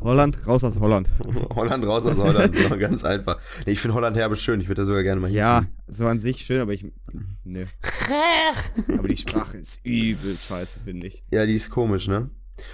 Holland, 0.00 0.46
raus 0.46 0.64
aus 0.64 0.78
Holland. 0.78 1.08
Holland 1.54 1.84
raus 1.84 2.06
aus 2.06 2.16
Holland. 2.18 2.54
Ja, 2.58 2.76
ganz 2.76 3.04
einfach. 3.04 3.38
Nee, 3.66 3.72
ich 3.72 3.80
finde 3.80 3.94
Holland 3.94 4.16
herbe 4.16 4.36
schön. 4.36 4.60
Ich 4.60 4.68
würde 4.68 4.82
da 4.82 4.86
sogar 4.86 5.02
gerne 5.02 5.20
mal 5.20 5.30
Ja, 5.30 5.60
hinziehen. 5.60 5.76
so 5.88 6.06
an 6.06 6.20
sich 6.20 6.38
schön, 6.44 6.60
aber 6.60 6.72
ich. 6.72 6.84
Ne. 7.44 7.66
aber 8.98 9.08
die 9.08 9.16
Sprache 9.16 9.58
ist 9.58 9.80
übel 9.84 10.36
scheiße, 10.36 10.80
finde 10.84 11.06
ich. 11.08 11.22
Ja, 11.30 11.46
die 11.46 11.54
ist 11.54 11.70
komisch, 11.70 12.08
ne? 12.08 12.30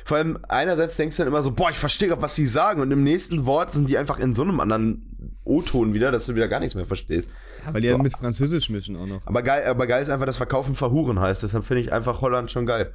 Vor 0.07 0.16
allem, 0.16 0.38
einerseits 0.48 0.96
denkst 0.96 1.16
du 1.16 1.22
dann 1.22 1.29
immer 1.29 1.42
so, 1.42 1.50
boah, 1.53 1.68
ich 1.70 1.77
verstehe 1.77 2.09
grad, 2.09 2.22
was 2.22 2.35
die 2.35 2.46
sagen. 2.46 2.81
Und 2.81 2.90
im 2.90 3.03
nächsten 3.03 3.44
Wort 3.44 3.70
sind 3.70 3.88
die 3.90 3.98
einfach 3.98 4.18
in 4.18 4.33
so 4.33 4.42
einem 4.42 4.59
anderen 4.61 5.37
O-Ton 5.44 5.92
wieder, 5.92 6.11
dass 6.11 6.24
du 6.24 6.35
wieder 6.35 6.48
gar 6.48 6.59
nichts 6.61 6.74
mehr 6.74 6.87
verstehst. 6.87 7.31
Weil 7.70 7.83
die 7.83 7.88
dann 7.88 8.00
mit 8.00 8.14
Französisch 8.16 8.70
mischen 8.70 8.96
auch 8.96 9.07
noch. 9.07 9.20
Aber 9.27 9.42
geil, 9.42 9.64
aber 9.66 9.87
geil 9.87 10.00
ist 10.03 10.09
einfach, 10.09 10.24
dass 10.27 10.38
Verkaufen 10.38 10.74
verhuren 10.74 11.20
heißt. 11.20 11.42
Deshalb 11.42 11.64
finde 11.66 11.83
ich 11.83 11.92
einfach 11.92 12.22
Holland 12.22 12.50
schon 12.50 12.64
geil. 12.64 12.92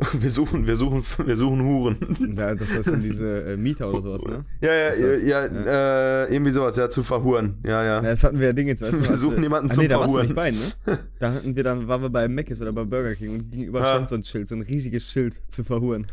Wir 0.14 0.30
suchen, 0.30 0.66
wir 0.66 0.76
suchen, 0.76 1.04
wir 1.26 1.36
suchen 1.36 1.62
Huren. 1.62 1.96
Ja, 2.36 2.54
das 2.54 2.72
das 2.74 2.86
sind 2.86 3.02
diese 3.04 3.42
äh, 3.52 3.56
Mieter 3.56 3.90
oder 3.90 4.00
sowas, 4.02 4.24
ne? 4.24 4.44
Ja, 4.62 4.72
ja, 4.74 4.90
das? 4.90 5.22
ja, 5.22 5.44
Äh, 6.24 6.32
irgendwie 6.32 6.52
sowas, 6.52 6.76
ja, 6.76 6.88
zu 6.88 7.02
verhuren. 7.02 7.58
Ja, 7.64 7.82
ja. 7.84 7.96
Ja, 7.96 8.02
das 8.02 8.24
hatten 8.24 8.38
wir 8.40 8.46
ja 8.48 8.52
Ding 8.54 8.68
jetzt, 8.68 8.80
weißt 8.82 8.94
du? 8.94 9.08
Wir 9.08 9.16
suchen 9.16 9.42
jemanden 9.42 9.70
ah, 9.70 9.74
zum 9.74 9.82
nee, 9.82 9.88
da 9.88 9.98
Verhuren. 9.98 10.22
nicht 10.26 10.34
bei, 10.34 10.50
ne? 10.52 10.58
Da 11.18 11.32
hatten 11.34 11.54
wir 11.54 11.64
dann, 11.64 11.86
waren 11.86 12.00
wir 12.02 12.08
bei 12.08 12.28
Mc's 12.28 12.60
oder 12.62 12.72
bei 12.72 12.84
Burger 12.84 13.14
King 13.14 13.34
und 13.34 13.50
gegenüber 13.50 13.80
Ja. 13.80 13.86
stand 13.86 14.08
so 14.08 14.14
ein 14.16 14.24
Schild, 14.24 14.48
so 14.48 14.54
ein 14.54 14.62
riesiges 14.62 15.04
Schild 15.10 15.40
zu 15.50 15.64
verhuren. 15.64 16.06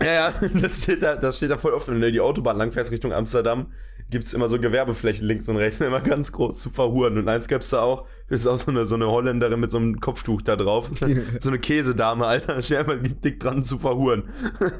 Ja, 0.00 0.06
ja, 0.06 0.34
das 0.60 0.82
steht 0.82 1.02
da, 1.02 1.16
das 1.16 1.36
steht 1.36 1.50
da 1.50 1.58
voll 1.58 1.72
oft, 1.72 1.88
wenn 1.88 2.00
du 2.00 2.10
die 2.10 2.20
Autobahn 2.20 2.56
langfährst 2.56 2.90
Richtung 2.92 3.12
Amsterdam, 3.12 3.66
gibt's 4.12 4.32
immer 4.32 4.48
so 4.48 4.60
Gewerbeflächen 4.60 5.26
links 5.26 5.48
und 5.48 5.56
rechts, 5.56 5.80
immer 5.80 6.00
ganz 6.00 6.30
groß 6.30 6.60
zu 6.60 6.70
verhuren. 6.70 7.18
Und 7.18 7.28
eins 7.28 7.48
gab's 7.48 7.70
da 7.70 7.80
auch, 7.82 8.06
ist 8.28 8.46
auch 8.46 8.58
so 8.58 8.70
eine, 8.70 8.86
so 8.86 8.94
eine 8.94 9.08
Holländerin 9.08 9.58
mit 9.58 9.72
so 9.72 9.78
einem 9.78 9.98
Kopftuch 9.98 10.42
da 10.42 10.54
drauf. 10.54 10.90
so 11.40 11.48
eine 11.48 11.58
Käsedame, 11.58 12.24
Alter, 12.26 12.54
da 12.54 12.62
steht 12.62 12.78
einfach 12.78 12.98
dick 13.02 13.40
dran 13.40 13.64
zu 13.64 13.78
verhuren. 13.80 14.24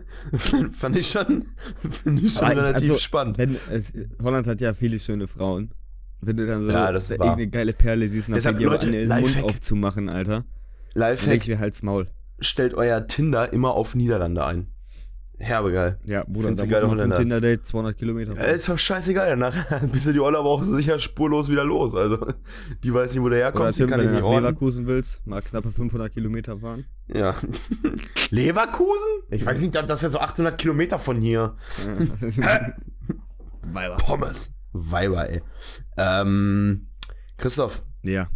Fand 0.73 0.97
ich 0.97 1.09
schon, 1.09 1.47
finde 2.05 2.23
ich 2.23 2.35
schon 2.35 2.43
Aber 2.43 2.53
ich- 2.53 2.59
relativ 2.59 2.91
also, 2.91 2.99
spannend. 3.03 3.39
Wenn, 3.39 3.57
es, 3.71 3.93
Holland 4.23 4.47
hat 4.47 4.61
ja 4.61 4.73
viele 4.75 5.01
schöne 5.01 5.27
Frauen. 5.27 5.75
Wenn 6.21 6.37
du 6.37 6.47
dann 6.47 6.63
so 6.63 6.71
Ja, 6.71 6.93
das 6.93 7.11
irgendeine 7.11 7.49
geile 7.49 7.73
Perle 7.73 8.07
siehst, 8.07 8.29
dann 8.29 8.41
fängt 8.41 8.61
die 8.61 8.67
aber 8.67 8.75
Leute, 8.75 8.87
an, 8.87 8.93
den 8.93 9.09
Mund 9.09 9.43
aufzumachen, 9.43 10.09
Alter. 10.09 10.45
Dann 10.95 11.01
Lifehack, 11.01 11.39
ich 11.43 11.49
mir 11.49 11.59
halt's 11.59 11.83
Maul. 11.83 12.09
stellt 12.39 12.75
euer 12.75 13.07
Tinder 13.09 13.53
immer 13.53 13.73
auf 13.73 13.95
Niederlande 13.97 14.45
ein. 14.47 14.69
Herbe 15.45 15.73
geil. 15.73 15.99
Ja, 16.05 16.23
Bruder, 16.25 16.49
Findest 16.49 16.63
da 16.73 16.79
du 16.79 16.87
muss 16.87 16.97
geile 16.97 17.09
man 17.09 17.19
Tinder-Date 17.19 17.67
200 17.67 17.99
Kilometer 17.99 18.35
Ja, 18.37 18.43
ist 18.45 18.69
doch 18.69 18.79
scheißegal, 18.79 19.29
danach 19.31 19.83
bist 19.93 20.07
du 20.07 20.13
die 20.13 20.21
Olle 20.21 20.39
aber 20.39 20.49
auch 20.49 20.63
sicher 20.63 20.99
spurlos 21.01 21.51
wieder 21.51 21.65
los. 21.65 21.95
Also, 21.97 22.25
die 22.85 22.95
weiß 22.95 23.13
nicht, 23.15 23.23
wo 23.23 23.29
der 23.29 23.39
Oder 23.39 23.45
herkommt, 23.47 23.75
die 23.75 23.79
Tim, 23.81 23.91
kann 23.91 24.01
wenn 24.01 24.07
du 24.07 24.13
nach 24.15 24.23
ordnen. 24.23 24.45
Leverkusen 24.45 24.87
willst, 24.87 25.27
mal 25.27 25.43
knappe 25.43 25.73
500 25.73 26.13
Kilometer 26.13 26.59
fahren. 26.59 26.85
Ja. 27.09 27.35
Leverkusen? 28.31 29.23
Ich 29.31 29.45
weiß 29.45 29.61
nicht, 29.61 29.75
das 29.75 30.01
wäre 30.03 30.13
so 30.13 30.21
800 30.21 30.57
Kilometer 30.57 30.99
von 31.01 31.21
hier. 31.21 31.57
Weiber. 33.63 33.97
Pommes. 33.97 34.51
Weiber, 34.73 35.29
ey. 35.29 35.43
Ähm, 35.97 36.87
Christoph, 37.37 37.83
Ja. 38.03 38.29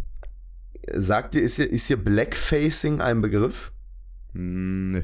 sagt 0.93 1.33
dir, 1.33 1.41
ist 1.41 1.55
hier, 1.55 1.69
ist 1.69 1.87
hier 1.87 1.97
Blackfacing 2.03 3.01
ein 3.01 3.21
Begriff? 3.21 3.71
Hm, 4.33 4.91
Nö. 4.91 5.03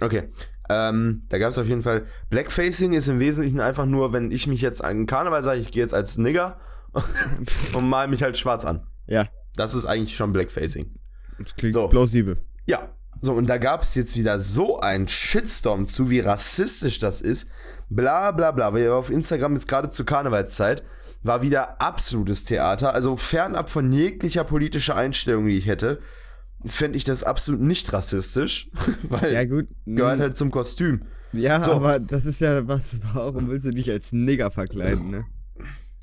Okay. 0.00 0.24
Ähm, 0.68 1.24
da 1.28 1.38
gab 1.38 1.50
es 1.50 1.58
auf 1.58 1.66
jeden 1.66 1.82
Fall. 1.82 2.06
Blackfacing 2.30 2.92
ist 2.94 3.08
im 3.08 3.20
Wesentlichen 3.20 3.60
einfach 3.60 3.86
nur, 3.86 4.12
wenn 4.12 4.30
ich 4.30 4.46
mich 4.46 4.60
jetzt 4.62 4.82
an 4.82 5.06
Karneval 5.06 5.42
sage, 5.42 5.60
ich 5.60 5.70
gehe 5.70 5.82
jetzt 5.82 5.94
als 5.94 6.16
Nigger 6.18 6.58
und 7.74 7.88
mal 7.88 8.08
mich 8.08 8.22
halt 8.22 8.38
schwarz 8.38 8.64
an. 8.64 8.86
Ja, 9.06 9.26
Das 9.56 9.74
ist 9.74 9.84
eigentlich 9.84 10.16
schon 10.16 10.32
Blackfacing. 10.32 10.94
das 11.38 11.54
klingt 11.56 11.74
So. 11.74 11.88
plausibel. 11.88 12.38
Ja. 12.66 12.88
So, 13.20 13.32
und 13.32 13.46
da 13.48 13.58
gab 13.58 13.82
es 13.84 13.94
jetzt 13.94 14.16
wieder 14.16 14.40
so 14.40 14.80
einen 14.80 15.06
Shitstorm 15.08 15.86
zu, 15.86 16.10
wie 16.10 16.20
rassistisch 16.20 16.98
das 16.98 17.20
ist. 17.22 17.48
Bla 17.88 18.32
bla 18.32 18.50
bla. 18.50 18.74
Weil 18.74 18.90
auf 18.90 19.08
Instagram 19.10 19.54
jetzt 19.54 19.68
gerade 19.68 19.88
zur 19.90 20.04
Karnevalszeit 20.04 20.82
war 21.22 21.40
wieder 21.40 21.80
absolutes 21.80 22.44
Theater. 22.44 22.92
Also 22.92 23.16
fernab 23.16 23.70
von 23.70 23.92
jeglicher 23.92 24.44
politischer 24.44 24.96
Einstellung, 24.96 25.46
die 25.46 25.56
ich 25.56 25.66
hätte, 25.66 26.00
fände 26.66 26.96
ich 26.96 27.04
das 27.04 27.22
absolut 27.24 27.60
nicht 27.60 27.92
rassistisch. 27.92 28.70
Weil 29.08 29.32
Ja, 29.32 29.44
gut. 29.44 29.68
gehört 29.86 30.14
hm, 30.14 30.20
halt 30.20 30.36
zum 30.36 30.50
Kostüm. 30.50 31.02
Ja, 31.32 31.62
So. 31.62 31.72
aber 31.72 31.98
das 31.98 32.24
ist 32.26 32.40
ja 32.40 32.66
was, 32.68 33.00
warum 33.12 33.48
willst 33.48 33.66
du 33.66 33.70
dich 33.72 33.90
als 33.90 34.12
Nigger 34.12 34.50
verkleiden, 34.50 35.10
ne? 35.10 35.24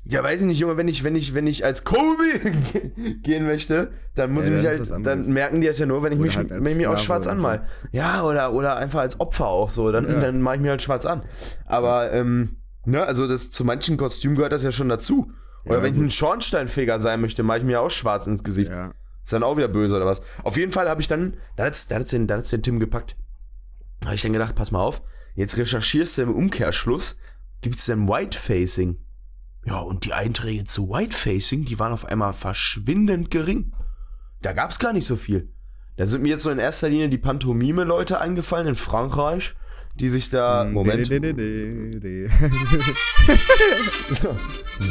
Ja, 0.04 0.22
weiß 0.24 0.40
ich 0.40 0.46
nicht, 0.48 0.58
Junge, 0.58 0.76
wenn 0.76 0.88
ich, 0.88 1.04
wenn 1.04 1.14
ich, 1.14 1.32
wenn 1.32 1.46
ich 1.46 1.64
als 1.64 1.84
Kobe 1.84 2.24
gehen 3.22 3.46
möchte, 3.46 3.92
dann 4.16 4.32
muss 4.32 4.48
Ja, 4.48 4.56
ich 4.72 4.78
mich 4.80 4.90
halt, 4.90 5.06
dann 5.06 5.28
merken 5.32 5.60
die 5.60 5.68
es 5.68 5.78
ja 5.78 5.86
nur, 5.86 6.02
wenn 6.02 6.12
ich 6.12 6.18
Oder 6.18 6.26
mich, 6.26 6.36
halt 6.36 6.50
wenn 6.50 6.66
ich 6.66 6.76
mich 6.76 6.86
auch 6.88 6.98
schwarz 6.98 7.24
oder 7.26 7.36
so. 7.38 7.46
anmal. 7.46 7.66
Ja, 7.92 8.24
oder, 8.24 8.52
oder 8.52 8.76
einfach 8.76 8.98
als 9.00 9.20
Opfer 9.20 9.46
auch 9.46 9.70
so, 9.70 9.92
dann, 9.92 10.08
Ja. 10.10 10.20
dann 10.20 10.42
mache 10.42 10.56
ich 10.56 10.60
mir 10.60 10.70
halt 10.70 10.82
schwarz 10.82 11.06
an. 11.06 11.22
Aber, 11.66 12.12
ähm, 12.12 12.56
ne, 12.84 13.02
also 13.04 13.28
das, 13.28 13.52
zu 13.52 13.64
manchen 13.64 13.96
Kostümen 13.96 14.34
gehört 14.36 14.52
das 14.52 14.64
ja 14.64 14.72
schon 14.72 14.88
dazu. 14.88 15.30
Oder 15.64 15.76
Ja, 15.76 15.82
wenn 15.84 15.94
ich 15.94 16.00
ein 16.00 16.10
Schornsteinfeger 16.10 16.98
sein 16.98 17.20
möchte, 17.20 17.44
mache 17.44 17.58
ich 17.58 17.64
mir 17.64 17.80
auch 17.80 17.90
schwarz 17.90 18.26
ins 18.26 18.42
Gesicht. 18.42 18.70
Ja. 18.72 18.90
Ist 19.24 19.32
dann 19.32 19.42
auch 19.42 19.56
wieder 19.56 19.68
böse 19.68 19.96
oder 19.96 20.06
was? 20.06 20.22
Auf 20.42 20.56
jeden 20.56 20.72
Fall 20.72 20.88
habe 20.88 21.00
ich 21.00 21.08
dann, 21.08 21.36
da 21.56 21.70
da 21.70 21.94
hat's 21.96 22.10
den, 22.10 22.26
da 22.26 22.38
den 22.38 22.62
Tim 22.62 22.80
gepackt. 22.80 23.16
Habe 24.04 24.14
ich 24.14 24.22
dann 24.22 24.32
gedacht, 24.32 24.54
pass 24.54 24.72
mal 24.72 24.80
auf, 24.80 25.02
jetzt 25.34 25.56
recherchierst 25.56 26.18
du 26.18 26.22
im 26.22 26.34
Umkehrschluss, 26.34 27.18
gibt's 27.60 27.86
denn 27.86 28.08
Whitefacing? 28.08 28.98
Ja, 29.64 29.78
und 29.78 30.04
die 30.04 30.12
Einträge 30.12 30.64
zu 30.64 30.88
Whitefacing, 30.88 31.64
die 31.64 31.78
waren 31.78 31.92
auf 31.92 32.04
einmal 32.04 32.32
verschwindend 32.32 33.30
gering. 33.30 33.72
Da 34.40 34.52
gab's 34.52 34.80
gar 34.80 34.92
nicht 34.92 35.06
so 35.06 35.14
viel. 35.14 35.52
Da 35.96 36.06
sind 36.06 36.22
mir 36.22 36.30
jetzt 36.30 36.42
so 36.42 36.50
in 36.50 36.58
erster 36.58 36.88
Linie 36.88 37.08
die 37.08 37.18
Pantomime-Leute 37.18 38.20
eingefallen 38.20 38.66
in 38.66 38.76
Frankreich, 38.76 39.54
die 39.94 40.08
sich 40.08 40.30
da. 40.30 40.64
Moment. 40.64 41.08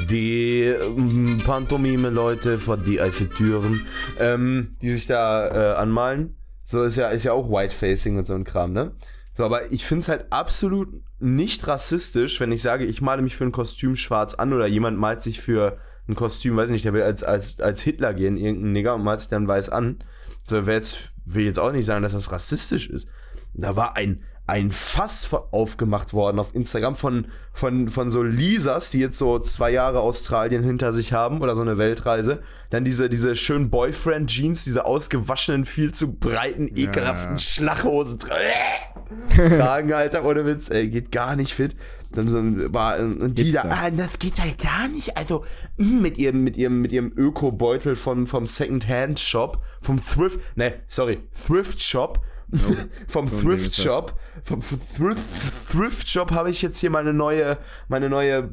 Die 0.10 0.62
ähm, 0.62 1.42
Pantomime-Leute 1.44 2.58
vor 2.58 2.78
die 2.78 3.02
Eiffeltüren, 3.02 3.86
ähm, 4.20 4.78
die 4.82 4.92
sich 4.92 5.08
da 5.08 5.48
äh, 5.48 5.76
anmalen. 5.76 6.38
So 6.64 6.84
ist 6.84 6.96
ja, 6.96 7.10
ist 7.10 7.26
ja 7.26 7.34
auch 7.34 7.50
Whitefacing 7.50 8.18
und 8.18 8.26
so 8.26 8.34
ein 8.34 8.46
Kram, 8.46 8.74
ne? 8.74 8.94
So, 9.36 9.44
aber 9.44 9.72
ich 9.72 9.86
finde 9.86 10.02
es 10.02 10.10
halt 10.10 10.26
absolut 10.32 10.90
nicht 11.20 11.68
rassistisch, 11.68 12.40
wenn 12.40 12.52
ich 12.52 12.62
sage, 12.62 12.86
ich 12.86 13.02
male 13.02 13.22
mich 13.22 13.36
für 13.36 13.44
ein 13.44 13.52
Kostüm 13.52 13.96
schwarz 13.96 14.36
an 14.36 14.54
oder 14.54 14.68
jemand 14.68 14.98
malt 14.98 15.22
sich 15.22 15.42
für 15.42 15.78
ein 16.08 16.16
Kostüm, 16.16 16.56
weiß 16.56 16.70
ich 16.70 16.74
nicht, 16.74 16.86
der 16.86 16.94
will 16.94 17.04
als, 17.04 17.24
als, 17.24 17.60
als 17.60 17.82
Hitler 17.82 18.14
gehen, 18.14 18.38
irgendein 18.38 18.74
Nigger 18.74 18.96
und 18.96 19.04
malt 19.04 19.22
sich 19.22 19.30
dann 19.30 19.48
weiß 19.48 19.70
an. 19.70 20.04
So, 20.44 20.66
wer 20.66 20.76
jetzt, 20.76 21.14
will 21.26 21.46
jetzt 21.46 21.60
auch 21.60 21.72
nicht 21.72 21.86
sagen, 21.86 22.04
dass 22.04 22.14
das 22.14 22.32
rassistisch 22.32 22.90
ist. 22.90 23.08
Da 23.54 23.76
war 23.76 23.96
ein, 23.96 24.24
ein 24.52 24.72
Fass 24.74 25.30
aufgemacht 25.52 26.12
worden 26.12 26.38
auf 26.38 26.54
Instagram 26.54 26.96
von, 26.96 27.28
von, 27.54 27.88
von 27.88 28.12
so 28.12 28.22
Lisas, 28.22 28.90
die 28.90 29.00
jetzt 29.00 29.18
so 29.18 29.40
zwei 29.40 29.72
Jahre 29.72 30.02
Australien 30.02 30.62
hinter 30.62 30.92
sich 30.92 31.14
haben 31.14 31.42
oder 31.42 31.56
so 31.56 31.62
eine 31.62 31.78
Weltreise. 31.78 32.44
Dann 32.70 32.84
diese, 32.84 33.10
diese 33.10 33.38
schönen 33.38 33.70
Boyfriend-Jeans, 33.70 34.66
diese 34.66 34.84
ausgewaschenen, 34.84 35.64
viel 35.64 35.94
zu 35.94 36.14
breiten, 36.16 36.68
ekelhaften 36.76 37.36
Ja. 37.36 37.40
Schlachhosen 37.40 38.20
tra 38.20 38.36
tragen, 39.36 39.94
Alter, 39.94 40.26
ohne 40.26 40.46
Witz, 40.46 40.70
ey, 40.70 40.90
geht 40.90 41.12
gar 41.14 41.38
nicht 41.38 41.54
fit. 41.54 41.76
Dann 42.12 42.30
so, 42.30 42.38
ein- 42.40 42.74
war, 42.74 43.00
äh, 43.00 43.04
und 43.04 43.40
die 43.40 43.52
da, 43.54 43.64
ah, 43.70 43.90
das 43.90 44.20
geht 44.20 44.38
ja 44.38 44.46
gar 44.62 44.90
nicht, 44.90 45.16
also, 45.18 45.46
mh, 45.78 46.02
mit 46.02 46.18
ihrem, 46.18 46.44
mit 46.44 46.58
ihrem, 46.58 46.82
mit 46.82 46.92
ihrem 46.92 47.14
Öko-Beutel 47.16 47.96
vom, 47.96 48.28
vom 48.28 48.48
Second-Hand-Shop, 48.48 49.60
vom 49.82 49.98
Thrift, 50.06 50.40
ne, 50.56 50.74
sorry, 50.88 51.20
Thrift-Shop, 51.48 52.20
vom 53.08 53.26
so 53.28 53.32
das. 53.36 53.42
Thrift-Shop, 53.42 54.20
vom 54.44 54.62
Thrift, 54.62 55.72
Thrift-Shop 55.72 56.32
habe 56.32 56.50
ich 56.50 56.62
jetzt 56.62 56.80
hier 56.80 56.90
meine 56.90 57.14
neue, 57.14 57.58
meine 57.88 58.10
neue, 58.10 58.52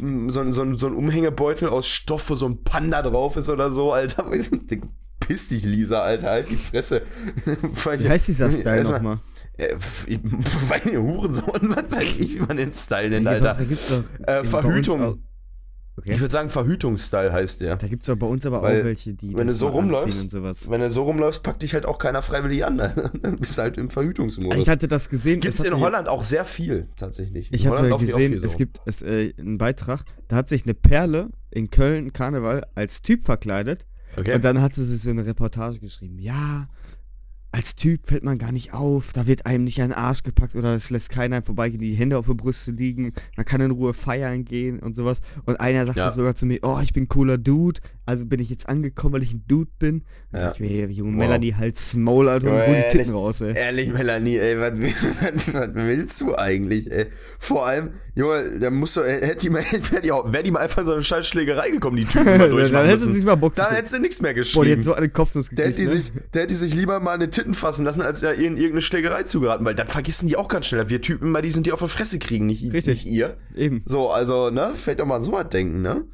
mh, 0.00 0.32
so, 0.32 0.40
ein- 0.40 0.52
so, 0.52 0.62
ein- 0.62 0.78
so 0.78 0.86
ein 0.86 0.94
Umhängebeutel 0.94 1.68
aus 1.68 1.88
Stoff, 1.88 2.30
wo 2.30 2.34
so 2.34 2.46
ein 2.48 2.62
Panda 2.62 3.02
drauf 3.02 3.36
ist 3.36 3.48
oder 3.48 3.70
so, 3.70 3.92
Alter. 3.92 4.24
Piss 5.20 5.48
dich, 5.48 5.64
Lisa, 5.64 6.00
Alter, 6.00 6.30
halt 6.30 6.48
die 6.48 6.56
Fresse. 6.56 7.02
Wie 8.04 8.08
heißt 8.08 8.28
dieser 8.28 8.50
Style 8.50 8.84
nochmal? 8.96 9.18
Äh, 9.58 9.76
Weil 10.68 10.80
ihr 10.92 11.02
Hurensohn, 11.02 11.74
was 11.76 11.90
weiß 11.90 12.14
ich, 12.18 12.34
wie 12.36 12.40
man 12.40 12.56
den 12.56 12.72
Style 12.72 13.10
nennt, 13.10 13.26
Alter. 13.26 13.58
Äh, 14.26 14.44
Verhütung. 14.44 15.22
Okay. 16.00 16.14
Ich 16.14 16.20
würde 16.20 16.32
sagen, 16.32 16.48
Verhütungsstyle 16.48 17.30
heißt 17.30 17.60
der. 17.60 17.76
Da 17.76 17.86
gibt's 17.86 18.06
doch 18.06 18.16
bei 18.16 18.26
uns 18.26 18.46
aber 18.46 18.62
Weil, 18.62 18.80
auch 18.80 18.84
welche, 18.84 19.12
die. 19.12 19.36
wenn 19.36 19.46
du 19.48 19.52
so 19.52 19.68
rumläufst, 19.68 20.24
Und 20.24 20.30
sowas. 20.30 20.70
Wenn 20.70 20.80
du 20.80 20.88
so 20.88 21.02
rumläufst, 21.02 21.42
packt 21.42 21.62
dich 21.62 21.74
halt 21.74 21.84
auch 21.84 21.98
keiner 21.98 22.22
freiwillig 22.22 22.64
an. 22.64 22.78
Dann 23.22 23.36
bist 23.38 23.58
du 23.58 23.62
halt 23.62 23.76
im 23.76 23.90
Verhütungsmodus. 23.90 24.58
Ich 24.58 24.68
hatte 24.68 24.88
das 24.88 25.10
gesehen. 25.10 25.40
Gibt 25.40 25.54
es 25.54 25.60
es 25.60 25.66
hat 25.66 25.74
in 25.74 25.80
Holland 25.80 26.08
auch 26.08 26.22
sehr 26.24 26.44
viel, 26.46 26.88
tatsächlich. 26.96 27.52
Ich 27.52 27.64
In 27.66 27.70
hatte 27.70 27.86
die 27.86 27.92
auch 27.92 28.00
gesehen, 28.00 28.38
so 28.40 28.46
es 28.46 28.56
gibt 28.56 28.80
es, 28.86 29.02
äh, 29.02 29.34
einen 29.38 29.58
Beitrag, 29.58 30.04
da 30.28 30.36
hat 30.36 30.48
sich 30.48 30.64
eine 30.64 30.72
Perle 30.74 31.28
in 31.50 31.70
Köln 31.70 32.12
Karneval 32.14 32.64
als 32.74 33.02
Typ 33.02 33.24
verkleidet 33.24 33.84
Okay. 34.16 34.34
und 34.34 34.42
dann 34.44 34.60
hatte 34.60 34.82
sie 34.84 34.96
so 34.96 35.10
eine 35.10 35.24
Reportage 35.26 35.78
geschrieben. 35.78 36.18
Ja, 36.18 36.66
als 37.52 37.74
Typ 37.74 38.06
fällt 38.06 38.22
man 38.22 38.38
gar 38.38 38.52
nicht 38.52 38.72
auf, 38.72 39.12
da 39.12 39.26
wird 39.26 39.44
einem 39.46 39.64
nicht 39.64 39.82
ein 39.82 39.92
Arsch 39.92 40.22
gepackt 40.22 40.54
oder 40.54 40.72
es 40.74 40.90
lässt 40.90 41.10
keiner 41.10 41.42
vorbeigehen, 41.42 41.80
die 41.80 41.94
Hände 41.94 42.16
auf 42.16 42.26
der 42.26 42.34
Brüste 42.34 42.70
liegen, 42.70 43.12
man 43.36 43.44
kann 43.44 43.60
in 43.60 43.72
Ruhe 43.72 43.92
feiern 43.92 44.44
gehen 44.44 44.78
und 44.78 44.94
sowas. 44.94 45.20
Und 45.46 45.60
einer 45.60 45.84
sagte 45.84 46.00
Ja. 46.00 46.12
sogar 46.12 46.36
zu 46.36 46.46
mir, 46.46 46.60
oh, 46.62 46.78
ich 46.82 46.92
bin 46.92 47.08
cooler 47.08 47.38
Dude, 47.38 47.80
also 48.06 48.26
bin 48.26 48.40
ich 48.40 48.50
jetzt 48.50 48.68
angekommen, 48.68 49.14
weil 49.14 49.22
ich 49.22 49.32
ein 49.34 49.44
Dude 49.46 49.70
bin. 49.78 50.02
Dann 50.32 50.40
Ja. 50.40 50.46
dachte 50.48 50.64
ich 50.64 50.70
mir, 50.70 50.86
junge 50.90 51.12
Wow. 51.12 51.18
Melanie, 51.18 51.54
halt's 51.54 51.94
Maul, 51.94 52.28
Alter, 52.28 52.46
und 52.50 52.66
hol 52.66 52.76
die 52.76 52.96
Titten 52.98 53.12
raus, 53.14 53.40
ey. 53.40 53.54
Ehrlich, 53.56 53.92
Melanie, 53.92 54.36
ey, 54.38 54.58
was, 54.58 54.72
was, 55.20 55.54
was 55.54 55.74
willst 55.74 56.20
du 56.20 56.34
eigentlich, 56.36 56.90
ey? 56.90 57.06
Vor 57.38 57.66
allem, 57.66 57.90
Junge, 58.16 58.58
da 58.58 58.70
musst 58.70 58.96
du, 58.96 59.02
hätte 59.04 59.38
die 59.38 59.50
mal, 59.50 59.62
wäre 59.90 60.02
die, 60.02 60.10
auch- 60.12 60.32
wär 60.32 60.42
die 60.42 60.50
mal 60.50 60.60
einfach 60.60 60.78
in 60.80 60.86
so 60.86 60.92
eine 60.94 61.02
scheiß 61.04 61.26
Schlägerei 61.28 61.70
gekommen, 61.70 61.96
die 61.96 62.04
Typen 62.04 62.24
mal 62.24 62.38
dann 62.38 62.50
durchmachen 62.50 62.86
hätte 62.86 62.98
sie 62.98 63.06
müssen. 63.06 63.16
sich 63.16 63.24
mal 63.24 63.36
Bock 63.36 63.54
Dann 63.54 63.72
hätte 63.74 63.88
sie 63.90 63.98
nichts 64.00 64.20
mehr 64.20 64.30
Boah, 64.32 64.34
die 64.34 64.40
geschrieben. 64.40 64.76
hat 64.78 64.84
so 64.84 64.94
eine 64.94 65.08
Kopfnuss 65.08 65.48
der 65.50 65.66
hätte, 65.68 65.82
gekriegt, 65.84 65.94
ne? 65.94 66.00
sich, 66.20 66.30
der 66.34 66.42
hätte 66.42 66.54
sich 66.54 66.74
lieber 66.74 66.98
mal 67.00 67.12
eine 67.12 67.30
Titten 67.30 67.54
fassen 67.54 67.84
lassen, 67.84 68.02
als 68.02 68.20
ja 68.20 68.32
in 68.32 68.56
irgendeine 68.56 68.80
Schlägerei 68.82 69.22
zu 69.22 69.40
geraten, 69.40 69.64
weil 69.64 69.74
dann 69.76 69.86
vergessen 69.86 70.26
die 70.26 70.36
auch 70.36 70.48
ganz 70.48 70.66
schnell. 70.66 70.88
Wir 70.90 71.00
Typen 71.00 71.30
mal, 71.30 71.42
die 71.42 71.50
sind 71.50 71.66
die 71.66 71.72
auf 71.72 71.80
die 71.80 71.88
Fresse 71.88 72.18
kriegen, 72.18 72.46
nicht, 72.46 72.62
Richtig. 72.72 73.04
nicht 73.04 73.06
ihr. 73.06 73.36
Eben. 73.54 73.82
So, 73.86 74.10
also, 74.10 74.50
ne, 74.50 74.72
vielleicht 74.76 75.00
auch 75.00 75.06
mal 75.06 75.16
an 75.16 75.22
so 75.22 75.32
was 75.32 75.48
denken, 75.48 75.82
ne? 75.82 76.04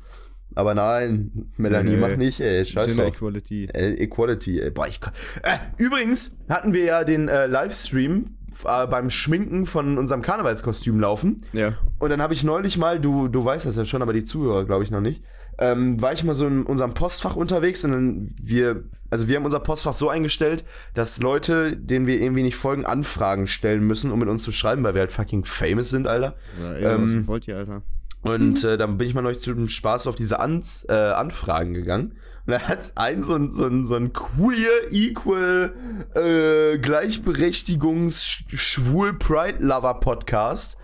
Aber 0.56 0.74
nein, 0.74 1.50
Melanie, 1.58 1.90
Nee. 1.92 1.96
mach 1.98 2.16
nicht, 2.16 2.40
ey, 2.40 2.64
scheiß 2.64 2.88
Gender 2.88 3.04
drauf. 3.04 3.14
Equality. 3.16 3.64
Äh, 3.66 3.92
Equality, 4.02 4.60
ey. 4.60 4.70
Boah, 4.70 4.88
ich 4.88 5.00
kann. 5.00 5.12
Äh, 5.42 5.58
übrigens 5.76 6.34
hatten 6.48 6.72
wir 6.74 6.84
ja 6.84 7.04
den 7.04 7.28
äh, 7.28 7.46
Livestream 7.46 8.30
äh, 8.64 8.86
beim 8.86 9.10
Schminken 9.10 9.66
von 9.66 9.98
unserem 9.98 10.22
Karnevalskostüm 10.22 10.98
laufen. 10.98 11.42
Ja. 11.52 11.74
Und 11.98 12.10
dann 12.10 12.20
habe 12.22 12.32
ich 12.34 12.42
neulich 12.42 12.78
mal, 12.78 12.98
du, 12.98 13.28
du 13.28 13.44
weißt 13.44 13.66
das 13.66 13.76
ja 13.76 13.84
schon, 13.84 14.00
aber 14.02 14.12
die 14.14 14.24
Zuhörer 14.24 14.64
glaube 14.64 14.82
ich 14.82 14.90
noch 14.90 15.00
nicht, 15.02 15.22
ähm, 15.58 16.00
war 16.00 16.12
ich 16.14 16.24
mal 16.24 16.34
so 16.34 16.46
in 16.46 16.64
unserem 16.64 16.94
Postfach 16.94 17.36
unterwegs 17.36 17.84
und 17.84 17.92
dann 17.92 18.34
wir, 18.42 18.84
also 19.10 19.28
wir 19.28 19.36
haben 19.36 19.44
unser 19.44 19.60
Postfach 19.60 19.92
so 19.94 20.08
eingestellt, 20.10 20.64
dass 20.94 21.20
Leute, 21.20 21.76
denen 21.76 22.06
wir 22.06 22.20
irgendwie 22.20 22.42
nicht 22.42 22.56
folgen, 22.56 22.84
Anfragen 22.86 23.46
stellen 23.46 23.86
müssen, 23.86 24.10
um 24.10 24.18
mit 24.18 24.28
uns 24.28 24.42
zu 24.42 24.52
schreiben, 24.52 24.82
weil 24.84 24.94
wir 24.94 25.00
halt 25.00 25.12
fucking 25.12 25.44
famous 25.44 25.90
sind, 25.90 26.06
Alter. 26.06 26.34
Ja, 26.62 26.72
ey, 26.74 26.84
Ähm, 26.94 27.20
was 27.20 27.26
wollt 27.28 27.48
ihr, 27.48 27.56
Alter? 27.58 27.82
Und 28.26 28.64
äh, 28.64 28.76
dann 28.76 28.98
bin 28.98 29.08
ich 29.08 29.14
mal 29.14 29.22
neulich 29.22 29.40
zu 29.40 29.54
dem 29.54 29.68
Spaß 29.68 30.06
auf 30.06 30.16
diese 30.16 30.40
An 30.40 30.62
äh, 30.88 30.92
Anfragen 30.92 31.74
gegangen. 31.74 32.16
Und 32.46 32.52
da 32.52 32.60
hat 32.60 32.92
ein 32.94 33.22
so 33.22 33.34
ein, 33.34 33.52
so 33.52 33.66
ein, 33.66 33.84
so 33.84 33.96
ein 33.96 34.12
queer, 34.12 34.90
equal, 34.90 35.72
äh, 36.14 36.78
Gleichberechtigungs, 36.78 38.44
schwul 38.54 39.14
Pride 39.14 39.64
Lover 39.64 39.94
Podcast, 39.94 40.76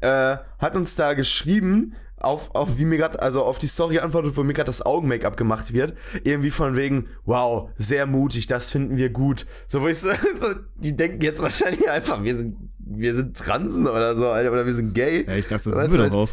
äh, 0.00 0.36
hat 0.58 0.76
uns 0.76 0.94
da 0.94 1.12
geschrieben, 1.12 1.94
auf, 2.24 2.54
auf 2.54 2.78
wie 2.78 2.84
mir 2.84 2.96
gerade, 2.96 3.20
also 3.20 3.44
auf 3.44 3.58
die 3.58 3.66
Story 3.66 3.98
antwortet, 3.98 4.36
wo 4.36 4.42
mir 4.42 4.54
gerade 4.54 4.66
das 4.66 4.84
Augen-Make-up 4.84 5.36
gemacht 5.36 5.72
wird. 5.72 5.94
Irgendwie 6.24 6.50
von 6.50 6.76
wegen, 6.76 7.08
wow, 7.24 7.70
sehr 7.76 8.06
mutig, 8.06 8.46
das 8.46 8.70
finden 8.70 8.96
wir 8.96 9.10
gut. 9.10 9.46
So, 9.66 9.82
wo 9.82 9.88
ich 9.88 9.98
so, 9.98 10.08
so 10.40 10.54
die 10.76 10.96
denken 10.96 11.20
jetzt 11.22 11.42
wahrscheinlich 11.42 11.88
einfach, 11.88 12.22
wir 12.22 12.36
sind, 12.36 12.56
wir 12.78 13.14
sind 13.14 13.36
Transen 13.36 13.86
oder 13.86 14.16
so, 14.16 14.28
Alter, 14.28 14.52
oder 14.52 14.66
wir 14.66 14.72
sind 14.72 14.94
gay. 14.94 15.24
Ja, 15.26 15.36
ich 15.36 15.48
dachte, 15.48 15.70
das 15.70 15.90
sind 15.90 16.00
wir 16.00 16.08
doch 16.08 16.14
auch. 16.14 16.28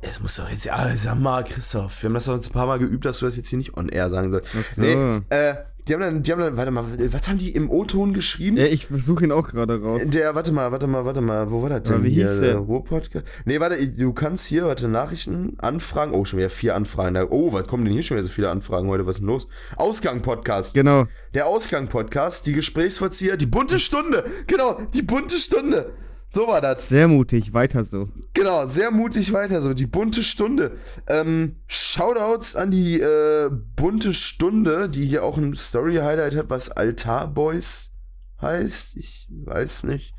Es 0.00 0.20
muss 0.20 0.36
doch 0.36 0.48
jetzt, 0.48 0.64
ja, 0.64 0.96
sag 0.96 1.18
mal, 1.18 1.42
Christoph, 1.42 2.02
wir 2.02 2.08
haben 2.08 2.14
das 2.14 2.26
doch 2.26 2.34
jetzt 2.34 2.50
ein 2.50 2.52
paar 2.52 2.66
Mal 2.66 2.78
geübt, 2.78 3.04
dass 3.04 3.18
du 3.18 3.24
das 3.26 3.36
jetzt 3.36 3.48
hier 3.48 3.58
nicht 3.58 3.76
on 3.76 3.88
air 3.88 4.08
sagen 4.08 4.30
sollst. 4.30 4.48
So. 4.76 4.80
Nee, 4.80 5.20
äh, 5.30 5.56
die 5.88 5.94
haben 5.94 6.00
dann, 6.00 6.22
die 6.22 6.30
haben 6.30 6.40
dann, 6.40 6.56
warte 6.56 6.70
mal, 6.70 6.84
was 7.12 7.26
haben 7.28 7.38
die 7.38 7.50
im 7.50 7.68
O-Ton 7.68 8.12
geschrieben? 8.12 8.58
Ja, 8.58 8.66
ich 8.66 8.86
versuche 8.86 9.24
ihn 9.24 9.32
auch 9.32 9.48
gerade 9.48 9.82
raus. 9.82 10.02
Der, 10.04 10.36
warte 10.36 10.52
mal, 10.52 10.70
warte 10.70 10.86
mal, 10.86 11.04
warte 11.04 11.20
mal, 11.20 11.50
wo 11.50 11.62
war 11.62 11.70
das 11.70 11.82
denn 11.84 11.96
Aber 11.96 12.04
wie 12.04 12.10
hier? 12.10 12.30
hieß 12.30 12.40
der? 12.40 12.56
Ruhr-Podcast? 12.58 13.24
Nee, 13.44 13.58
warte, 13.58 13.88
du 13.88 14.12
kannst 14.12 14.46
hier, 14.46 14.66
warte, 14.66 14.86
Nachrichten, 14.86 15.56
Anfragen, 15.58 16.12
oh, 16.12 16.24
schon 16.24 16.38
wieder 16.38 16.50
vier 16.50 16.76
Anfragen. 16.76 17.16
Oh, 17.30 17.52
was 17.52 17.66
kommen 17.66 17.84
denn 17.84 17.94
hier 17.94 18.02
schon 18.04 18.18
wieder 18.18 18.24
so 18.24 18.30
viele 18.30 18.50
Anfragen 18.50 18.86
heute, 18.88 19.04
was 19.04 19.16
ist 19.16 19.20
denn 19.20 19.28
los? 19.28 19.48
Ausgang-Podcast. 19.76 20.74
Genau. 20.74 21.06
Der 21.34 21.46
Ausgang-Podcast, 21.46 22.46
die 22.46 22.52
Gesprächsverzieher, 22.52 23.36
die 23.36 23.46
bunte 23.46 23.80
Stunde, 23.80 24.24
genau, 24.46 24.80
die 24.94 25.02
bunte 25.02 25.38
Stunde. 25.38 25.92
So 26.30 26.46
war 26.46 26.60
das. 26.60 26.88
Sehr 26.88 27.08
mutig, 27.08 27.54
weiter 27.54 27.84
so. 27.84 28.08
Genau, 28.34 28.66
sehr 28.66 28.90
mutig 28.90 29.32
weiter, 29.32 29.62
so 29.62 29.72
die 29.72 29.86
bunte 29.86 30.22
Stunde. 30.22 30.76
Ähm, 31.06 31.56
Shoutouts 31.66 32.54
an 32.54 32.70
die 32.70 33.00
äh, 33.00 33.50
bunte 33.50 34.12
Stunde, 34.12 34.88
die 34.88 35.06
hier 35.06 35.24
auch 35.24 35.38
ein 35.38 35.54
Story-Highlight 35.54 36.36
hat, 36.36 36.50
was 36.50 36.70
Altar 36.70 37.28
Boys 37.28 37.92
heißt. 38.42 38.96
Ich 38.96 39.28
weiß 39.30 39.84
nicht, 39.84 40.14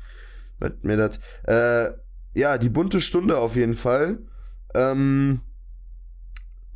was 0.58 0.72
mir 0.82 0.96
das. 0.96 1.20
Äh, 1.44 1.92
ja, 2.34 2.58
die 2.58 2.70
bunte 2.70 3.00
Stunde 3.00 3.38
auf 3.38 3.54
jeden 3.54 3.76
Fall. 3.76 4.18
Ähm, 4.74 5.40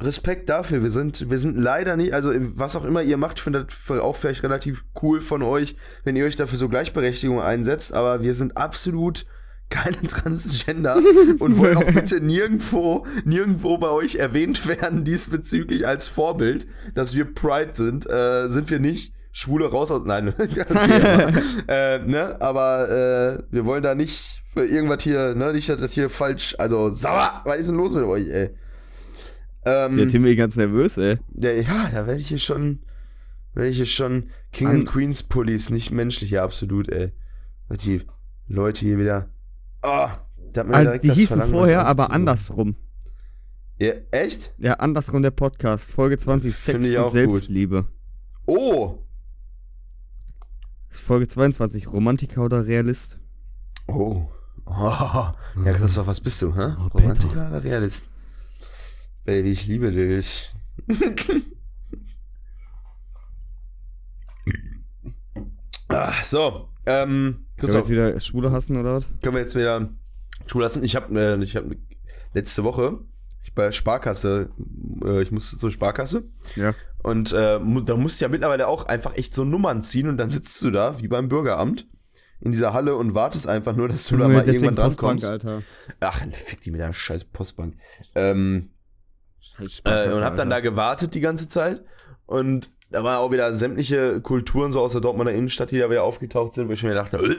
Respekt 0.00 0.48
dafür. 0.48 0.82
Wir 0.82 0.90
sind, 0.90 1.30
wir 1.30 1.38
sind 1.38 1.56
leider 1.56 1.96
nicht, 1.96 2.14
also 2.14 2.32
was 2.34 2.76
auch 2.76 2.84
immer 2.84 3.02
ihr 3.02 3.16
macht, 3.16 3.38
ich 3.38 3.42
finde 3.42 3.66
das 3.66 3.98
auch 3.98 4.16
vielleicht 4.16 4.42
relativ 4.42 4.84
cool 5.02 5.20
von 5.20 5.42
euch, 5.42 5.76
wenn 6.02 6.16
ihr 6.16 6.24
euch 6.24 6.36
dafür 6.36 6.58
so 6.58 6.68
Gleichberechtigung 6.68 7.40
einsetzt, 7.40 7.94
aber 7.94 8.22
wir 8.22 8.34
sind 8.34 8.56
absolut 8.56 9.26
keine 9.70 10.02
Transgender 10.06 10.96
und 11.38 11.58
wollen 11.58 11.76
auch 11.76 11.92
bitte 11.92 12.20
nirgendwo, 12.20 13.06
nirgendwo 13.24 13.78
bei 13.78 13.88
euch 13.88 14.16
erwähnt 14.16 14.66
werden 14.66 15.04
diesbezüglich 15.04 15.86
als 15.86 16.06
Vorbild, 16.06 16.66
dass 16.94 17.14
wir 17.14 17.32
Pride 17.32 17.70
sind. 17.72 18.08
Äh, 18.08 18.48
sind 18.48 18.70
wir 18.70 18.78
nicht. 18.78 19.14
Schwule 19.32 19.68
raus 19.68 19.90
aus. 19.90 20.04
Nein. 20.04 20.28
äh, 21.68 21.98
ne? 21.98 22.36
Aber 22.40 22.88
äh, 22.88 23.42
wir 23.50 23.64
wollen 23.64 23.82
da 23.82 23.96
nicht 23.96 24.42
für 24.52 24.64
irgendwas 24.64 25.02
hier, 25.02 25.34
ne? 25.34 25.52
Nicht, 25.52 25.68
dass 25.68 25.80
das 25.80 25.92
hier 25.92 26.08
falsch. 26.08 26.54
Also 26.58 26.90
sauer! 26.90 27.42
Was 27.44 27.56
ist 27.56 27.68
denn 27.68 27.74
los 27.74 27.94
mit 27.94 28.04
euch, 28.04 28.28
ey? 28.28 28.54
Ähm, 29.66 29.96
Der 29.96 30.08
Timmy 30.08 30.36
ganz 30.36 30.56
nervös, 30.56 30.98
ey. 30.98 31.18
der, 31.28 31.62
ja, 31.62 31.88
da 31.90 32.06
werde 32.06 32.20
ich 32.20 32.28
hier 32.28 32.38
schon, 32.38 32.80
werde 33.54 33.70
ich 33.70 33.76
hier 33.76 33.86
schon 33.86 34.30
King 34.52 34.66
An- 34.68 34.74
and 34.80 34.86
Queens 34.86 35.22
Pullis, 35.22 35.70
nicht 35.70 35.90
menschlich, 35.90 36.30
ja, 36.30 36.44
absolut, 36.44 36.88
ey. 36.90 37.12
Die 37.82 38.02
Leute 38.46 38.80
hier 38.84 38.98
wieder, 38.98 39.28
oh, 39.82 40.08
da 40.52 40.60
hat 40.60 40.68
mir 40.68 40.74
Ah, 40.74 40.82
direkt 40.82 41.04
die 41.04 41.08
das 41.08 41.16
hießen 41.18 41.28
Verlangen, 41.38 41.52
vorher 41.54 41.86
aber 41.86 42.10
andersrum. 42.10 42.76
Ja, 43.78 43.92
echt? 44.12 44.52
Ja, 44.58 44.74
andersrum 44.74 45.22
der 45.22 45.30
Podcast. 45.32 45.90
Folge 45.90 46.16
20, 46.18 46.54
Sex 46.54 46.86
und 46.86 47.10
Selbstliebe. 47.10 47.86
Oh! 48.46 48.98
Folge 50.90 51.26
22, 51.26 51.90
Romantiker 51.92 52.42
oder 52.44 52.66
Realist? 52.66 53.18
Oh. 53.88 54.28
oh. 54.66 55.32
Ja, 55.64 55.72
Christoph, 55.72 56.06
was 56.06 56.20
bist 56.20 56.40
du, 56.42 56.54
hä? 56.54 56.74
Oh, 56.78 56.88
Peter. 56.88 57.02
Romantiker 57.04 57.48
oder 57.48 57.64
Realist? 57.64 58.08
Baby, 59.24 59.50
ich 59.50 59.66
liebe 59.66 59.90
dich. 59.90 60.50
ah, 65.88 66.12
so, 66.22 66.68
ähm, 66.86 66.86
Können 66.86 67.36
wir 67.36 67.56
Christoph, 67.56 67.80
jetzt 67.82 67.90
wieder 67.90 68.20
Schwule 68.20 68.52
hassen 68.52 68.76
oder 68.76 68.96
was? 68.96 69.04
können 69.22 69.34
wir 69.36 69.40
jetzt 69.42 69.54
wieder 69.54 69.88
Schule 70.46 70.64
lassen? 70.64 70.84
Ich 70.84 70.96
habe 70.96 71.18
äh, 71.18 71.42
ich 71.42 71.56
hab 71.56 71.64
letzte 72.34 72.64
Woche 72.64 72.98
ich 73.42 73.54
bei 73.54 73.70
Sparkasse, 73.72 74.50
äh, 75.04 75.22
ich 75.22 75.30
musste 75.30 75.58
zur 75.58 75.70
Sparkasse 75.70 76.24
Ja. 76.56 76.74
und 77.02 77.32
äh, 77.32 77.60
da 77.84 77.96
musst 77.96 78.20
du 78.20 78.24
ja 78.24 78.28
mittlerweile 78.28 78.66
auch 78.68 78.84
einfach 78.86 79.16
echt 79.16 79.34
so 79.34 79.44
Nummern 79.44 79.82
ziehen 79.82 80.08
und 80.08 80.16
dann 80.16 80.30
sitzt 80.30 80.60
du 80.62 80.70
da, 80.70 81.00
wie 81.00 81.08
beim 81.08 81.28
Bürgeramt, 81.28 81.86
in 82.40 82.52
dieser 82.52 82.72
Halle 82.74 82.96
und 82.96 83.14
wartest 83.14 83.46
einfach 83.48 83.74
nur, 83.76 83.88
dass 83.88 84.06
du 84.08 84.16
da 84.16 84.28
mal 84.28 84.46
irgendwann 84.46 84.76
dran 84.76 84.96
kommst. 84.96 85.30
Ach, 86.00 86.22
fick 86.32 86.60
die 86.60 86.70
mit 86.70 86.80
der 86.80 86.92
scheiß 86.92 87.24
Postbank. 87.26 87.74
Ähm, 88.14 88.70
äh, 89.84 90.10
und 90.10 90.24
hab 90.24 90.36
dann 90.36 90.50
da 90.50 90.60
gewartet 90.60 91.14
die 91.14 91.20
ganze 91.20 91.48
Zeit 91.48 91.82
und 92.26 92.70
da 92.90 93.02
waren 93.02 93.18
auch 93.18 93.32
wieder 93.32 93.52
sämtliche 93.52 94.20
Kulturen 94.20 94.70
so 94.70 94.80
aus 94.80 94.92
der 94.92 95.00
Dortmunder 95.00 95.32
Innenstadt, 95.32 95.70
die 95.70 95.78
da 95.78 95.90
wieder 95.90 96.04
aufgetaucht 96.04 96.54
sind, 96.54 96.68
wo 96.68 96.72
ich 96.72 96.82
mir 96.82 96.94
dachte, 96.94 97.16
äh. 97.16 97.36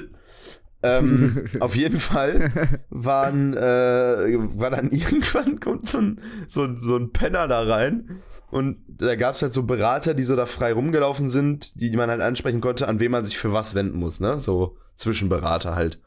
ähm, 0.84 1.48
auf 1.60 1.76
jeden 1.76 2.00
Fall 2.00 2.80
waren, 2.90 3.54
äh, 3.54 3.60
war 3.60 4.72
dann 4.72 4.90
irgendwann 4.92 5.60
kommt 5.60 5.88
so 5.88 6.00
ein, 6.00 6.22
so, 6.50 6.76
so 6.76 6.98
ein 6.98 7.12
Penner 7.12 7.48
da 7.48 7.62
rein 7.62 8.22
und 8.52 8.78
da 8.88 9.16
gab 9.16 9.36
es 9.36 9.42
halt 9.42 9.54
so 9.54 9.64
Berater, 9.64 10.14
die 10.14 10.24
so 10.24 10.36
da 10.36 10.46
frei 10.46 10.74
rumgelaufen 10.74 11.30
sind, 11.30 11.76
die, 11.80 11.90
die 11.90 11.98
man 11.98 12.10
halt 12.10 12.22
ansprechen 12.22 12.62
konnte, 12.62 12.88
an 12.88 13.00
wen 13.00 13.12
man 13.12 13.26
sich 13.26 13.38
für 13.38 13.52
was 13.52 13.76
wenden 13.76 13.98
muss, 13.98 14.20
ne? 14.20 14.40
So 14.40 14.78
Zwischenberater 14.96 15.76
halt. 15.76 16.00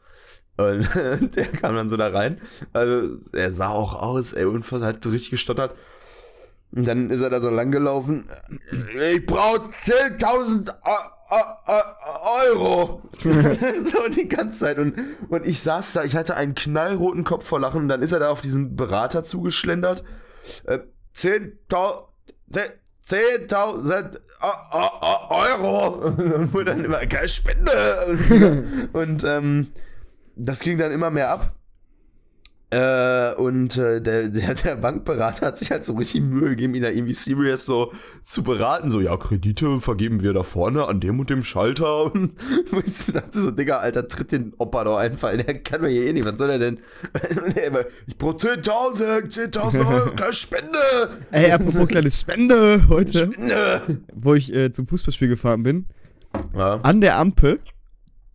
Und 0.59 0.89
der 1.35 1.45
kam 1.47 1.75
dann 1.75 1.89
so 1.89 1.95
da 1.97 2.09
rein. 2.09 2.39
Also, 2.73 3.17
er 3.33 3.53
sah 3.53 3.69
auch 3.69 3.93
aus, 4.01 4.33
ey, 4.33 4.45
unfassbar, 4.45 4.89
hat 4.89 5.03
so 5.03 5.09
richtig 5.09 5.31
gestottert. 5.31 5.75
Und 6.71 6.87
dann 6.87 7.09
ist 7.09 7.21
er 7.21 7.29
da 7.29 7.39
so 7.41 7.49
lang 7.49 7.71
gelaufen. 7.71 8.25
Ich 9.11 9.25
brauche 9.25 9.69
10.000 9.85 10.69
Eu- 10.69 10.91
Eu- 11.31 11.73
Eu- 11.73 12.51
Euro. 12.51 13.01
so 13.85 14.07
die 14.09 14.27
ganze 14.27 14.59
Zeit. 14.59 14.77
Und, 14.77 14.93
und 15.29 15.45
ich 15.47 15.61
saß 15.61 15.93
da, 15.93 16.03
ich 16.03 16.15
hatte 16.15 16.35
einen 16.35 16.53
knallroten 16.55 17.23
Kopf 17.23 17.45
vor 17.47 17.59
Lachen. 17.59 17.81
Und 17.83 17.87
dann 17.89 18.01
ist 18.03 18.11
er 18.11 18.19
da 18.19 18.29
auf 18.29 18.41
diesen 18.41 18.75
Berater 18.75 19.23
zugeschlendert. 19.23 20.03
Äh, 20.65 20.79
10.000 21.15 22.03
10.000 23.05 24.19
Eu- 24.41 24.79
Eu- 24.79 25.29
Euro. 25.29 25.87
Und 26.53 26.65
dann 26.65 26.85
immer, 26.85 26.99
keine 27.07 27.27
Spende. 27.27 28.63
Und 28.93 29.23
ähm, 29.23 29.67
das 30.39 30.61
ging 30.61 30.77
dann 30.77 30.91
immer 30.91 31.11
mehr 31.11 31.29
ab. 31.29 31.55
Äh, 32.71 33.33
und 33.33 33.77
äh, 33.77 33.99
der, 33.99 34.29
der, 34.29 34.53
der 34.53 34.75
Bankberater 34.75 35.47
hat 35.47 35.57
sich 35.57 35.71
halt 35.71 35.83
so 35.83 35.93
richtig 35.95 36.21
Mühe 36.21 36.49
gegeben, 36.51 36.75
ihn 36.75 36.83
da 36.83 36.89
irgendwie 36.89 37.15
serious 37.15 37.65
so 37.65 37.91
zu 38.21 38.43
beraten. 38.43 38.91
So, 38.91 39.01
ja, 39.01 39.17
Kredite 39.17 39.81
vergeben 39.81 40.21
wir 40.21 40.33
da 40.33 40.43
vorne 40.43 40.85
an 40.85 40.99
dem 40.99 41.19
und 41.19 41.31
dem 41.31 41.43
Schalter. 41.43 42.03
Und 42.13 42.33
wo 42.69 42.79
ich 42.79 42.95
so 42.95 43.11
dachte 43.11 43.41
so, 43.41 43.49
Digga, 43.49 43.77
Alter, 43.77 44.07
tritt 44.07 44.31
den 44.31 44.53
Opa 44.59 44.83
doch 44.83 44.97
einfach. 44.97 45.35
Der 45.35 45.59
kann 45.61 45.81
mir 45.81 45.89
hier 45.89 46.05
eh 46.05 46.13
nicht. 46.13 46.25
Was 46.25 46.37
soll 46.37 46.51
er 46.51 46.59
denn? 46.59 46.79
Ich 48.07 48.17
brauch 48.17 48.35
10.000, 48.35 49.31
10.000 49.31 49.87
Euro, 49.87 50.11
keine 50.15 50.33
Spende. 50.33 50.77
Ey, 51.31 51.51
apropos 51.51 51.87
kleine 51.87 52.11
Spende 52.11 52.87
heute, 52.87 53.31
Spende. 53.31 53.81
wo 54.13 54.33
ich 54.35 54.53
äh, 54.53 54.71
zum 54.71 54.87
Fußballspiel 54.87 55.27
gefahren 55.27 55.63
bin. 55.63 55.87
Ja. 56.55 56.79
An 56.81 57.01
der 57.01 57.17
Ampel, 57.17 57.59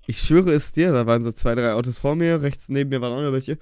ich 0.07 0.19
schwöre 0.21 0.53
es 0.53 0.73
dir, 0.73 0.93
da 0.93 1.07
waren 1.07 1.23
so 1.23 1.33
zwei, 1.33 1.55
drei 1.55 1.73
Autos 1.73 1.99
vor 1.99 2.15
mir, 2.17 2.43
rechts 2.43 2.69
neben 2.69 2.91
mir 2.91 3.01
waren 3.01 3.13
auch 3.13 3.23
noch 3.23 3.33
welche. 3.33 3.59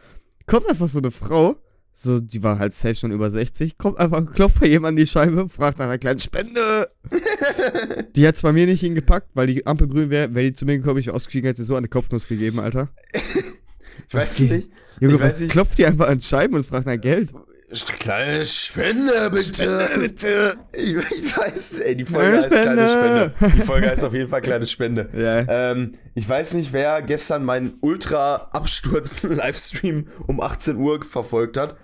Kommt 0.46 0.68
einfach 0.68 0.88
so 0.88 0.98
eine 0.98 1.10
Frau, 1.10 1.56
so, 1.92 2.20
die 2.20 2.42
war 2.42 2.58
halt 2.58 2.72
safe 2.72 2.94
schon 2.94 3.12
über 3.12 3.30
60, 3.30 3.76
kommt 3.78 3.98
einfach, 3.98 4.24
klopft 4.32 4.60
bei 4.60 4.66
jemandem 4.66 4.88
an 4.88 4.96
die 4.96 5.06
Scheibe, 5.06 5.48
fragt 5.48 5.78
nach 5.78 5.86
einer 5.86 5.98
kleinen 5.98 6.18
Spende. 6.20 6.90
die 8.16 8.26
hat 8.26 8.40
bei 8.42 8.52
mir 8.52 8.66
nicht 8.66 8.80
hingepackt, 8.80 9.28
weil 9.34 9.46
die 9.46 9.66
Ampel 9.66 9.88
grün 9.88 10.10
wäre, 10.10 10.34
wäre 10.34 10.46
die 10.46 10.54
zu 10.54 10.64
mir 10.64 10.78
gekommen, 10.78 10.98
ich 10.98 11.10
ausgestiegen, 11.10 11.46
hätte 11.46 11.62
sie 11.62 11.66
so 11.66 11.76
eine 11.76 11.88
Kopfnuss 11.88 12.26
gegeben, 12.28 12.60
Alter. 12.60 12.88
Ich 14.08 14.14
weiß 14.14 14.40
nicht. 14.40 14.70
Junge, 15.00 15.14
Ich 15.14 15.20
weiß 15.20 15.32
was 15.32 15.40
nicht. 15.40 15.52
klopft 15.52 15.78
die 15.78 15.86
einfach 15.86 16.08
an 16.08 16.20
Scheiben 16.20 16.54
und 16.56 16.66
fragt 16.66 16.86
nach 16.86 17.00
Geld? 17.00 17.30
Kleine 17.98 18.44
Spende, 18.44 19.30
bitte. 19.32 19.88
bitte. 19.98 20.56
Ich, 20.72 20.94
ich 20.94 21.36
weiß, 21.36 21.78
ey, 21.80 21.96
die 21.96 22.04
Folge 22.04 22.38
heißt 22.38 22.50
kleine 22.50 22.88
Spende. 22.88 23.32
Spende. 23.36 23.56
Die 23.56 23.60
Folge 23.66 23.88
heißt 23.90 24.04
auf 24.04 24.12
jeden 24.12 24.28
Fall 24.28 24.42
kleine 24.42 24.66
Spende. 24.66 25.08
Ja. 25.16 25.70
Ähm, 25.70 25.92
ich 26.14 26.28
weiß 26.28 26.54
nicht, 26.54 26.72
wer 26.72 27.00
gestern 27.02 27.44
meinen 27.44 27.74
Ultra-Absturz-Livestream 27.80 30.08
um 30.26 30.40
18 30.40 30.76
Uhr 30.76 31.02
verfolgt 31.04 31.56
hat, 31.56 31.76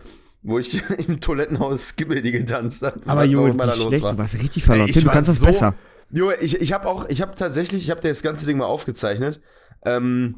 wo 0.42 0.58
ich 0.58 0.82
im 1.08 1.20
Toilettenhaus 1.20 1.90
Skibbity 1.90 2.32
getanzt 2.32 2.82
habe. 2.82 3.00
Aber 3.06 3.24
Junge, 3.24 3.54
wie 3.54 3.72
schlecht, 3.80 4.02
war. 4.02 4.12
du 4.12 4.18
warst 4.18 4.34
richtig 4.40 4.64
verloren. 4.64 4.88
Ey, 4.88 4.94
du 5.02 5.08
kannst 5.10 5.28
das 5.30 5.38
so- 5.38 5.46
besser. 5.46 5.74
Junge, 6.10 6.36
ich, 6.36 6.58
ich 6.60 6.72
habe 6.72 6.88
auch, 6.88 7.06
ich 7.10 7.20
habe 7.20 7.34
tatsächlich, 7.34 7.82
ich 7.82 7.90
habe 7.90 8.00
dir 8.00 8.08
das 8.08 8.22
ganze 8.22 8.46
Ding 8.46 8.56
mal 8.56 8.64
aufgezeichnet. 8.64 9.42
Ähm, 9.84 10.36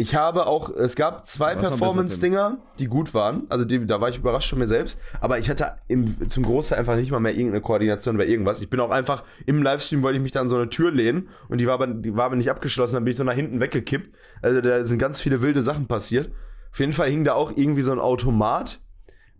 ich 0.00 0.14
habe 0.14 0.46
auch, 0.46 0.70
es 0.70 0.96
gab 0.96 1.26
zwei 1.26 1.54
Performance-Dinger, 1.54 2.56
die 2.78 2.86
gut 2.86 3.12
waren. 3.12 3.42
Also 3.50 3.66
die, 3.66 3.86
da 3.86 4.00
war 4.00 4.08
ich 4.08 4.16
überrascht 4.16 4.48
von 4.48 4.58
mir 4.58 4.66
selbst. 4.66 4.98
Aber 5.20 5.38
ich 5.38 5.50
hatte 5.50 5.76
im, 5.88 6.26
zum 6.26 6.42
Großteil 6.44 6.78
einfach 6.78 6.96
nicht 6.96 7.10
mal 7.10 7.20
mehr 7.20 7.32
irgendeine 7.32 7.60
Koordination 7.60 8.14
oder 8.14 8.24
irgendwas. 8.24 8.62
Ich 8.62 8.70
bin 8.70 8.80
auch 8.80 8.90
einfach 8.90 9.24
im 9.44 9.62
Livestream, 9.62 10.02
wollte 10.02 10.16
ich 10.16 10.22
mich 10.22 10.32
da 10.32 10.40
an 10.40 10.48
so 10.48 10.56
eine 10.56 10.70
Tür 10.70 10.90
lehnen 10.90 11.28
und 11.50 11.58
die 11.58 11.66
war 11.66 11.74
aber, 11.74 11.86
die 11.86 12.16
war 12.16 12.24
aber 12.24 12.36
nicht 12.36 12.50
abgeschlossen. 12.50 12.94
Dann 12.94 13.04
bin 13.04 13.10
ich 13.10 13.18
so 13.18 13.24
nach 13.24 13.34
hinten 13.34 13.60
weggekippt. 13.60 14.16
Also 14.40 14.62
da 14.62 14.82
sind 14.84 14.98
ganz 14.98 15.20
viele 15.20 15.42
wilde 15.42 15.60
Sachen 15.60 15.86
passiert. 15.86 16.32
Auf 16.72 16.80
jeden 16.80 16.94
Fall 16.94 17.10
hing 17.10 17.24
da 17.24 17.34
auch 17.34 17.52
irgendwie 17.54 17.82
so 17.82 17.92
ein 17.92 17.98
Automat, 17.98 18.80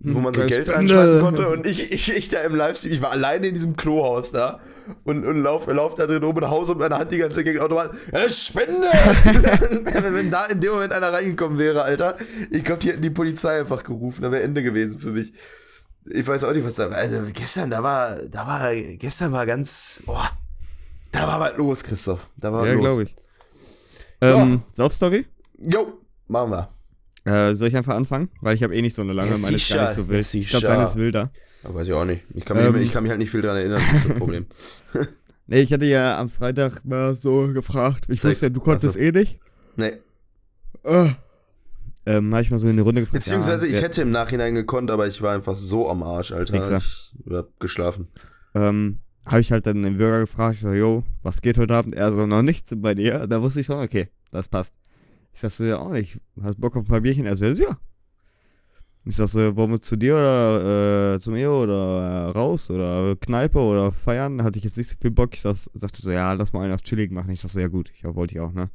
wo 0.03 0.19
man 0.21 0.33
so 0.35 0.45
Geld 0.47 0.69
reinschmeißen 0.69 1.21
konnte. 1.21 1.49
Und 1.49 1.67
ich, 1.67 1.93
ich, 1.93 2.15
ich 2.15 2.29
da 2.29 2.41
im 2.41 2.55
Livestream, 2.55 2.93
ich 2.93 3.03
war 3.03 3.11
alleine 3.11 3.49
in 3.49 3.55
diesem 3.55 3.77
Klohaus 3.77 4.33
da 4.33 4.61
und, 5.05 5.27
und 5.27 5.43
lauf, 5.43 5.67
lauf 5.67 5.95
da 5.95 6.07
drin 6.07 6.25
oben 6.25 6.41
nach 6.41 6.51
Hause 6.51 6.73
und 6.73 6.79
meine 6.79 6.97
Hand 6.97 7.13
die 7.13 7.19
ganze 7.19 7.37
Zeit 7.37 7.45
gegen 7.45 7.59
den 7.59 7.65
Automat. 7.65 7.93
Ja, 8.13 8.29
Spende! 8.29 8.73
Wenn 10.15 10.31
da 10.31 10.47
in 10.47 10.61
dem 10.61 10.73
Moment 10.73 10.93
einer 10.93 11.13
reingekommen 11.13 11.59
wäre, 11.59 11.83
Alter, 11.83 12.17
ich 12.51 12.65
glaube, 12.65 12.81
die 12.81 12.89
hätten 12.89 13.03
die 13.03 13.11
Polizei 13.11 13.61
einfach 13.61 13.85
gerufen. 13.85 14.23
Da 14.23 14.33
wäre 14.33 14.43
Ende 14.43 14.63
gewesen 14.63 14.99
für 14.99 15.11
mich. 15.11 15.33
Ich 16.07 16.27
weiß 16.27 16.45
auch 16.45 16.53
nicht, 16.53 16.65
was 16.65 16.77
da 16.77 16.91
war. 16.91 16.97
Also 16.97 17.19
gestern, 17.33 17.71
da 17.71 17.83
war, 17.83 18.17
da 18.23 18.47
war, 18.47 18.75
gestern 18.75 19.33
war 19.33 19.45
ganz, 19.45 20.03
boah, 20.07 20.31
da 21.13 21.27
war 21.27 21.41
was 21.41 21.57
los, 21.59 21.85
Christoph. 21.85 22.21
Da 22.37 22.53
war 22.53 22.67
Ja, 22.67 22.73
los. 22.73 22.83
glaube 22.83 23.03
ich. 23.03 23.15
Ähm, 24.23 24.63
Saufstory? 24.73 25.27
Jo, 25.59 25.99
machen 26.27 26.51
wir. 26.53 26.69
Äh, 27.25 27.55
soll 27.55 27.69
ich 27.69 27.77
einfach 27.77 27.95
anfangen? 27.95 28.29
Weil 28.41 28.55
ich 28.55 28.63
habe 28.63 28.75
eh 28.75 28.83
nicht 28.83 28.97
so 28.97 29.03
eine 29.03 29.13
lange, 29.13 29.33
Ja, 29.33 29.39
meine 29.39 29.57
ist 29.57 29.69
gar 29.73 29.83
nicht 29.85 29.95
so 29.95 30.09
wild. 30.09 30.35
Ich 30.35 30.49
glaube, 30.49 30.67
deine 30.67 30.85
ist 30.85 30.97
wilder. 30.97 31.31
Aber 31.63 31.75
weiß 31.77 31.89
ich 31.89 31.95
auch 31.95 32.05
nicht. 32.07 32.23
Ich 32.35 32.45
kann, 32.45 32.57
Ähm. 32.57 32.73
mich, 32.73 32.83
ich 32.85 32.93
kann 32.93 33.03
mich 33.03 33.11
halt 33.11 33.19
nicht 33.19 33.31
viel 33.31 33.43
dran 33.43 33.57
erinnern, 33.57 33.81
das 33.87 33.97
ist 33.99 34.09
das 34.11 34.17
Problem. 34.19 34.47
Nee, 35.47 35.63
ich 35.63 35.73
hatte 35.73 35.85
ja 35.85 36.17
am 36.17 36.29
Freitag 36.31 36.85
mal 36.85 37.17
so 37.17 37.49
gefragt. 37.53 38.05
Ich 38.09 38.21
Sex. 38.21 38.37
wusste 38.37 38.53
du 38.53 38.61
konntest 38.61 38.97
Also. 38.97 39.01
eh 39.01 39.11
nicht. 39.11 39.37
Nee. 39.75 39.95
Äh. 40.85 41.09
Ähm, 42.07 42.33
habe 42.33 42.43
ich 42.43 42.53
mal 42.53 42.61
so 42.61 42.69
in 42.69 42.77
die 42.77 42.83
Runde 42.83 43.01
gefragt. 43.01 43.25
Beziehungsweise 43.25 43.67
ja, 43.67 43.77
ich 43.77 43.83
hätte 43.83 44.01
im 44.03 44.13
Nachhinein 44.13 44.55
gekonnt, 44.55 44.93
aber 44.93 45.09
ich 45.09 45.21
war 45.23 45.35
einfach 45.35 45.57
so 45.57 45.91
am 45.91 46.05
Arsch, 46.05 46.31
Alter. 46.31 46.55
Wichser. 46.55 46.77
Ich 46.79 47.13
hab 47.33 47.59
geschlafen. 47.59 48.07
ähm, 48.55 49.01
habe 49.27 49.41
ich 49.41 49.51
halt 49.51 49.67
dann 49.67 49.83
den 49.83 49.99
Bürger 49.99 50.21
gefragt, 50.21 50.55
ich 50.55 50.61
so, 50.63 50.73
yo, 50.73 51.03
was 51.25 51.43
geht 51.43 51.59
heute 51.59 51.75
Abend? 51.75 51.97
Er 51.97 52.13
so, 52.13 52.27
noch 52.27 52.43
nichts 52.43 52.73
bei 52.77 52.95
dir. 52.95 53.27
Da 53.27 53.43
wusste 53.43 53.59
ich 53.59 53.67
schon, 53.67 53.81
okay, 53.83 54.09
das 54.31 54.47
passt. 54.47 54.73
Ich 55.33 55.41
sag 55.41 55.51
so, 55.51 55.65
ja 55.65 55.79
auch 55.79 55.91
nicht. 55.91 56.21
Hast 56.43 56.61
Bock 56.61 56.77
auf 56.77 56.85
ein 56.85 56.89
paar 56.89 57.01
Bierchen? 57.01 57.27
Er 57.27 57.37
so, 57.37 57.45
ja. 57.45 57.79
Ich 59.07 59.17
sag 59.17 59.29
so, 59.29 59.57
wollen 59.57 59.71
wir 59.71 59.81
zu 59.81 59.97
dir 59.97 60.15
oder 60.15 61.15
äh, 61.15 61.21
zu 61.21 61.31
mir 61.31 61.51
oder 61.51 62.29
äh, 62.29 62.31
raus 62.31 62.71
oder 62.71 63.17
Kneipe 63.17 63.59
oder 63.59 63.93
feiern? 63.93 64.43
Hatte 64.43 64.59
ich 64.59 64.65
jetzt 64.65 64.77
nicht 64.77 64.91
so 64.91 64.97
viel 65.01 65.11
Bock. 65.11 65.33
Ich 65.33 65.41
sag, 65.41 65.57
sagte 65.57 66.03
so, 66.03 66.11
ja, 66.11 66.33
lass 66.35 66.53
mal 66.53 66.63
einen 66.63 66.75
auf 66.75 66.83
chillig 66.83 67.11
machen. 67.11 67.31
Ich 67.31 67.41
sag 67.41 67.49
so, 67.49 67.61
ja 67.61 67.69
gut, 67.69 67.91
ich 67.97 68.05
wollte 68.05 68.35
ich 68.35 68.41
auch, 68.41 68.53
ne? 68.53 68.71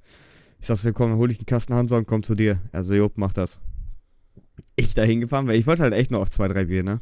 Ich 0.60 0.68
sag 0.68 0.78
so, 0.78 0.92
komm, 0.94 1.16
hol 1.18 1.30
ich 1.30 1.38
einen 1.38 1.46
Kasten 1.46 1.76
Hansa 1.76 1.98
und 1.98 2.08
komm 2.08 2.24
zu 2.24 2.34
dir. 2.34 2.60
Er 2.72 2.84
so, 2.84 2.96
jo, 2.96 3.12
mach 3.16 3.34
das. 3.34 3.60
Ich 4.76 4.96
da 4.96 5.04
hingefahren, 5.04 5.48
weil 5.48 5.60
ich 5.60 5.68
wollte 5.68 5.84
halt 5.84 5.94
echt 5.94 6.10
nur 6.10 6.22
auf 6.22 6.32
zwei, 6.32 6.48
drei 6.48 6.66
Bier, 6.66 6.84
ne? 6.84 7.02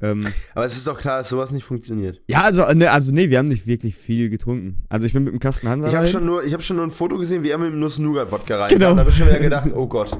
Ähm, 0.00 0.26
Aber 0.54 0.66
es 0.66 0.76
ist 0.76 0.86
doch 0.86 0.98
klar, 0.98 1.18
dass 1.18 1.28
sowas 1.30 1.52
nicht 1.52 1.64
funktioniert. 1.64 2.20
ja, 2.26 2.42
also, 2.42 2.66
ne, 2.72 2.90
also 2.90 3.12
nee, 3.12 3.30
wir 3.30 3.38
haben 3.38 3.48
nicht 3.48 3.66
wirklich 3.66 3.96
viel 3.96 4.28
getrunken. 4.28 4.84
Also 4.88 5.06
ich 5.06 5.12
bin 5.14 5.24
mit 5.24 5.32
dem 5.32 5.40
Kasten 5.40 5.68
Hansa 5.68 5.88
Ich 5.88 5.94
habe 5.94 6.06
schon, 6.06 6.26
nur- 6.26 6.44
ich 6.44 6.64
schon 6.64 6.76
nur 6.76 6.86
ein 6.86 6.90
Foto 6.90 7.16
gesehen, 7.16 7.42
wie 7.42 7.50
er 7.50 7.58
mit 7.58 7.72
dem 7.72 7.80
Nuss-Nougat-Wodka 7.80 8.56
rein 8.56 8.70
Genau. 8.70 8.92
Da 8.92 9.00
habe 9.00 9.10
ich 9.10 9.16
schon 9.16 9.26
wieder 9.26 9.38
gedacht, 9.38 9.70
oh 9.74 9.86
Gott. 9.86 10.18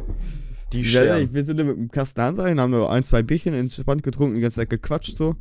Die 0.72 0.80
Ja, 0.82 1.18
ich- 1.18 1.32
wir 1.32 1.44
sind 1.44 1.56
mit 1.58 1.68
dem 1.76 1.90
Kasten 1.90 2.22
Hansa 2.22 2.44
haben 2.48 2.70
nur 2.70 2.90
ein, 2.90 3.04
zwei 3.04 3.22
Bierchen 3.22 3.54
entspannt 3.54 4.02
getrunken, 4.02 4.36
die 4.36 4.40
ganze 4.40 4.56
Zeit 4.56 4.70
gequatscht 4.70 5.16
so. 5.16 5.36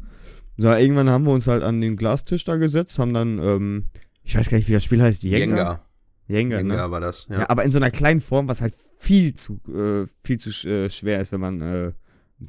So, 0.57 0.69
irgendwann 0.71 1.09
haben 1.09 1.25
wir 1.25 1.31
uns 1.33 1.47
halt 1.47 1.63
an 1.63 1.81
den 1.81 1.97
Glastisch 1.97 2.43
da 2.45 2.55
gesetzt, 2.57 2.99
haben 2.99 3.13
dann, 3.13 3.39
ähm, 3.39 3.85
ich 4.23 4.37
weiß 4.37 4.49
gar 4.49 4.57
nicht, 4.57 4.67
wie 4.69 4.73
das 4.73 4.83
Spiel 4.83 5.01
heißt, 5.01 5.23
Jenga? 5.23 5.37
Jenga. 5.37 5.85
Jenga, 6.27 6.57
Jenga 6.57 6.85
ne? 6.85 6.91
war 6.91 7.01
das. 7.01 7.27
Ja. 7.29 7.39
Ja. 7.39 7.49
aber 7.49 7.63
in 7.63 7.71
so 7.71 7.77
einer 7.77 7.91
kleinen 7.91 8.21
Form, 8.21 8.47
was 8.47 8.61
halt 8.61 8.73
viel 8.97 9.33
zu, 9.33 9.59
äh, 9.67 10.07
viel 10.23 10.39
zu 10.39 10.49
äh, 10.67 10.89
schwer 10.89 11.21
ist, 11.21 11.31
wenn 11.31 11.41
man 11.41 11.61
äh, 11.61 11.91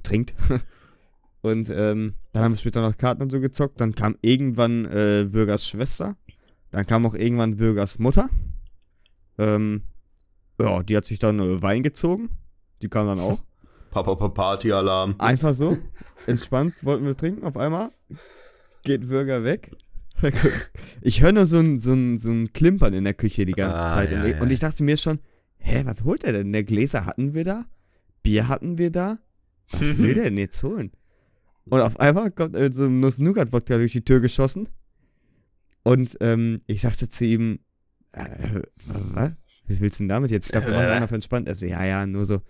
trinkt. 0.02 0.34
und 1.46 1.70
ähm, 1.70 2.14
dann 2.32 2.42
haben 2.44 2.52
wir 2.52 2.58
später 2.58 2.80
noch 2.82 2.96
Karten 2.96 3.22
und 3.22 3.30
so 3.30 3.40
gezockt. 3.40 3.80
Dann 3.80 3.94
kam 3.94 4.16
irgendwann 4.20 4.84
äh, 4.86 5.26
Bürgers 5.30 5.66
Schwester. 5.66 6.16
Dann 6.70 6.86
kam 6.86 7.06
auch 7.06 7.14
irgendwann 7.14 7.56
Bürgers 7.56 7.98
Mutter. 7.98 8.28
Ähm, 9.38 9.82
ja, 10.60 10.82
die 10.82 10.96
hat 10.96 11.04
sich 11.04 11.18
dann 11.18 11.38
äh, 11.38 11.62
Wein 11.62 11.82
gezogen. 11.82 12.30
Die 12.82 12.88
kam 12.88 13.06
dann 13.06 13.20
auch. 13.20 13.38
Papa, 13.90 14.14
Papa, 14.14 14.28
Party-Alarm. 14.28 15.14
Einfach 15.18 15.54
so. 15.54 15.76
Entspannt 16.26 16.74
wollten 16.84 17.04
wir 17.06 17.16
trinken. 17.16 17.44
Auf 17.44 17.56
einmal 17.56 17.90
geht 18.82 19.08
Bürger 19.08 19.44
weg. 19.44 19.70
Ich 21.02 21.20
höre 21.22 21.32
nur 21.32 21.46
so 21.46 21.58
ein, 21.58 21.78
so, 21.78 21.92
ein, 21.92 22.18
so 22.18 22.30
ein 22.30 22.52
Klimpern 22.52 22.94
in 22.94 23.04
der 23.04 23.14
Küche 23.14 23.44
die 23.46 23.52
ganze 23.52 23.76
Ah, 23.76 23.94
Zeit. 23.94 24.10
ja, 24.10 24.22
und, 24.22 24.30
ja. 24.30 24.40
und 24.40 24.50
ich 24.50 24.58
dachte 24.60 24.82
mir 24.82 24.96
schon, 24.96 25.20
hä, 25.58 25.82
was 25.84 26.02
holt 26.04 26.24
er 26.24 26.32
denn? 26.32 26.52
Der 26.52 26.64
Gläser 26.64 27.04
hatten 27.04 27.34
wir 27.34 27.44
da? 27.44 27.66
Bier 28.22 28.48
hatten 28.48 28.78
wir 28.78 28.90
da? 28.90 29.18
Was 29.70 29.98
will 29.98 30.14
der 30.14 30.24
denn 30.24 30.38
jetzt 30.38 30.62
holen? 30.62 30.90
Und 31.68 31.80
auf 31.80 31.98
einmal 31.98 32.30
kommt 32.30 32.54
äh, 32.56 32.70
so 32.72 32.84
ein 32.84 33.00
Nuss-Nougat-Wodka 33.00 33.76
durch 33.76 33.92
die 33.92 34.04
Tür 34.04 34.20
geschossen. 34.20 34.68
Und 35.82 36.16
ähm, 36.20 36.60
ich 36.66 36.80
sagte 36.82 37.08
zu 37.08 37.24
ihm, 37.24 37.58
äh, 38.12 38.60
was? 38.86 39.32
Was 39.68 39.80
willst 39.80 39.98
du 39.98 40.04
denn 40.04 40.08
damit 40.08 40.30
jetzt? 40.30 40.46
Ich 40.46 40.52
dachte, 40.52 40.68
wir 40.68 40.74
machen 40.74 40.86
Äh. 40.88 40.92
einen 40.92 41.04
auf 41.04 41.12
entspannt. 41.12 41.48
Also, 41.48 41.66
ja, 41.66 41.84
ja, 41.84 42.06
nur 42.06 42.24
so 42.24 42.40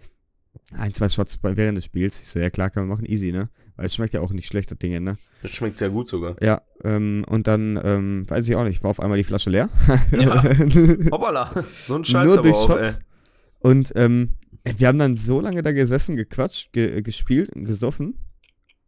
ein, 0.73 0.93
zwei 0.93 1.09
Shots 1.09 1.39
während 1.43 1.79
des 1.79 1.85
Spiels. 1.87 2.21
Ich 2.21 2.29
so, 2.29 2.39
ja 2.39 2.51
klar, 2.51 2.71
kann 2.71 2.87
man 2.87 2.97
machen, 2.97 3.07
easy, 3.11 3.33
ne? 3.33 3.49
Weil 3.77 3.87
es 3.87 3.95
schmeckt 3.95 4.14
ja 4.14 4.21
auch 4.21 4.33
nicht 4.33 4.47
schlecht, 4.47 4.71
das 4.71 4.79
Ding, 4.79 5.03
ne? 5.03 5.17
Das 5.43 5.51
schmeckt 5.51 5.77
sehr 5.79 5.91
gut 5.91 6.09
sogar. 6.09 6.37
Ja, 6.43 6.62
ähm, 6.85 7.25
und 7.29 7.47
dann, 7.47 7.79
ähm, 7.83 8.25
weiß 8.29 8.49
ich 8.49 8.57
auch 8.57 8.64
nicht, 8.64 8.83
war 8.83 8.91
auf 8.91 9.01
einmal 9.01 9.19
die 9.19 9.25
Flasche 9.25 9.51
leer. 9.51 9.69
Ja. 10.12 10.43
Hoppala. 11.11 11.64
So 11.87 11.97
ein 11.97 12.05
Scheiß 12.05 12.35
Nur 12.35 12.43
durch 12.43 12.55
auch, 12.55 12.67
Shots. 12.69 12.99
ey. 12.99 13.05
Und 13.61 13.93
ähm, 13.97 14.31
wir 14.64 14.89
haben 14.89 14.99
dann 14.99 15.17
so 15.17 15.41
lange 15.41 15.62
da 15.62 15.73
gesessen, 15.73 16.17
gequatscht, 16.17 16.73
ge 16.73 17.01
gespielt 17.03 17.51
und 17.55 17.64
gesoffen. 17.64 18.14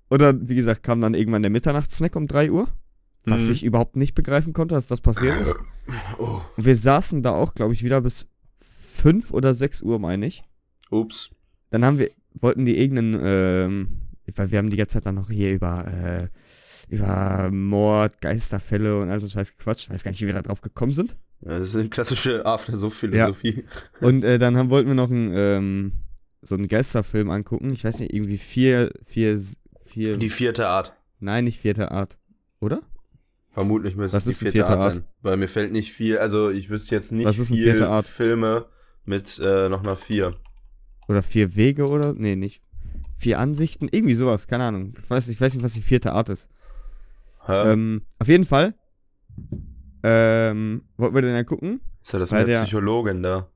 Und 0.08 0.22
dann, 0.22 0.48
wie 0.48 0.54
gesagt, 0.54 0.82
kam 0.82 1.00
dann 1.00 1.14
irgendwann 1.14 1.42
der 1.42 1.50
Mitternachtssnack 1.50 2.16
um 2.16 2.26
3 2.26 2.50
Uhr. 2.50 2.68
Was 3.24 3.42
Mhm. 3.42 3.50
ich 3.52 3.64
überhaupt 3.64 3.96
nicht 3.96 4.14
begreifen 4.14 4.52
konnte, 4.52 4.74
dass 4.74 4.86
das 4.86 5.00
passiert 5.00 5.38
ist. 5.40 5.54
Oh. 6.18 6.40
Und 6.56 6.64
wir 6.64 6.76
saßen 6.76 7.22
da 7.22 7.32
auch, 7.32 7.54
glaube 7.54 7.74
ich, 7.74 7.82
wieder 7.82 8.00
bis 8.00 8.26
5 8.94 9.32
oder 9.32 9.54
6 9.54 9.82
Uhr, 9.82 9.98
meine 9.98 10.26
ich. 10.26 10.44
Ups. 10.90 11.30
Dann 11.70 11.84
haben 11.84 11.98
wir, 11.98 12.10
wollten 12.40 12.64
die 12.64 12.78
irgendeinen, 12.78 13.20
ähm, 13.22 13.88
weil 14.34 14.50
wir 14.50 14.58
haben 14.58 14.70
die 14.70 14.76
ganze 14.76 14.94
Zeit 14.94 15.06
dann 15.06 15.16
noch 15.16 15.30
hier 15.30 15.52
über, 15.52 15.86
äh, 15.86 16.28
über 16.94 17.50
Mord, 17.52 18.20
Geisterfälle 18.22 18.98
und 18.98 19.10
all 19.10 19.20
so 19.20 19.28
Scheiß 19.28 19.56
gequatscht. 19.58 19.84
Ich 19.84 19.90
weiß 19.90 20.04
gar 20.04 20.10
nicht, 20.10 20.22
wie 20.22 20.26
wir 20.26 20.32
da 20.34 20.42
drauf 20.42 20.62
gekommen 20.62 20.92
sind. 20.94 21.16
Ja, 21.42 21.58
Das 21.58 21.68
ist 21.68 21.76
eine 21.76 21.88
klassische 21.90 22.46
After-So-Philosophie. 22.46 23.64
Und 24.00 24.24
äh, 24.24 24.38
dann 24.38 24.56
haben, 24.56 24.70
wollten 24.70 24.88
wir 24.88 24.94
noch 24.94 25.10
einen, 25.10 25.32
ähm, 25.34 25.92
so 26.40 26.54
einen 26.54 26.68
Geisterfilm 26.68 27.30
angucken. 27.30 27.72
Ich 27.72 27.84
weiß 27.84 28.00
nicht, 28.00 28.14
irgendwie 28.14 28.38
vier, 28.38 28.90
vier, 29.04 29.38
vier, 29.88 30.16
Die 30.16 30.30
vierte 30.30 30.68
Art. 30.68 30.94
nein, 31.20 31.44
nicht 31.44 31.58
vierte 31.60 31.90
Art. 31.90 32.18
Oder? 32.60 32.82
Vermutlich 33.52 33.96
müsste 33.96 34.16
Was 34.18 34.26
es 34.26 34.38
die 34.38 34.44
vierte, 34.44 34.58
vierte 34.58 34.70
Art, 34.70 34.80
Art? 34.82 34.92
sein. 34.94 35.04
Weil 35.22 35.36
mir 35.36 35.48
fällt 35.48 35.72
nicht 35.72 35.92
viel, 35.92 36.18
also 36.18 36.50
ich 36.50 36.70
wüsste 36.70 36.94
jetzt 36.94 37.12
nicht 37.12 37.26
Was 37.26 37.38
ist 37.38 37.48
eine 37.50 37.56
viel 37.56 37.70
vierte 37.70 37.88
Art? 37.88 38.06
Filme 38.06 38.66
mit 39.04 39.38
äh, 39.42 39.68
noch 39.68 39.82
einer 39.82 39.96
vier. 39.96 40.34
Oder 41.08 41.22
vier 41.22 41.56
Wege 41.56 41.88
oder? 41.88 42.12
Nee, 42.14 42.36
nicht. 42.36 42.62
Vier 43.16 43.38
Ansichten? 43.40 43.88
Irgendwie 43.90 44.14
sowas, 44.14 44.46
keine 44.46 44.64
Ahnung. 44.64 44.94
Ich 45.02 45.10
weiß, 45.10 45.28
ich 45.28 45.40
weiß 45.40 45.54
nicht, 45.54 45.64
was 45.64 45.72
die 45.72 45.82
vierte 45.82 46.12
Art 46.12 46.28
ist. 46.28 46.48
Ähm, 47.48 48.02
auf 48.18 48.28
jeden 48.28 48.44
Fall. 48.44 48.74
Ähm, 50.02 50.82
wollten 50.96 51.14
wir 51.14 51.22
denn 51.22 51.34
ja 51.34 51.42
gucken, 51.44 51.80
ist 52.02 52.12
ja 52.12 52.18
das 52.18 52.30
weil 52.30 52.40
mit 52.40 52.48
der 52.48 52.58
der- 52.58 52.64
Psychologin 52.66 53.22
da. 53.22 53.48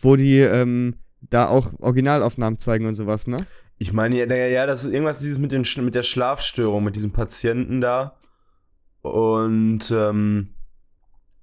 wo 0.00 0.16
die 0.16 0.38
ähm, 0.38 0.94
da 1.20 1.48
auch 1.48 1.72
Originalaufnahmen 1.80 2.58
zeigen 2.58 2.86
und 2.86 2.94
sowas, 2.94 3.26
ne? 3.26 3.36
Ich 3.78 3.92
meine, 3.92 4.16
ja, 4.16 4.26
ja, 4.34 4.66
das 4.66 4.84
ist 4.84 4.92
irgendwas 4.92 5.20
dieses 5.20 5.38
mit, 5.38 5.52
den, 5.52 5.64
mit 5.84 5.94
der 5.94 6.02
Schlafstörung, 6.02 6.82
mit 6.84 6.96
diesem 6.96 7.12
Patienten 7.12 7.80
da. 7.80 8.16
Und, 9.02 9.90
ähm. 9.94 10.48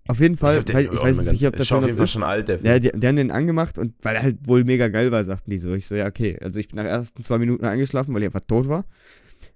Auf 0.08 0.20
jeden 0.20 0.38
Fall, 0.38 0.62
der- 0.64 0.76
weil, 0.76 0.84
ich 0.86 0.92
weiß 1.02 1.18
nicht, 1.18 1.28
ganz- 1.28 1.46
ob 1.46 1.56
das 1.58 1.68
schon 1.68 1.82
Fall 1.82 1.90
ist. 1.90 2.12
schon 2.12 2.24
alt, 2.24 2.48
der 2.48 2.60
Film. 2.60 2.68
Ja, 2.72 2.80
die, 2.80 2.92
die 2.92 3.08
haben 3.08 3.16
den 3.16 3.32
angemacht 3.32 3.80
und 3.80 3.94
weil 4.04 4.16
er 4.16 4.22
halt 4.24 4.38
wohl 4.48 4.64
mega 4.64 4.88
geil 4.90 5.12
war, 5.12 5.24
sagten 5.24 5.50
die 5.50 5.58
so. 5.58 5.74
Ich 5.74 5.88
so, 5.88 5.96
ja, 5.96 6.06
okay. 6.06 6.38
Also 6.42 6.60
ich 6.60 6.68
bin 6.68 6.76
nach 6.76 6.84
ersten 6.86 7.24
zwei 7.24 7.40
Minuten 7.40 7.66
eingeschlafen, 7.66 8.14
weil 8.14 8.22
ich 8.22 8.28
einfach 8.28 8.42
tot 8.48 8.68
war. 8.68 8.86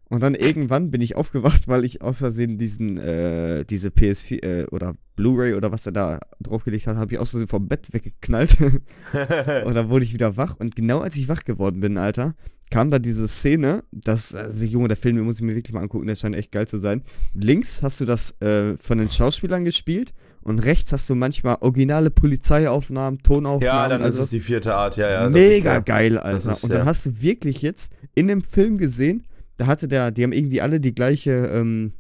Und 0.10 0.24
dann 0.24 0.34
irgendwann 0.34 0.90
bin 0.90 1.02
ich 1.02 1.16
aufgewacht, 1.18 1.68
weil 1.68 1.86
ich 1.86 2.02
aus 2.02 2.18
Versehen 2.18 2.58
diesen, 2.58 2.98
äh, 2.98 3.64
diese 3.66 3.90
PS4 3.90 4.44
äh, 4.44 4.66
oder 4.72 4.96
Blu-ray 5.16 5.54
oder 5.54 5.72
was 5.72 5.86
er 5.86 5.92
da 5.92 6.20
draufgelegt 6.40 6.88
hat, 6.88 6.96
habe 6.98 7.14
ich 7.14 7.20
aus 7.20 7.30
Versehen 7.30 7.48
vom 7.48 7.68
Bett 7.68 7.94
weggeknallt. 7.94 8.58
und 9.66 9.76
dann 9.76 9.90
wurde 9.90 10.06
ich 10.06 10.14
wieder 10.14 10.36
wach. 10.36 10.56
Und 10.58 10.76
genau 10.76 11.00
als 11.02 11.16
ich 11.16 11.28
wach 11.28 11.44
geworden 11.44 11.80
bin, 11.80 11.98
Alter, 11.98 12.34
kam 12.72 12.92
da 12.92 13.00
diese 13.00 13.28
Szene, 13.28 13.84
das, 13.92 14.34
also 14.36 14.66
Junge, 14.66 14.88
der 14.90 14.98
Film, 14.98 15.16
den 15.16 15.26
muss 15.26 15.38
ich 15.38 15.42
mir 15.42 15.56
wirklich 15.56 15.74
mal 15.74 15.82
angucken, 15.82 16.08
der 16.08 16.16
scheint 16.16 16.36
echt 16.36 16.52
geil 16.52 16.68
zu 16.68 16.78
sein. 16.78 17.04
Links 17.34 17.82
hast 17.82 18.00
du 18.00 18.06
das 18.06 18.40
äh, 18.42 18.78
von 18.78 18.98
den 19.00 19.10
Schauspielern 19.10 19.66
gespielt 19.66 20.14
und 20.42 20.60
rechts 20.60 20.92
hast 20.94 21.10
du 21.10 21.16
manchmal 21.16 21.58
originale 21.62 22.12
Polizeiaufnahmen, 22.12 23.20
Tonaufnahmen. 23.24 23.62
ja, 23.64 23.88
dann 23.90 24.02
also 24.04 24.20
ist 24.20 24.26
es 24.26 24.30
die 24.32 24.40
vierte 24.40 24.76
Art, 24.76 24.98
ja, 24.98 25.10
ja. 25.10 25.30
mega 25.30 25.78
ist 25.78 25.86
geil, 25.86 26.18
Alter. 26.18 26.52
ist 26.52 26.64
Und 26.64 26.70
dann 26.72 26.80
der- 26.80 26.86
hast 26.86 27.06
du 27.06 27.22
wirklich 27.22 27.62
jetzt 27.62 27.92
in 28.16 28.28
dem 28.28 28.42
Film 28.44 28.78
gesehen, 28.78 29.26
da 29.58 29.68
hatte 29.68 29.88
der, 29.88 30.12
die 30.12 30.24
haben 30.24 30.32
irgendwie 30.32 30.62
alle 30.62 30.80
die 30.80 30.94
gleiche 30.96 31.32
ähm, 31.54 31.94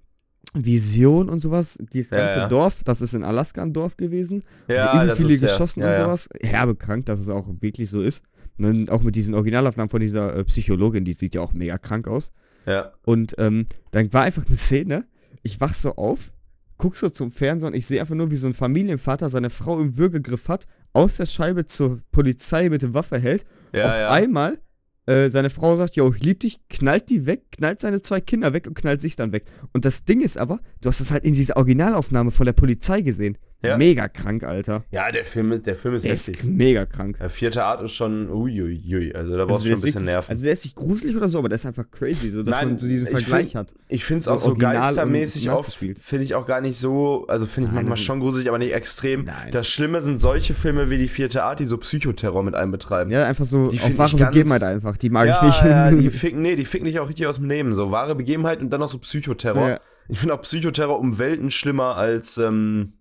Vision 0.53 1.29
und 1.29 1.41
sowas. 1.41 1.77
Dieses 1.93 2.11
Ja, 2.11 2.17
ganze 2.19 2.37
ja. 2.37 2.47
Dorf, 2.47 2.83
das 2.83 3.01
ist 3.01 3.13
in 3.13 3.23
Alaska 3.23 3.61
ein 3.61 3.73
Dorf 3.73 3.97
gewesen. 3.97 4.43
Ja, 4.67 5.05
das 5.05 5.19
viele 5.19 5.37
geschossen 5.37 5.81
ja, 5.81 5.87
und 5.87 5.93
ja. 5.93 6.03
sowas. 6.05 6.29
Herbe 6.41 6.75
krank, 6.75 7.05
dass 7.05 7.19
es 7.19 7.29
auch 7.29 7.47
wirklich 7.59 7.89
so 7.89 8.01
ist. 8.01 8.23
Dann 8.59 8.89
auch 8.89 9.01
mit 9.01 9.15
diesen 9.15 9.33
Originalaufnahmen 9.35 9.89
von 9.89 10.01
dieser 10.01 10.35
äh, 10.35 10.43
Psychologin, 10.43 11.05
die 11.05 11.13
sieht 11.13 11.35
ja 11.35 11.41
auch 11.41 11.53
mega 11.53 11.77
krank 11.77 12.07
aus. 12.07 12.31
Ja. 12.65 12.93
Und 13.03 13.35
ähm, 13.37 13.65
dann 13.91 14.11
war 14.13 14.23
einfach 14.23 14.45
eine 14.45 14.57
Szene, 14.57 15.05
ich 15.43 15.59
wach 15.59 15.73
so 15.73 15.95
auf, 15.95 16.31
guck 16.77 16.95
so 16.95 17.09
zum 17.09 17.31
Fernseher 17.31 17.67
und 17.67 17.75
ich 17.75 17.87
sehe 17.87 18.01
einfach 18.01 18.15
nur, 18.15 18.31
wie 18.31 18.35
so 18.35 18.47
ein 18.47 18.53
Familienvater 18.53 19.29
seine 19.29 19.49
Frau 19.49 19.79
im 19.79 19.97
Würgegriff 19.97 20.47
hat, 20.47 20.67
aus 20.93 21.17
der 21.17 21.25
Scheibe 21.25 21.65
zur 21.65 22.01
Polizei 22.11 22.69
mit 22.69 22.81
der 22.81 22.93
Waffe 22.93 23.19
hält. 23.19 23.45
Ja, 23.73 23.89
auf 23.89 23.99
ja. 23.99 24.09
einmal 24.09 24.59
äh, 25.05 25.29
seine 25.29 25.49
Frau 25.49 25.75
sagt, 25.75 25.95
yo, 25.95 26.11
ich 26.13 26.23
lieb 26.23 26.41
dich, 26.41 26.59
knallt 26.69 27.09
die 27.09 27.25
weg, 27.25 27.51
knallt 27.51 27.81
seine 27.81 28.01
zwei 28.01 28.21
Kinder 28.21 28.53
weg 28.53 28.67
und 28.67 28.75
knallt 28.75 29.01
sich 29.01 29.15
dann 29.15 29.31
weg. 29.31 29.45
Und 29.73 29.85
das 29.85 30.05
Ding 30.05 30.21
ist 30.21 30.37
aber, 30.37 30.59
du 30.81 30.89
hast 30.89 31.01
das 31.01 31.11
halt 31.11 31.23
in 31.23 31.33
dieser 31.33 31.57
Originalaufnahme 31.57 32.31
von 32.31 32.45
der 32.45 32.53
Polizei 32.53 33.01
gesehen. 33.01 33.37
Ja. 33.61 33.77
Mega 33.77 34.07
krank, 34.07 34.43
Alter. 34.43 34.85
ja, 34.91 35.11
der 35.11 35.25
Film 35.25 35.51
ist, 35.51 35.65
der 35.65 35.75
Film 35.75 35.95
ist 35.95 36.05
Der 36.05 36.13
ist 36.13 36.43
mega 36.45 36.85
krank. 36.85 37.17
Der 37.19 37.29
vierte 37.29 37.65
Art 37.65 37.81
ist 37.83 37.91
schon 37.91 38.29
uiuiui. 38.29 39.13
Also 39.13 39.35
da 39.35 39.43
brauchst 39.43 39.65
Also 39.65 39.65
du 39.65 39.69
der 39.69 39.75
schon 39.75 39.79
ein 39.79 39.81
bisschen 39.81 39.83
wirklich- 40.01 40.05
Nerven. 40.05 40.31
Also 40.31 40.43
der 40.43 40.53
ist 40.53 40.63
nicht 40.63 40.75
gruselig 40.77 41.15
oder 41.17 41.27
so, 41.27 41.39
aber 41.39 41.49
der 41.49 41.57
ist 41.57 41.65
einfach 41.65 41.83
crazy, 41.91 42.29
so 42.29 42.41
dass 42.43 42.55
Nein, 42.57 42.67
man 42.69 42.77
so 42.79 42.87
diesen 42.87 43.07
ich 43.07 43.13
Vergleich 43.13 43.41
find- 43.51 43.55
hat. 43.55 43.73
Ich 43.89 44.05
finde 44.05 44.21
es 44.21 44.27
auch 44.29 44.39
so 44.39 44.49
original 44.51 44.75
geistermäßig 44.75 45.51
oft, 45.51 45.73
finde 45.75 46.23
ich 46.23 46.35
auch 46.35 46.45
gar 46.45 46.61
nicht 46.61 46.77
so, 46.77 47.25
also 47.27 47.45
finde 47.45 47.67
ich 47.67 47.73
Nein, 47.75 47.83
manchmal 47.83 47.97
schon 47.97 48.21
gruselig, 48.21 48.47
aber 48.47 48.59
nicht 48.59 48.73
extrem. 48.73 49.25
Nein. 49.25 49.51
Das 49.51 49.67
Schlimme 49.67 49.99
sind 49.99 50.19
solche 50.19 50.53
Filme 50.53 50.89
wie 50.89 50.97
die 50.97 51.09
vierte 51.09 51.43
Art, 51.43 51.59
die 51.59 51.65
so 51.65 51.77
Psychoterror 51.77 52.43
mit 52.43 52.55
einbetreiben. 52.55 53.11
Ja, 53.11 53.25
einfach 53.25 53.43
so 53.45 53.67
Die 53.67 53.79
auf 53.81 53.97
wahre 53.97 54.15
Begebenheit 54.15 54.63
einfach. 54.63 54.95
Die 54.95 55.09
mag 55.09 55.27
ja, 55.27 55.35
ich 55.37 55.41
nicht. 55.61 55.63
Ja, 55.65 55.91
die 55.91 56.09
ficken, 56.11 56.41
nee, 56.41 56.55
die 56.55 56.63
ficken 56.63 56.85
dich 56.85 56.97
auch 56.99 57.09
richtig 57.09 57.27
aus 57.27 57.35
dem 57.35 57.49
Leben. 57.49 57.73
So 57.73 57.91
wahre 57.91 58.15
Begebenheit 58.15 58.61
und 58.61 58.69
dann 58.69 58.79
noch 58.79 58.87
so 58.89 58.99
Psychoterror. 58.99 59.67
Ja. 59.69 59.79
Ich 60.07 60.17
finde 60.19 60.33
auch 60.33 60.41
Psychoterror 60.41 60.97
um 60.97 61.19
Welten 61.19 61.51
schlimmer 61.51 61.97
als 61.97 62.37
ähm, 62.37 62.93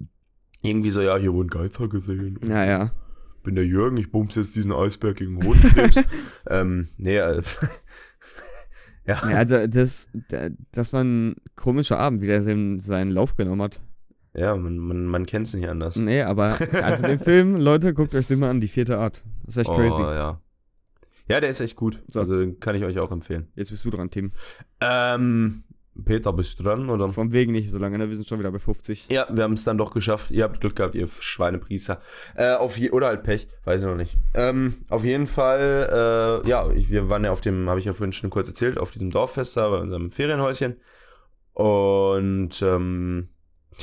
irgendwie 0.62 0.90
so, 0.90 1.00
ja, 1.00 1.16
hier 1.16 1.32
wurden 1.32 1.48
Geister 1.50 1.88
gesehen. 1.88 2.38
ja, 2.46 2.64
ja. 2.64 2.92
Bin 3.44 3.54
der 3.54 3.64
Jürgen, 3.66 3.96
ich 3.96 4.10
bumps 4.10 4.34
jetzt 4.34 4.56
diesen 4.56 4.72
Eisberg 4.72 5.16
gegen 5.16 5.36
Hodenkrebs. 5.44 6.02
ähm, 6.50 6.88
nee, 6.98 7.16
äh, 7.16 7.40
ja. 9.06 9.30
Ja, 9.30 9.36
also 9.38 9.66
das, 9.66 10.08
da- 10.28 10.50
das 10.72 10.92
war 10.92 11.02
ein 11.04 11.36
komischer 11.56 11.98
Abend, 11.98 12.20
wie 12.20 12.26
der 12.26 12.42
seinen, 12.42 12.80
seinen 12.80 13.10
Lauf 13.10 13.36
genommen 13.36 13.62
hat. 13.62 13.80
Ja, 14.34 14.54
man, 14.56 14.76
man, 14.78 15.06
man 15.06 15.24
kennt 15.26 15.46
es 15.46 15.54
nicht 15.54 15.68
anders. 15.68 15.96
Nee, 15.96 16.22
aber 16.22 16.58
also 16.82 17.06
den 17.06 17.18
Film, 17.20 17.56
Leute, 17.56 17.94
guckt 17.94 18.14
euch 18.14 18.26
den 18.26 18.40
mal 18.40 18.50
an, 18.50 18.60
die 18.60 18.68
vierte 18.68 18.98
Art. 18.98 19.22
Das 19.44 19.56
ist 19.56 19.62
echt 19.62 19.70
oh, 19.70 19.76
crazy. 19.76 20.02
ja. 20.02 20.40
Ja, 21.28 21.40
der 21.40 21.50
ist 21.50 21.60
echt 21.60 21.76
gut. 21.76 22.02
So. 22.08 22.20
Also 22.20 22.38
den 22.38 22.58
kann 22.58 22.74
ich 22.74 22.84
euch 22.84 22.98
auch 22.98 23.10
empfehlen. 23.12 23.48
Jetzt 23.54 23.70
bist 23.70 23.84
du 23.84 23.90
dran, 23.90 24.10
Tim. 24.10 24.32
Ähm, 24.80 25.62
Peter, 26.04 26.32
bist 26.32 26.58
du 26.58 26.64
dran, 26.64 26.88
oder? 26.90 27.12
Vom 27.12 27.32
Wegen 27.32 27.52
nicht 27.52 27.70
so 27.70 27.78
lange, 27.78 27.98
ne? 27.98 28.08
Wir 28.08 28.16
sind 28.16 28.28
schon 28.28 28.38
wieder 28.38 28.50
bei 28.50 28.58
50. 28.58 29.06
Ja, 29.10 29.26
wir 29.30 29.44
haben 29.44 29.54
es 29.54 29.64
dann 29.64 29.78
doch 29.78 29.92
geschafft. 29.92 30.30
Ihr 30.30 30.44
habt 30.44 30.60
Glück 30.60 30.76
gehabt, 30.76 30.94
ihr 30.94 31.08
Schweinepriester. 31.20 32.00
Äh, 32.34 32.54
auf 32.54 32.78
je 32.78 32.90
oder 32.90 33.08
halt 33.08 33.22
Pech, 33.22 33.48
weiß 33.64 33.82
ich 33.82 33.86
noch 33.86 33.96
nicht. 33.96 34.16
Ähm, 34.34 34.84
auf 34.88 35.04
jeden 35.04 35.26
Fall, 35.26 36.42
äh, 36.44 36.48
ja, 36.48 36.70
ich, 36.70 36.90
wir 36.90 37.08
waren 37.08 37.24
ja 37.24 37.32
auf 37.32 37.40
dem, 37.40 37.68
habe 37.68 37.80
ich 37.80 37.86
ja 37.86 37.94
vorhin 37.94 38.12
schon 38.12 38.30
kurz 38.30 38.48
erzählt, 38.48 38.78
auf 38.78 38.90
diesem 38.90 39.10
Dorffest 39.10 39.56
da 39.56 39.68
bei 39.68 39.78
unserem 39.78 40.10
Ferienhäuschen. 40.10 40.76
Und 41.52 42.62
ähm, 42.62 43.28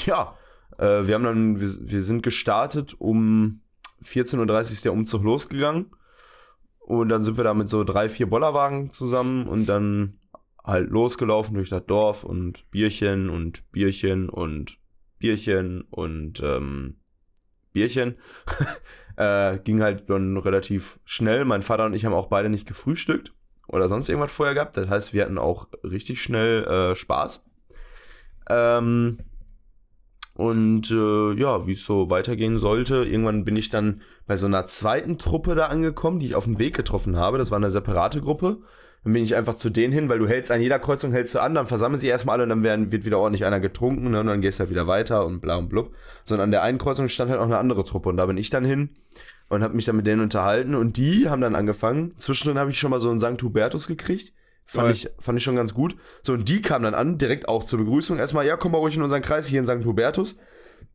ja, 0.05 0.37
äh, 0.77 1.07
wir 1.07 1.15
haben 1.15 1.23
dann, 1.23 1.59
wir, 1.59 1.69
wir 1.81 2.01
sind 2.01 2.23
gestartet 2.23 2.95
um 2.99 3.61
14.30 4.03 4.39
Uhr 4.49 4.59
ist 4.59 4.85
der 4.85 4.93
Umzug 4.93 5.23
losgegangen. 5.23 5.91
Und 6.79 7.09
dann 7.09 7.23
sind 7.23 7.37
wir 7.37 7.43
da 7.43 7.53
mit 7.55 7.67
so 7.67 7.83
drei, 7.83 8.09
vier 8.09 8.29
Bollerwagen 8.29 8.91
zusammen 8.91 9.47
und 9.47 9.65
dann 9.65 10.19
halt 10.65 10.89
losgelaufen 10.89 11.55
durch 11.55 11.69
das 11.69 11.85
Dorf 11.85 12.23
und 12.23 12.69
Bierchen 12.71 13.29
und 13.29 13.69
Bierchen 13.71 14.29
und 14.29 14.79
Bierchen 15.19 15.81
und 15.89 16.41
ähm, 16.43 16.97
Bierchen. 17.71 18.15
äh, 19.17 19.59
ging 19.59 19.81
halt 19.81 20.09
dann 20.09 20.37
relativ 20.37 20.99
schnell. 21.05 21.45
Mein 21.45 21.61
Vater 21.61 21.85
und 21.85 21.93
ich 21.93 22.05
haben 22.05 22.13
auch 22.13 22.27
beide 22.27 22.49
nicht 22.49 22.67
gefrühstückt 22.67 23.33
oder 23.67 23.89
sonst 23.89 24.09
irgendwas 24.09 24.31
vorher 24.31 24.55
gehabt. 24.55 24.77
Das 24.77 24.89
heißt, 24.89 25.13
wir 25.13 25.23
hatten 25.23 25.37
auch 25.37 25.67
richtig 25.83 26.21
schnell 26.21 26.63
äh, 26.63 26.95
Spaß. 26.95 27.43
Ähm, 28.49 29.19
und 30.35 30.91
äh, 30.91 31.33
ja, 31.33 31.65
wie 31.65 31.73
es 31.73 31.85
so 31.85 32.09
weitergehen 32.09 32.59
sollte, 32.59 33.05
irgendwann 33.05 33.45
bin 33.45 33.55
ich 33.55 33.69
dann 33.69 34.01
bei 34.27 34.35
so 34.35 34.47
einer 34.47 34.65
zweiten 34.65 35.17
Truppe 35.17 35.55
da 35.55 35.67
angekommen, 35.67 36.19
die 36.19 36.25
ich 36.25 36.35
auf 36.35 36.43
dem 36.43 36.59
Weg 36.59 36.75
getroffen 36.75 37.15
habe. 37.15 37.37
Das 37.37 37.51
war 37.51 37.57
eine 37.57 37.71
separate 37.71 38.21
Gruppe. 38.21 38.57
Dann 39.05 39.13
bin 39.13 39.23
ich 39.23 39.35
einfach 39.35 39.53
zu 39.53 39.69
denen 39.69 39.93
hin, 39.93 40.09
weil 40.09 40.17
du 40.17 40.27
hältst 40.27 40.51
an 40.51 40.59
jeder 40.59 40.79
Kreuzung, 40.79 41.11
hältst 41.11 41.35
du 41.35 41.39
an, 41.39 41.53
dann 41.53 41.67
versammeln 41.67 41.99
sie 42.01 42.07
erstmal 42.07 42.33
alle 42.33 42.43
und 42.43 42.49
dann 42.49 42.63
werden, 42.63 42.91
wird 42.91 43.05
wieder 43.05 43.19
ordentlich 43.19 43.45
einer 43.45 43.59
getrunken 43.59 44.09
ne, 44.09 44.19
und 44.19 44.25
dann 44.25 44.41
gehst 44.41 44.57
du 44.57 44.61
halt 44.61 44.71
wieder 44.71 44.87
weiter 44.87 45.27
und 45.27 45.41
bla 45.41 45.57
und 45.57 45.69
blub. 45.69 45.93
Sondern 46.23 46.45
an 46.45 46.51
der 46.51 46.63
einen 46.63 46.79
Kreuzung 46.79 47.07
stand 47.07 47.29
halt 47.29 47.39
auch 47.39 47.45
eine 47.45 47.59
andere 47.59 47.85
Truppe 47.85 48.09
und 48.09 48.17
da 48.17 48.25
bin 48.25 48.37
ich 48.37 48.49
dann 48.49 48.65
hin 48.65 48.89
und 49.47 49.61
habe 49.61 49.75
mich 49.75 49.85
dann 49.85 49.95
mit 49.95 50.07
denen 50.07 50.21
unterhalten 50.21 50.73
und 50.73 50.97
die 50.97 51.29
haben 51.29 51.39
dann 51.39 51.53
angefangen. 51.53 52.15
Zwischendrin 52.17 52.57
habe 52.57 52.71
ich 52.71 52.79
schon 52.79 52.89
mal 52.89 52.99
so 52.99 53.11
einen 53.11 53.19
St. 53.19 53.41
Hubertus 53.43 53.85
gekriegt. 53.85 54.33
Fand 54.65 54.91
ich, 54.95 55.07
fand 55.19 55.37
ich 55.37 55.43
schon 55.43 55.55
ganz 55.55 55.75
gut. 55.75 55.95
So, 56.23 56.33
und 56.33 56.49
die 56.49 56.63
kam 56.63 56.81
dann 56.81 56.95
an, 56.95 57.19
direkt 57.19 57.47
auch 57.47 57.63
zur 57.63 57.77
Begrüßung. 57.77 58.17
Erstmal, 58.17 58.47
ja, 58.47 58.57
komm 58.57 58.71
mal 58.71 58.79
ruhig 58.79 58.95
in 58.95 59.03
unseren 59.03 59.21
Kreis 59.21 59.45
hier 59.45 59.59
in 59.59 59.67
St. 59.67 59.85
Hubertus. 59.85 60.39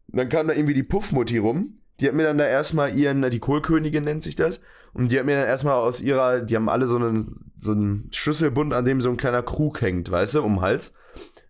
Dann 0.09 0.29
kam 0.29 0.49
da 0.49 0.55
irgendwie 0.55 0.75
die 0.75 0.83
Puffmutti 0.83 1.39
rum. 1.39 1.79
Die 2.01 2.09
hat 2.09 2.15
mir 2.15 2.25
dann 2.25 2.39
da 2.39 2.47
erstmal 2.47 2.95
ihren, 2.95 3.29
die 3.31 3.39
Kohlkönigin 3.39 4.05
nennt 4.05 4.23
sich 4.23 4.35
das. 4.35 4.61
Und 4.93 5.13
die 5.13 5.19
hat 5.19 5.27
mir 5.27 5.37
dann 5.37 5.47
erstmal 5.47 5.75
aus 5.75 6.01
ihrer, 6.01 6.41
die 6.41 6.57
haben 6.57 6.69
alle 6.69 6.87
so 6.87 6.97
einen, 6.97 7.53
so 7.59 7.73
einen 7.73 8.09
Schlüsselbund, 8.13 8.75
an 8.75 8.85
dem 8.85 9.01
so 9.01 9.11
ein 9.11 9.17
kleiner 9.17 9.43
Krug 9.43 9.81
hängt, 9.83 10.11
weißt 10.11 10.37
du, 10.37 10.43
um 10.43 10.57
den 10.57 10.61
Hals. 10.63 10.95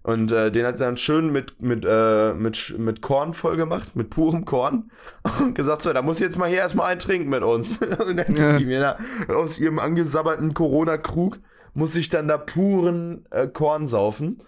Und 0.02 0.32
äh, 0.32 0.50
den 0.50 0.64
hat 0.66 0.78
sie 0.78 0.84
dann 0.84 0.96
schön 0.96 1.30
mit, 1.30 1.60
mit, 1.60 1.84
äh, 1.86 2.32
mit, 2.32 2.78
mit 2.78 3.02
Korn 3.02 3.34
voll 3.34 3.56
gemacht, 3.56 3.96
mit 3.96 4.10
purem 4.10 4.44
Korn. 4.44 4.90
Und 5.40 5.54
gesagt, 5.54 5.82
so, 5.82 5.92
da 5.92 6.02
muss 6.02 6.16
ich 6.16 6.24
jetzt 6.24 6.38
mal 6.38 6.48
hier 6.48 6.58
erstmal 6.58 6.92
eintrinken 6.92 7.28
mit 7.28 7.42
uns. 7.42 7.80
Und 8.06 8.16
dann 8.16 8.34
ja. 8.34 8.56
die 8.56 8.64
mir 8.64 8.80
da 8.80 9.34
aus 9.34 9.58
ihrem 9.58 9.78
angesabberten 9.78 10.54
Corona-Krug, 10.54 11.38
muss 11.74 11.96
ich 11.96 12.08
dann 12.08 12.28
da 12.28 12.38
puren 12.38 13.26
äh, 13.30 13.46
Korn 13.46 13.86
saufen. 13.86 14.42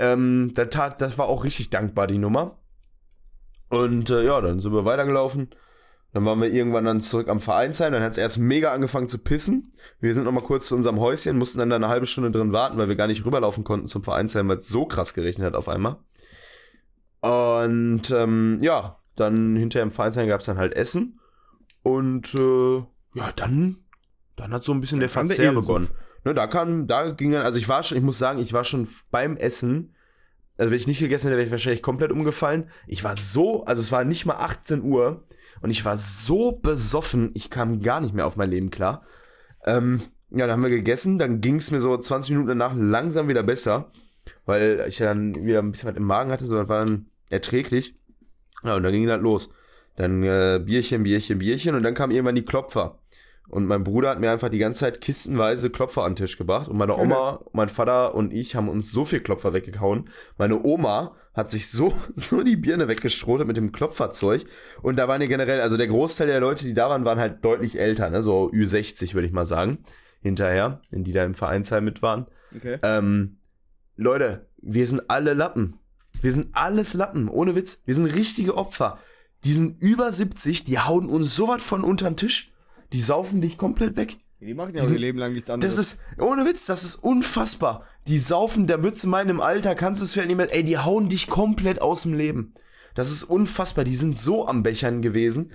Ähm, 0.00 0.52
der 0.56 0.68
Tat, 0.68 1.00
das 1.00 1.16
war 1.16 1.26
auch 1.26 1.44
richtig 1.44 1.70
dankbar, 1.70 2.06
die 2.06 2.18
Nummer. 2.18 2.57
Und 3.68 4.10
äh, 4.10 4.24
ja, 4.24 4.40
dann 4.40 4.60
sind 4.60 4.72
wir 4.72 4.84
weitergelaufen. 4.84 5.50
Dann 6.12 6.24
waren 6.24 6.40
wir 6.40 6.50
irgendwann 6.50 6.86
dann 6.86 7.02
zurück 7.02 7.28
am 7.28 7.40
Vereinsheim. 7.40 7.92
Dann 7.92 8.02
hat 8.02 8.12
es 8.12 8.18
erst 8.18 8.38
mega 8.38 8.72
angefangen 8.72 9.08
zu 9.08 9.18
pissen. 9.18 9.72
Wir 10.00 10.14
sind 10.14 10.24
nochmal 10.24 10.44
kurz 10.44 10.68
zu 10.68 10.74
unserem 10.74 11.00
Häuschen, 11.00 11.36
mussten 11.36 11.58
dann 11.58 11.70
da 11.70 11.76
eine 11.76 11.88
halbe 11.88 12.06
Stunde 12.06 12.30
drin 12.30 12.52
warten, 12.52 12.78
weil 12.78 12.88
wir 12.88 12.96
gar 12.96 13.06
nicht 13.06 13.24
rüberlaufen 13.26 13.64
konnten 13.64 13.88
zum 13.88 14.02
Vereinsheim, 14.02 14.48
weil 14.48 14.56
es 14.56 14.68
so 14.68 14.86
krass 14.86 15.12
geregnet 15.12 15.46
hat 15.46 15.54
auf 15.54 15.68
einmal. 15.68 15.96
Und 17.20 18.10
ähm, 18.10 18.58
ja, 18.62 19.00
dann 19.16 19.56
hinterher 19.56 19.82
im 19.82 19.90
Vereinsheim 19.90 20.28
gab 20.28 20.40
es 20.40 20.46
dann 20.46 20.56
halt 20.56 20.74
Essen. 20.74 21.20
Und 21.82 22.34
äh, 22.34 22.78
ja, 23.14 23.32
dann, 23.36 23.78
dann 24.36 24.52
hat 24.52 24.64
so 24.64 24.72
ein 24.72 24.80
bisschen 24.80 24.96
dann 24.96 25.08
der 25.08 25.08
Verzehr 25.10 25.52
begonnen. 25.52 25.88
Ne, 26.24 26.34
da 26.34 26.46
kam, 26.46 26.86
da 26.86 27.10
ging 27.10 27.32
dann, 27.32 27.42
also 27.42 27.58
ich 27.58 27.68
war 27.68 27.82
schon, 27.82 27.98
ich 27.98 28.04
muss 28.04 28.18
sagen, 28.18 28.38
ich 28.38 28.52
war 28.52 28.64
schon 28.64 28.88
beim 29.10 29.36
Essen 29.36 29.94
also 30.58 30.70
wenn 30.70 30.78
ich 30.78 30.86
nicht 30.86 30.98
gegessen 30.98 31.28
hätte, 31.28 31.36
wäre 31.36 31.46
ich 31.46 31.52
wahrscheinlich 31.52 31.82
komplett 31.82 32.10
umgefallen. 32.10 32.68
Ich 32.86 33.04
war 33.04 33.16
so, 33.16 33.64
also 33.64 33.80
es 33.80 33.92
war 33.92 34.04
nicht 34.04 34.26
mal 34.26 34.36
18 34.36 34.82
Uhr 34.82 35.24
und 35.60 35.70
ich 35.70 35.84
war 35.84 35.96
so 35.96 36.52
besoffen, 36.52 37.30
ich 37.34 37.48
kam 37.48 37.80
gar 37.80 38.00
nicht 38.00 38.12
mehr 38.12 38.26
auf 38.26 38.36
mein 38.36 38.50
Leben 38.50 38.70
klar. 38.70 39.06
Ähm, 39.64 40.02
ja, 40.30 40.46
dann 40.46 40.52
haben 40.52 40.62
wir 40.62 40.70
gegessen, 40.70 41.18
dann 41.18 41.40
ging 41.40 41.56
es 41.56 41.70
mir 41.70 41.80
so 41.80 41.96
20 41.96 42.32
Minuten 42.32 42.48
danach 42.48 42.74
langsam 42.76 43.28
wieder 43.28 43.42
besser, 43.42 43.92
weil 44.44 44.84
ich 44.88 44.98
dann 44.98 45.34
wieder 45.46 45.60
ein 45.60 45.70
bisschen 45.70 45.88
was 45.88 45.96
im 45.96 46.04
Magen 46.04 46.30
hatte, 46.30 46.44
so 46.44 46.56
das 46.56 46.68
war 46.68 46.84
dann 46.84 47.06
erträglich. 47.30 47.94
Ja, 48.64 48.74
und 48.74 48.82
dann 48.82 48.92
ging 48.92 49.06
das 49.06 49.20
los. 49.20 49.50
Dann 49.96 50.22
äh, 50.22 50.60
Bierchen, 50.64 51.04
Bierchen, 51.04 51.38
Bierchen 51.38 51.74
und 51.74 51.82
dann 51.84 51.94
kamen 51.94 52.12
irgendwann 52.12 52.34
die 52.34 52.44
Klopfer. 52.44 52.97
Und 53.48 53.66
mein 53.66 53.82
Bruder 53.82 54.10
hat 54.10 54.20
mir 54.20 54.30
einfach 54.30 54.50
die 54.50 54.58
ganze 54.58 54.80
Zeit 54.80 55.00
kistenweise 55.00 55.70
Klopfer 55.70 56.04
an 56.04 56.12
den 56.12 56.16
Tisch 56.16 56.36
gebracht. 56.36 56.68
Und 56.68 56.76
meine 56.76 56.96
Oma, 56.96 57.40
mein 57.52 57.70
Vater 57.70 58.14
und 58.14 58.32
ich 58.32 58.54
haben 58.54 58.68
uns 58.68 58.92
so 58.92 59.06
viel 59.06 59.20
Klopfer 59.20 59.54
weggehauen. 59.54 60.10
Meine 60.36 60.62
Oma 60.62 61.16
hat 61.32 61.50
sich 61.50 61.70
so, 61.70 61.94
so 62.14 62.42
die 62.42 62.56
Birne 62.56 62.88
weggestrotet 62.88 63.46
mit 63.46 63.56
dem 63.56 63.72
Klopferzeug. 63.72 64.44
Und 64.82 64.96
da 64.96 65.08
waren 65.08 65.22
ja 65.22 65.26
generell, 65.26 65.62
also 65.62 65.78
der 65.78 65.88
Großteil 65.88 66.26
der 66.26 66.40
Leute, 66.40 66.66
die 66.66 66.74
da 66.74 66.90
waren, 66.90 67.06
waren 67.06 67.18
halt 67.18 67.42
deutlich 67.42 67.78
älter, 67.78 68.10
ne? 68.10 68.22
so 68.22 68.50
Ü60 68.50 69.14
würde 69.14 69.26
ich 69.26 69.32
mal 69.32 69.46
sagen. 69.46 69.78
Hinterher, 70.20 70.82
in 70.90 71.04
die 71.04 71.12
da 71.12 71.24
im 71.24 71.34
Vereinsheim 71.34 71.84
mit 71.84 72.02
waren. 72.02 72.26
Okay. 72.54 72.78
Ähm, 72.82 73.38
Leute, 73.96 74.48
wir 74.60 74.86
sind 74.86 75.08
alle 75.08 75.32
Lappen. 75.32 75.78
Wir 76.20 76.32
sind 76.32 76.48
alles 76.52 76.94
Lappen, 76.94 77.28
ohne 77.28 77.54
Witz. 77.54 77.82
Wir 77.86 77.94
sind 77.94 78.06
richtige 78.06 78.56
Opfer. 78.56 78.98
Die 79.44 79.52
sind 79.52 79.80
über 79.80 80.10
70, 80.10 80.64
die 80.64 80.80
hauen 80.80 81.08
uns 81.08 81.34
so 81.34 81.48
was 81.48 81.62
von 81.62 81.84
unter 81.84 82.10
den 82.10 82.16
Tisch. 82.16 82.52
Die 82.92 83.00
saufen 83.00 83.40
dich 83.40 83.58
komplett 83.58 83.96
weg. 83.96 84.16
Die 84.40 84.54
machen 84.54 84.74
ja 84.74 84.84
die 84.84 84.92
ihr 84.92 84.98
Leben 84.98 85.18
lang 85.18 85.32
nichts 85.32 85.50
anderes. 85.50 85.74
Das 85.74 85.84
ist, 85.84 86.00
ohne 86.18 86.44
Witz, 86.46 86.64
das 86.64 86.84
ist 86.84 86.94
unfassbar. 86.96 87.84
Die 88.06 88.18
saufen, 88.18 88.66
der 88.66 88.84
Witz 88.84 89.04
in 89.04 89.10
meinem 89.10 89.40
Alter, 89.40 89.74
kannst 89.74 90.00
du 90.00 90.04
es 90.04 90.12
vielleicht 90.12 90.28
nicht 90.28 90.36
mehr, 90.36 90.54
ey, 90.54 90.62
die 90.62 90.78
hauen 90.78 91.08
dich 91.08 91.26
komplett 91.26 91.82
aus 91.82 92.02
dem 92.02 92.14
Leben. 92.14 92.54
Das 92.94 93.10
ist 93.10 93.24
unfassbar. 93.24 93.84
Die 93.84 93.96
sind 93.96 94.16
so 94.16 94.46
am 94.46 94.62
Bechern 94.62 95.02
gewesen. 95.02 95.52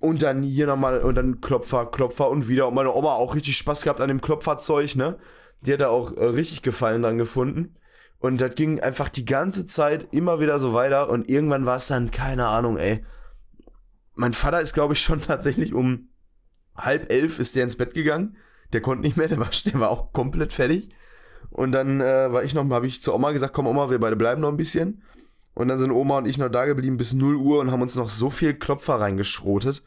Und 0.00 0.22
dann 0.22 0.42
hier 0.42 0.66
nochmal, 0.66 1.00
und 1.00 1.14
dann 1.14 1.40
Klopfer, 1.40 1.86
Klopfer 1.86 2.28
und 2.30 2.48
wieder. 2.48 2.68
Und 2.68 2.74
meine 2.74 2.92
Oma 2.92 3.14
auch 3.14 3.34
richtig 3.34 3.56
Spaß 3.58 3.82
gehabt 3.82 4.00
an 4.00 4.08
dem 4.08 4.20
Klopferzeug, 4.20 4.96
ne? 4.96 5.18
Die 5.60 5.72
hat 5.72 5.80
da 5.80 5.88
auch 5.88 6.16
äh, 6.16 6.24
richtig 6.24 6.62
Gefallen 6.62 7.02
dran 7.02 7.18
gefunden. 7.18 7.76
Und 8.18 8.40
das 8.40 8.54
ging 8.54 8.80
einfach 8.80 9.08
die 9.08 9.24
ganze 9.24 9.66
Zeit 9.66 10.08
immer 10.10 10.40
wieder 10.40 10.58
so 10.58 10.72
weiter. 10.72 11.08
Und 11.08 11.28
irgendwann 11.28 11.66
war 11.66 11.76
es 11.76 11.86
dann, 11.86 12.10
keine 12.10 12.46
Ahnung, 12.46 12.78
ey. 12.78 13.04
Mein 14.14 14.32
Vater 14.32 14.60
ist, 14.60 14.74
glaube 14.74 14.94
ich, 14.94 15.02
schon 15.02 15.20
tatsächlich 15.22 15.74
um 15.74 16.08
halb 16.76 17.10
elf 17.12 17.38
ist 17.38 17.56
der 17.56 17.64
ins 17.64 17.76
Bett 17.76 17.94
gegangen. 17.94 18.36
Der 18.72 18.80
konnte 18.80 19.02
nicht 19.02 19.16
mehr, 19.16 19.28
der 19.28 19.38
war, 19.38 19.50
der 19.64 19.80
war 19.80 19.90
auch 19.90 20.12
komplett 20.12 20.52
fertig. 20.52 20.88
Und 21.50 21.72
dann 21.72 22.00
äh, 22.00 22.32
war 22.32 22.44
ich 22.44 22.54
noch, 22.54 22.68
habe 22.70 22.86
ich 22.86 23.02
zu 23.02 23.14
Oma 23.14 23.32
gesagt, 23.32 23.52
komm 23.52 23.66
Oma, 23.66 23.90
wir 23.90 24.00
beide 24.00 24.16
bleiben 24.16 24.40
noch 24.40 24.48
ein 24.48 24.56
bisschen. 24.56 25.02
Und 25.54 25.68
dann 25.68 25.78
sind 25.78 25.90
Oma 25.90 26.18
und 26.18 26.26
ich 26.26 26.38
noch 26.38 26.48
da 26.48 26.64
geblieben 26.64 26.96
bis 26.96 27.12
0 27.12 27.36
Uhr 27.36 27.60
und 27.60 27.70
haben 27.70 27.82
uns 27.82 27.94
noch 27.94 28.08
so 28.08 28.30
viel 28.30 28.54
Klopfer 28.54 29.00
reingeschrotet. 29.00 29.82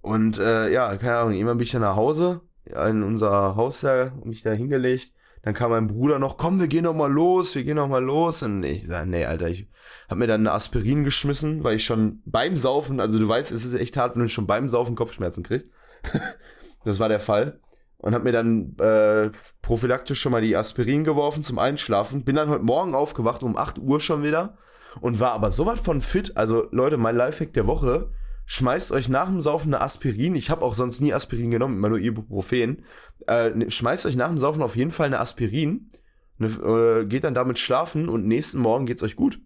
Und 0.00 0.38
äh, 0.38 0.72
ja, 0.72 0.96
keine 0.96 1.18
Ahnung, 1.18 1.34
irgendwann 1.34 1.58
bin 1.58 1.64
ich 1.64 1.70
dann 1.70 1.82
nach 1.82 1.96
Hause, 1.96 2.40
in 2.64 3.02
unser 3.02 3.54
Haus 3.54 3.80
da, 3.80 4.12
mich 4.24 4.42
da 4.42 4.50
hingelegt. 4.52 5.12
Dann 5.42 5.54
kam 5.54 5.70
mein 5.70 5.86
Bruder 5.86 6.18
noch, 6.18 6.36
komm, 6.38 6.58
wir 6.58 6.66
gehen 6.66 6.82
noch 6.82 6.94
mal 6.94 7.10
los, 7.10 7.54
wir 7.54 7.62
gehen 7.62 7.76
noch 7.76 7.88
mal 7.88 8.02
los. 8.02 8.42
Und 8.42 8.64
ich 8.64 8.86
sag, 8.86 9.06
nee, 9.06 9.24
Alter, 9.24 9.48
ich 9.48 9.68
hab 10.08 10.18
mir 10.18 10.26
dann 10.26 10.40
eine 10.40 10.50
Aspirin 10.50 11.04
geschmissen, 11.04 11.62
weil 11.62 11.76
ich 11.76 11.84
schon 11.84 12.20
beim 12.24 12.56
Saufen, 12.56 12.98
also 12.98 13.20
du 13.20 13.28
weißt, 13.28 13.52
es 13.52 13.64
ist 13.64 13.74
echt 13.74 13.96
hart, 13.96 14.16
wenn 14.16 14.22
du 14.22 14.28
schon 14.28 14.48
beim 14.48 14.68
Saufen 14.68 14.96
Kopfschmerzen 14.96 15.44
kriegst. 15.44 15.68
das 16.84 17.00
war 17.00 17.08
der 17.08 17.20
Fall. 17.20 17.60
Und 17.98 18.14
habe 18.14 18.24
mir 18.24 18.32
dann 18.32 18.76
äh, 18.78 19.30
prophylaktisch 19.62 20.20
schon 20.20 20.32
mal 20.32 20.42
die 20.42 20.56
Aspirin 20.56 21.04
geworfen 21.04 21.42
zum 21.42 21.58
Einschlafen. 21.58 22.24
Bin 22.24 22.36
dann 22.36 22.50
heute 22.50 22.62
Morgen 22.62 22.94
aufgewacht 22.94 23.42
um 23.42 23.56
8 23.56 23.78
Uhr 23.78 24.00
schon 24.00 24.22
wieder 24.22 24.58
und 25.00 25.18
war 25.18 25.32
aber 25.32 25.50
so 25.50 25.66
was 25.66 25.80
von 25.80 26.00
fit. 26.00 26.36
Also 26.36 26.68
Leute, 26.70 26.98
mein 26.98 27.16
Lifehack 27.16 27.52
der 27.52 27.66
Woche. 27.66 28.10
Schmeißt 28.48 28.92
euch 28.92 29.08
nach 29.08 29.26
dem 29.26 29.40
Saufen 29.40 29.74
eine 29.74 29.82
Aspirin. 29.82 30.36
Ich 30.36 30.50
habe 30.50 30.64
auch 30.64 30.76
sonst 30.76 31.00
nie 31.00 31.12
Aspirin 31.12 31.50
genommen, 31.50 31.78
immer 31.78 31.88
nur 31.88 31.98
Ibuprofen. 31.98 32.84
Äh, 33.26 33.50
ne, 33.50 33.70
schmeißt 33.70 34.06
euch 34.06 34.14
nach 34.14 34.28
dem 34.28 34.38
Saufen 34.38 34.62
auf 34.62 34.76
jeden 34.76 34.92
Fall 34.92 35.06
eine 35.06 35.18
Aspirin. 35.18 35.90
Ne, 36.38 36.46
äh, 36.46 37.06
geht 37.06 37.24
dann 37.24 37.34
damit 37.34 37.58
schlafen 37.58 38.08
und 38.08 38.26
nächsten 38.26 38.60
Morgen 38.60 38.86
geht's 38.86 39.02
euch 39.02 39.16
gut. 39.16 39.40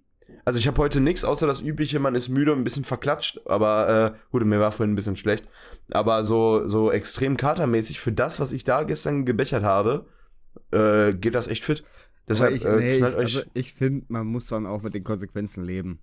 Also 0.51 0.59
ich 0.59 0.67
habe 0.67 0.83
heute 0.83 1.01
nichts, 1.01 1.23
außer 1.23 1.47
das 1.47 1.61
übliche, 1.61 2.01
man 2.01 2.17
ist 2.17 2.29
müde 2.29 2.53
und 2.53 2.59
ein 2.59 2.65
bisschen 2.65 2.83
verklatscht, 2.83 3.41
aber 3.47 4.15
äh, 4.17 4.19
gut, 4.33 4.45
mir 4.45 4.59
war 4.59 4.73
vorhin 4.73 4.95
ein 4.95 4.97
bisschen 4.97 5.15
schlecht. 5.15 5.45
Aber 5.93 6.25
so, 6.25 6.67
so 6.67 6.91
extrem 6.91 7.37
katermäßig 7.37 8.01
für 8.01 8.11
das, 8.11 8.41
was 8.41 8.53
ich 8.53 8.65
da 8.65 8.83
gestern 8.83 9.25
gebechert 9.25 9.63
habe, 9.63 10.07
äh, 10.73 11.13
geht 11.13 11.37
das 11.37 11.47
echt 11.47 11.65
fit. 11.65 11.85
Deshalb, 12.29 12.53
ich, 12.53 12.65
äh, 12.65 12.77
nee, 12.79 12.97
ich, 12.97 13.05
also 13.05 13.43
ich 13.55 13.75
finde, 13.75 14.07
man 14.09 14.27
muss 14.27 14.49
dann 14.49 14.67
auch 14.67 14.83
mit 14.83 14.93
den 14.93 15.05
Konsequenzen 15.05 15.63
leben. 15.63 16.01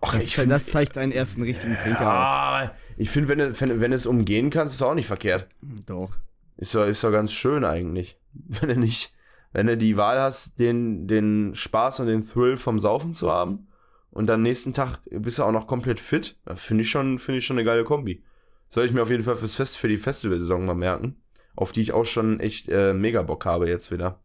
Ach, 0.00 0.12
das, 0.12 0.22
ich 0.22 0.36
find, 0.36 0.52
das 0.52 0.66
zeigt 0.66 0.96
einen 0.96 1.10
ersten 1.10 1.42
richtigen 1.42 1.76
Trinker 1.76 2.00
ja, 2.00 2.60
aus. 2.62 2.70
Ich 2.96 3.10
finde, 3.10 3.26
wenn, 3.26 3.60
wenn, 3.60 3.80
wenn 3.80 3.92
es 3.92 4.06
umgehen 4.06 4.50
kannst, 4.50 4.74
ist 4.74 4.82
es 4.82 4.86
auch 4.86 4.94
nicht 4.94 5.08
verkehrt. 5.08 5.48
Doch. 5.86 6.12
Ist 6.58 6.76
doch, 6.76 6.86
ist 6.86 7.02
doch 7.02 7.10
ganz 7.10 7.32
schön 7.32 7.64
eigentlich. 7.64 8.16
Wenn 8.32 8.68
du 8.68 8.78
nicht, 8.78 9.12
wenn 9.52 9.66
du 9.66 9.76
die 9.76 9.96
Wahl 9.96 10.20
hast, 10.20 10.60
den, 10.60 11.08
den 11.08 11.56
Spaß 11.56 11.98
und 11.98 12.06
den 12.06 12.24
Thrill 12.24 12.56
vom 12.56 12.78
Saufen 12.78 13.14
zu 13.14 13.32
haben 13.32 13.66
und 14.10 14.26
dann 14.26 14.42
nächsten 14.42 14.72
Tag 14.72 15.00
bist 15.10 15.38
du 15.38 15.44
auch 15.44 15.52
noch 15.52 15.66
komplett 15.66 16.00
fit. 16.00 16.38
Finde 16.54 16.82
ich, 16.82 16.90
schon, 16.90 17.18
ich 17.18 17.46
schon 17.46 17.58
eine 17.58 17.64
geile 17.64 17.84
Kombi. 17.84 18.22
Soll 18.68 18.84
ich 18.84 18.92
mir 18.92 19.02
auf 19.02 19.10
jeden 19.10 19.24
Fall 19.24 19.36
fürs 19.36 19.56
Fest, 19.56 19.78
für 19.78 19.88
die 19.88 19.96
Festivalsaison 19.96 20.64
mal 20.64 20.74
merken. 20.74 21.20
Auf 21.56 21.72
die 21.72 21.80
ich 21.80 21.92
auch 21.92 22.04
schon 22.04 22.40
echt 22.40 22.68
äh, 22.68 22.92
mega 22.92 23.22
Bock 23.22 23.44
habe 23.46 23.68
jetzt 23.68 23.90
wieder. 23.90 24.20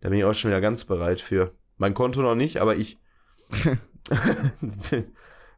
Da 0.00 0.08
bin 0.08 0.18
ich 0.18 0.24
auch 0.24 0.34
schon 0.34 0.50
wieder 0.50 0.60
ganz 0.60 0.84
bereit 0.84 1.20
für. 1.20 1.52
Mein 1.76 1.94
Konto 1.94 2.22
noch 2.22 2.34
nicht, 2.34 2.58
aber 2.58 2.76
ich. 2.76 2.98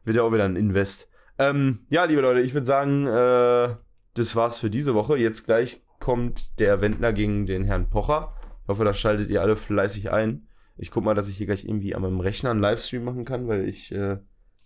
wird 0.03 0.17
ja 0.17 0.23
auch 0.23 0.33
wieder 0.33 0.45
ein 0.45 0.55
Invest. 0.55 1.09
Ähm, 1.37 1.85
ja, 1.89 2.03
liebe 2.05 2.21
Leute, 2.21 2.41
ich 2.41 2.53
würde 2.53 2.65
sagen, 2.65 3.07
äh, 3.07 3.75
das 4.13 4.35
war's 4.35 4.59
für 4.59 4.69
diese 4.69 4.93
Woche. 4.93 5.17
Jetzt 5.17 5.45
gleich 5.45 5.81
kommt 5.99 6.59
der 6.59 6.81
Wendler 6.81 7.13
gegen 7.13 7.45
den 7.45 7.63
Herrn 7.63 7.89
Pocher. 7.89 8.35
Ich 8.63 8.69
hoffe, 8.69 8.83
da 8.83 8.93
schaltet 8.93 9.29
ihr 9.29 9.41
alle 9.41 9.55
fleißig 9.55 10.11
ein. 10.11 10.47
Ich 10.81 10.89
guck 10.89 11.03
mal, 11.03 11.13
dass 11.13 11.29
ich 11.29 11.37
hier 11.37 11.45
gleich 11.45 11.63
irgendwie 11.63 11.93
an 11.93 12.01
meinem 12.01 12.19
Rechner 12.19 12.49
einen 12.49 12.59
Livestream 12.59 13.03
machen 13.03 13.23
kann, 13.23 13.47
weil 13.47 13.69
ich 13.69 13.91
äh, 13.91 14.17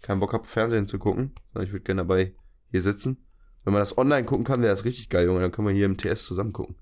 keinen 0.01 0.21
Bock 0.21 0.31
habe, 0.31 0.47
Fernsehen 0.47 0.87
zu 0.87 0.97
gucken. 0.97 1.33
Ich 1.61 1.73
würde 1.73 1.81
gerne 1.81 2.03
dabei 2.03 2.33
hier 2.71 2.81
sitzen. 2.81 3.25
Wenn 3.65 3.73
man 3.73 3.81
das 3.81 3.97
online 3.97 4.23
gucken 4.23 4.45
kann, 4.45 4.61
wäre 4.61 4.71
das 4.71 4.85
richtig 4.85 5.09
geil, 5.09 5.25
Junge. 5.25 5.41
Dann 5.41 5.51
können 5.51 5.67
wir 5.67 5.73
hier 5.73 5.85
im 5.85 5.97
TS 5.97 6.25
zusammen 6.25 6.53
gucken. 6.53 6.77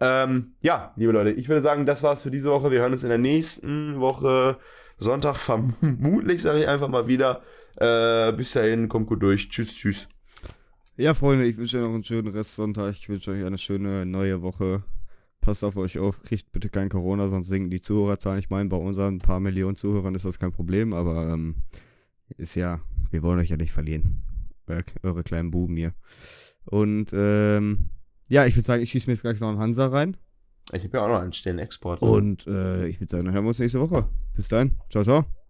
Ähm, 0.00 0.54
ja, 0.60 0.92
liebe 0.96 1.12
Leute, 1.12 1.30
ich 1.30 1.48
würde 1.48 1.62
sagen, 1.62 1.86
das 1.86 2.02
war's 2.02 2.24
für 2.24 2.30
diese 2.30 2.50
Woche. 2.50 2.70
Wir 2.70 2.80
hören 2.80 2.92
uns 2.92 3.04
in 3.04 3.08
der 3.08 3.16
nächsten 3.16 3.98
Woche 4.00 4.58
Sonntag 4.98 5.36
vermutlich, 5.36 6.42
sage 6.42 6.60
ich 6.60 6.68
einfach 6.68 6.88
mal 6.88 7.06
wieder. 7.06 7.42
Äh, 7.76 8.32
bis 8.32 8.52
dahin, 8.52 8.90
kommt 8.90 9.06
gut 9.06 9.22
durch. 9.22 9.48
Tschüss, 9.48 9.74
tschüss. 9.74 10.08
Ja, 10.98 11.14
Freunde, 11.14 11.46
ich 11.46 11.56
wünsche 11.56 11.78
euch 11.78 11.84
noch 11.84 11.94
einen 11.94 12.04
schönen 12.04 12.28
Restsonntag. 12.28 12.96
Ich 12.96 13.08
wünsche 13.08 13.30
euch 13.30 13.44
eine 13.44 13.56
schöne 13.56 14.04
neue 14.04 14.42
Woche. 14.42 14.82
Passt 15.42 15.64
auf 15.64 15.76
euch 15.76 15.98
auf, 15.98 16.22
kriegt 16.22 16.52
bitte 16.52 16.68
kein 16.68 16.88
Corona, 16.88 17.28
sonst 17.28 17.48
sinken 17.48 17.68
die 17.68 17.80
Zuhörerzahlen. 17.80 18.38
Ich 18.38 18.48
meine, 18.48 18.68
bei 18.68 18.76
unseren 18.76 19.18
paar 19.18 19.40
Millionen 19.40 19.74
Zuhörern 19.74 20.14
ist 20.14 20.24
das 20.24 20.38
kein 20.38 20.52
Problem, 20.52 20.92
aber 20.92 21.32
ähm, 21.32 21.56
ist 22.36 22.54
ja, 22.54 22.80
wir 23.10 23.24
wollen 23.24 23.40
euch 23.40 23.50
ja 23.50 23.56
nicht 23.56 23.72
verlieren. 23.72 24.22
Eure 25.02 25.24
kleinen 25.24 25.50
Buben 25.50 25.76
hier. 25.76 25.94
Und 26.64 27.10
ähm, 27.12 27.90
ja, 28.28 28.46
ich 28.46 28.54
würde 28.54 28.66
sagen, 28.66 28.82
ich 28.82 28.90
schieße 28.90 29.08
mir 29.08 29.14
jetzt 29.14 29.22
gleich 29.22 29.40
noch 29.40 29.48
einen 29.48 29.58
Hansa 29.58 29.88
rein. 29.88 30.16
Ich 30.72 30.84
habe 30.84 30.96
ja 30.96 31.04
auch 31.04 31.08
noch 31.08 31.20
einen 31.20 31.32
stehenden 31.32 31.64
Export. 31.64 32.00
Und 32.02 32.46
äh, 32.46 32.86
ich 32.86 33.00
würde 33.00 33.10
sagen, 33.10 33.24
dann 33.24 33.34
hören 33.34 33.44
wir 33.44 33.48
uns 33.48 33.58
nächste 33.58 33.80
Woche. 33.80 34.06
Bis 34.34 34.46
dann. 34.46 34.78
Ciao, 34.88 35.02
ciao. 35.02 35.41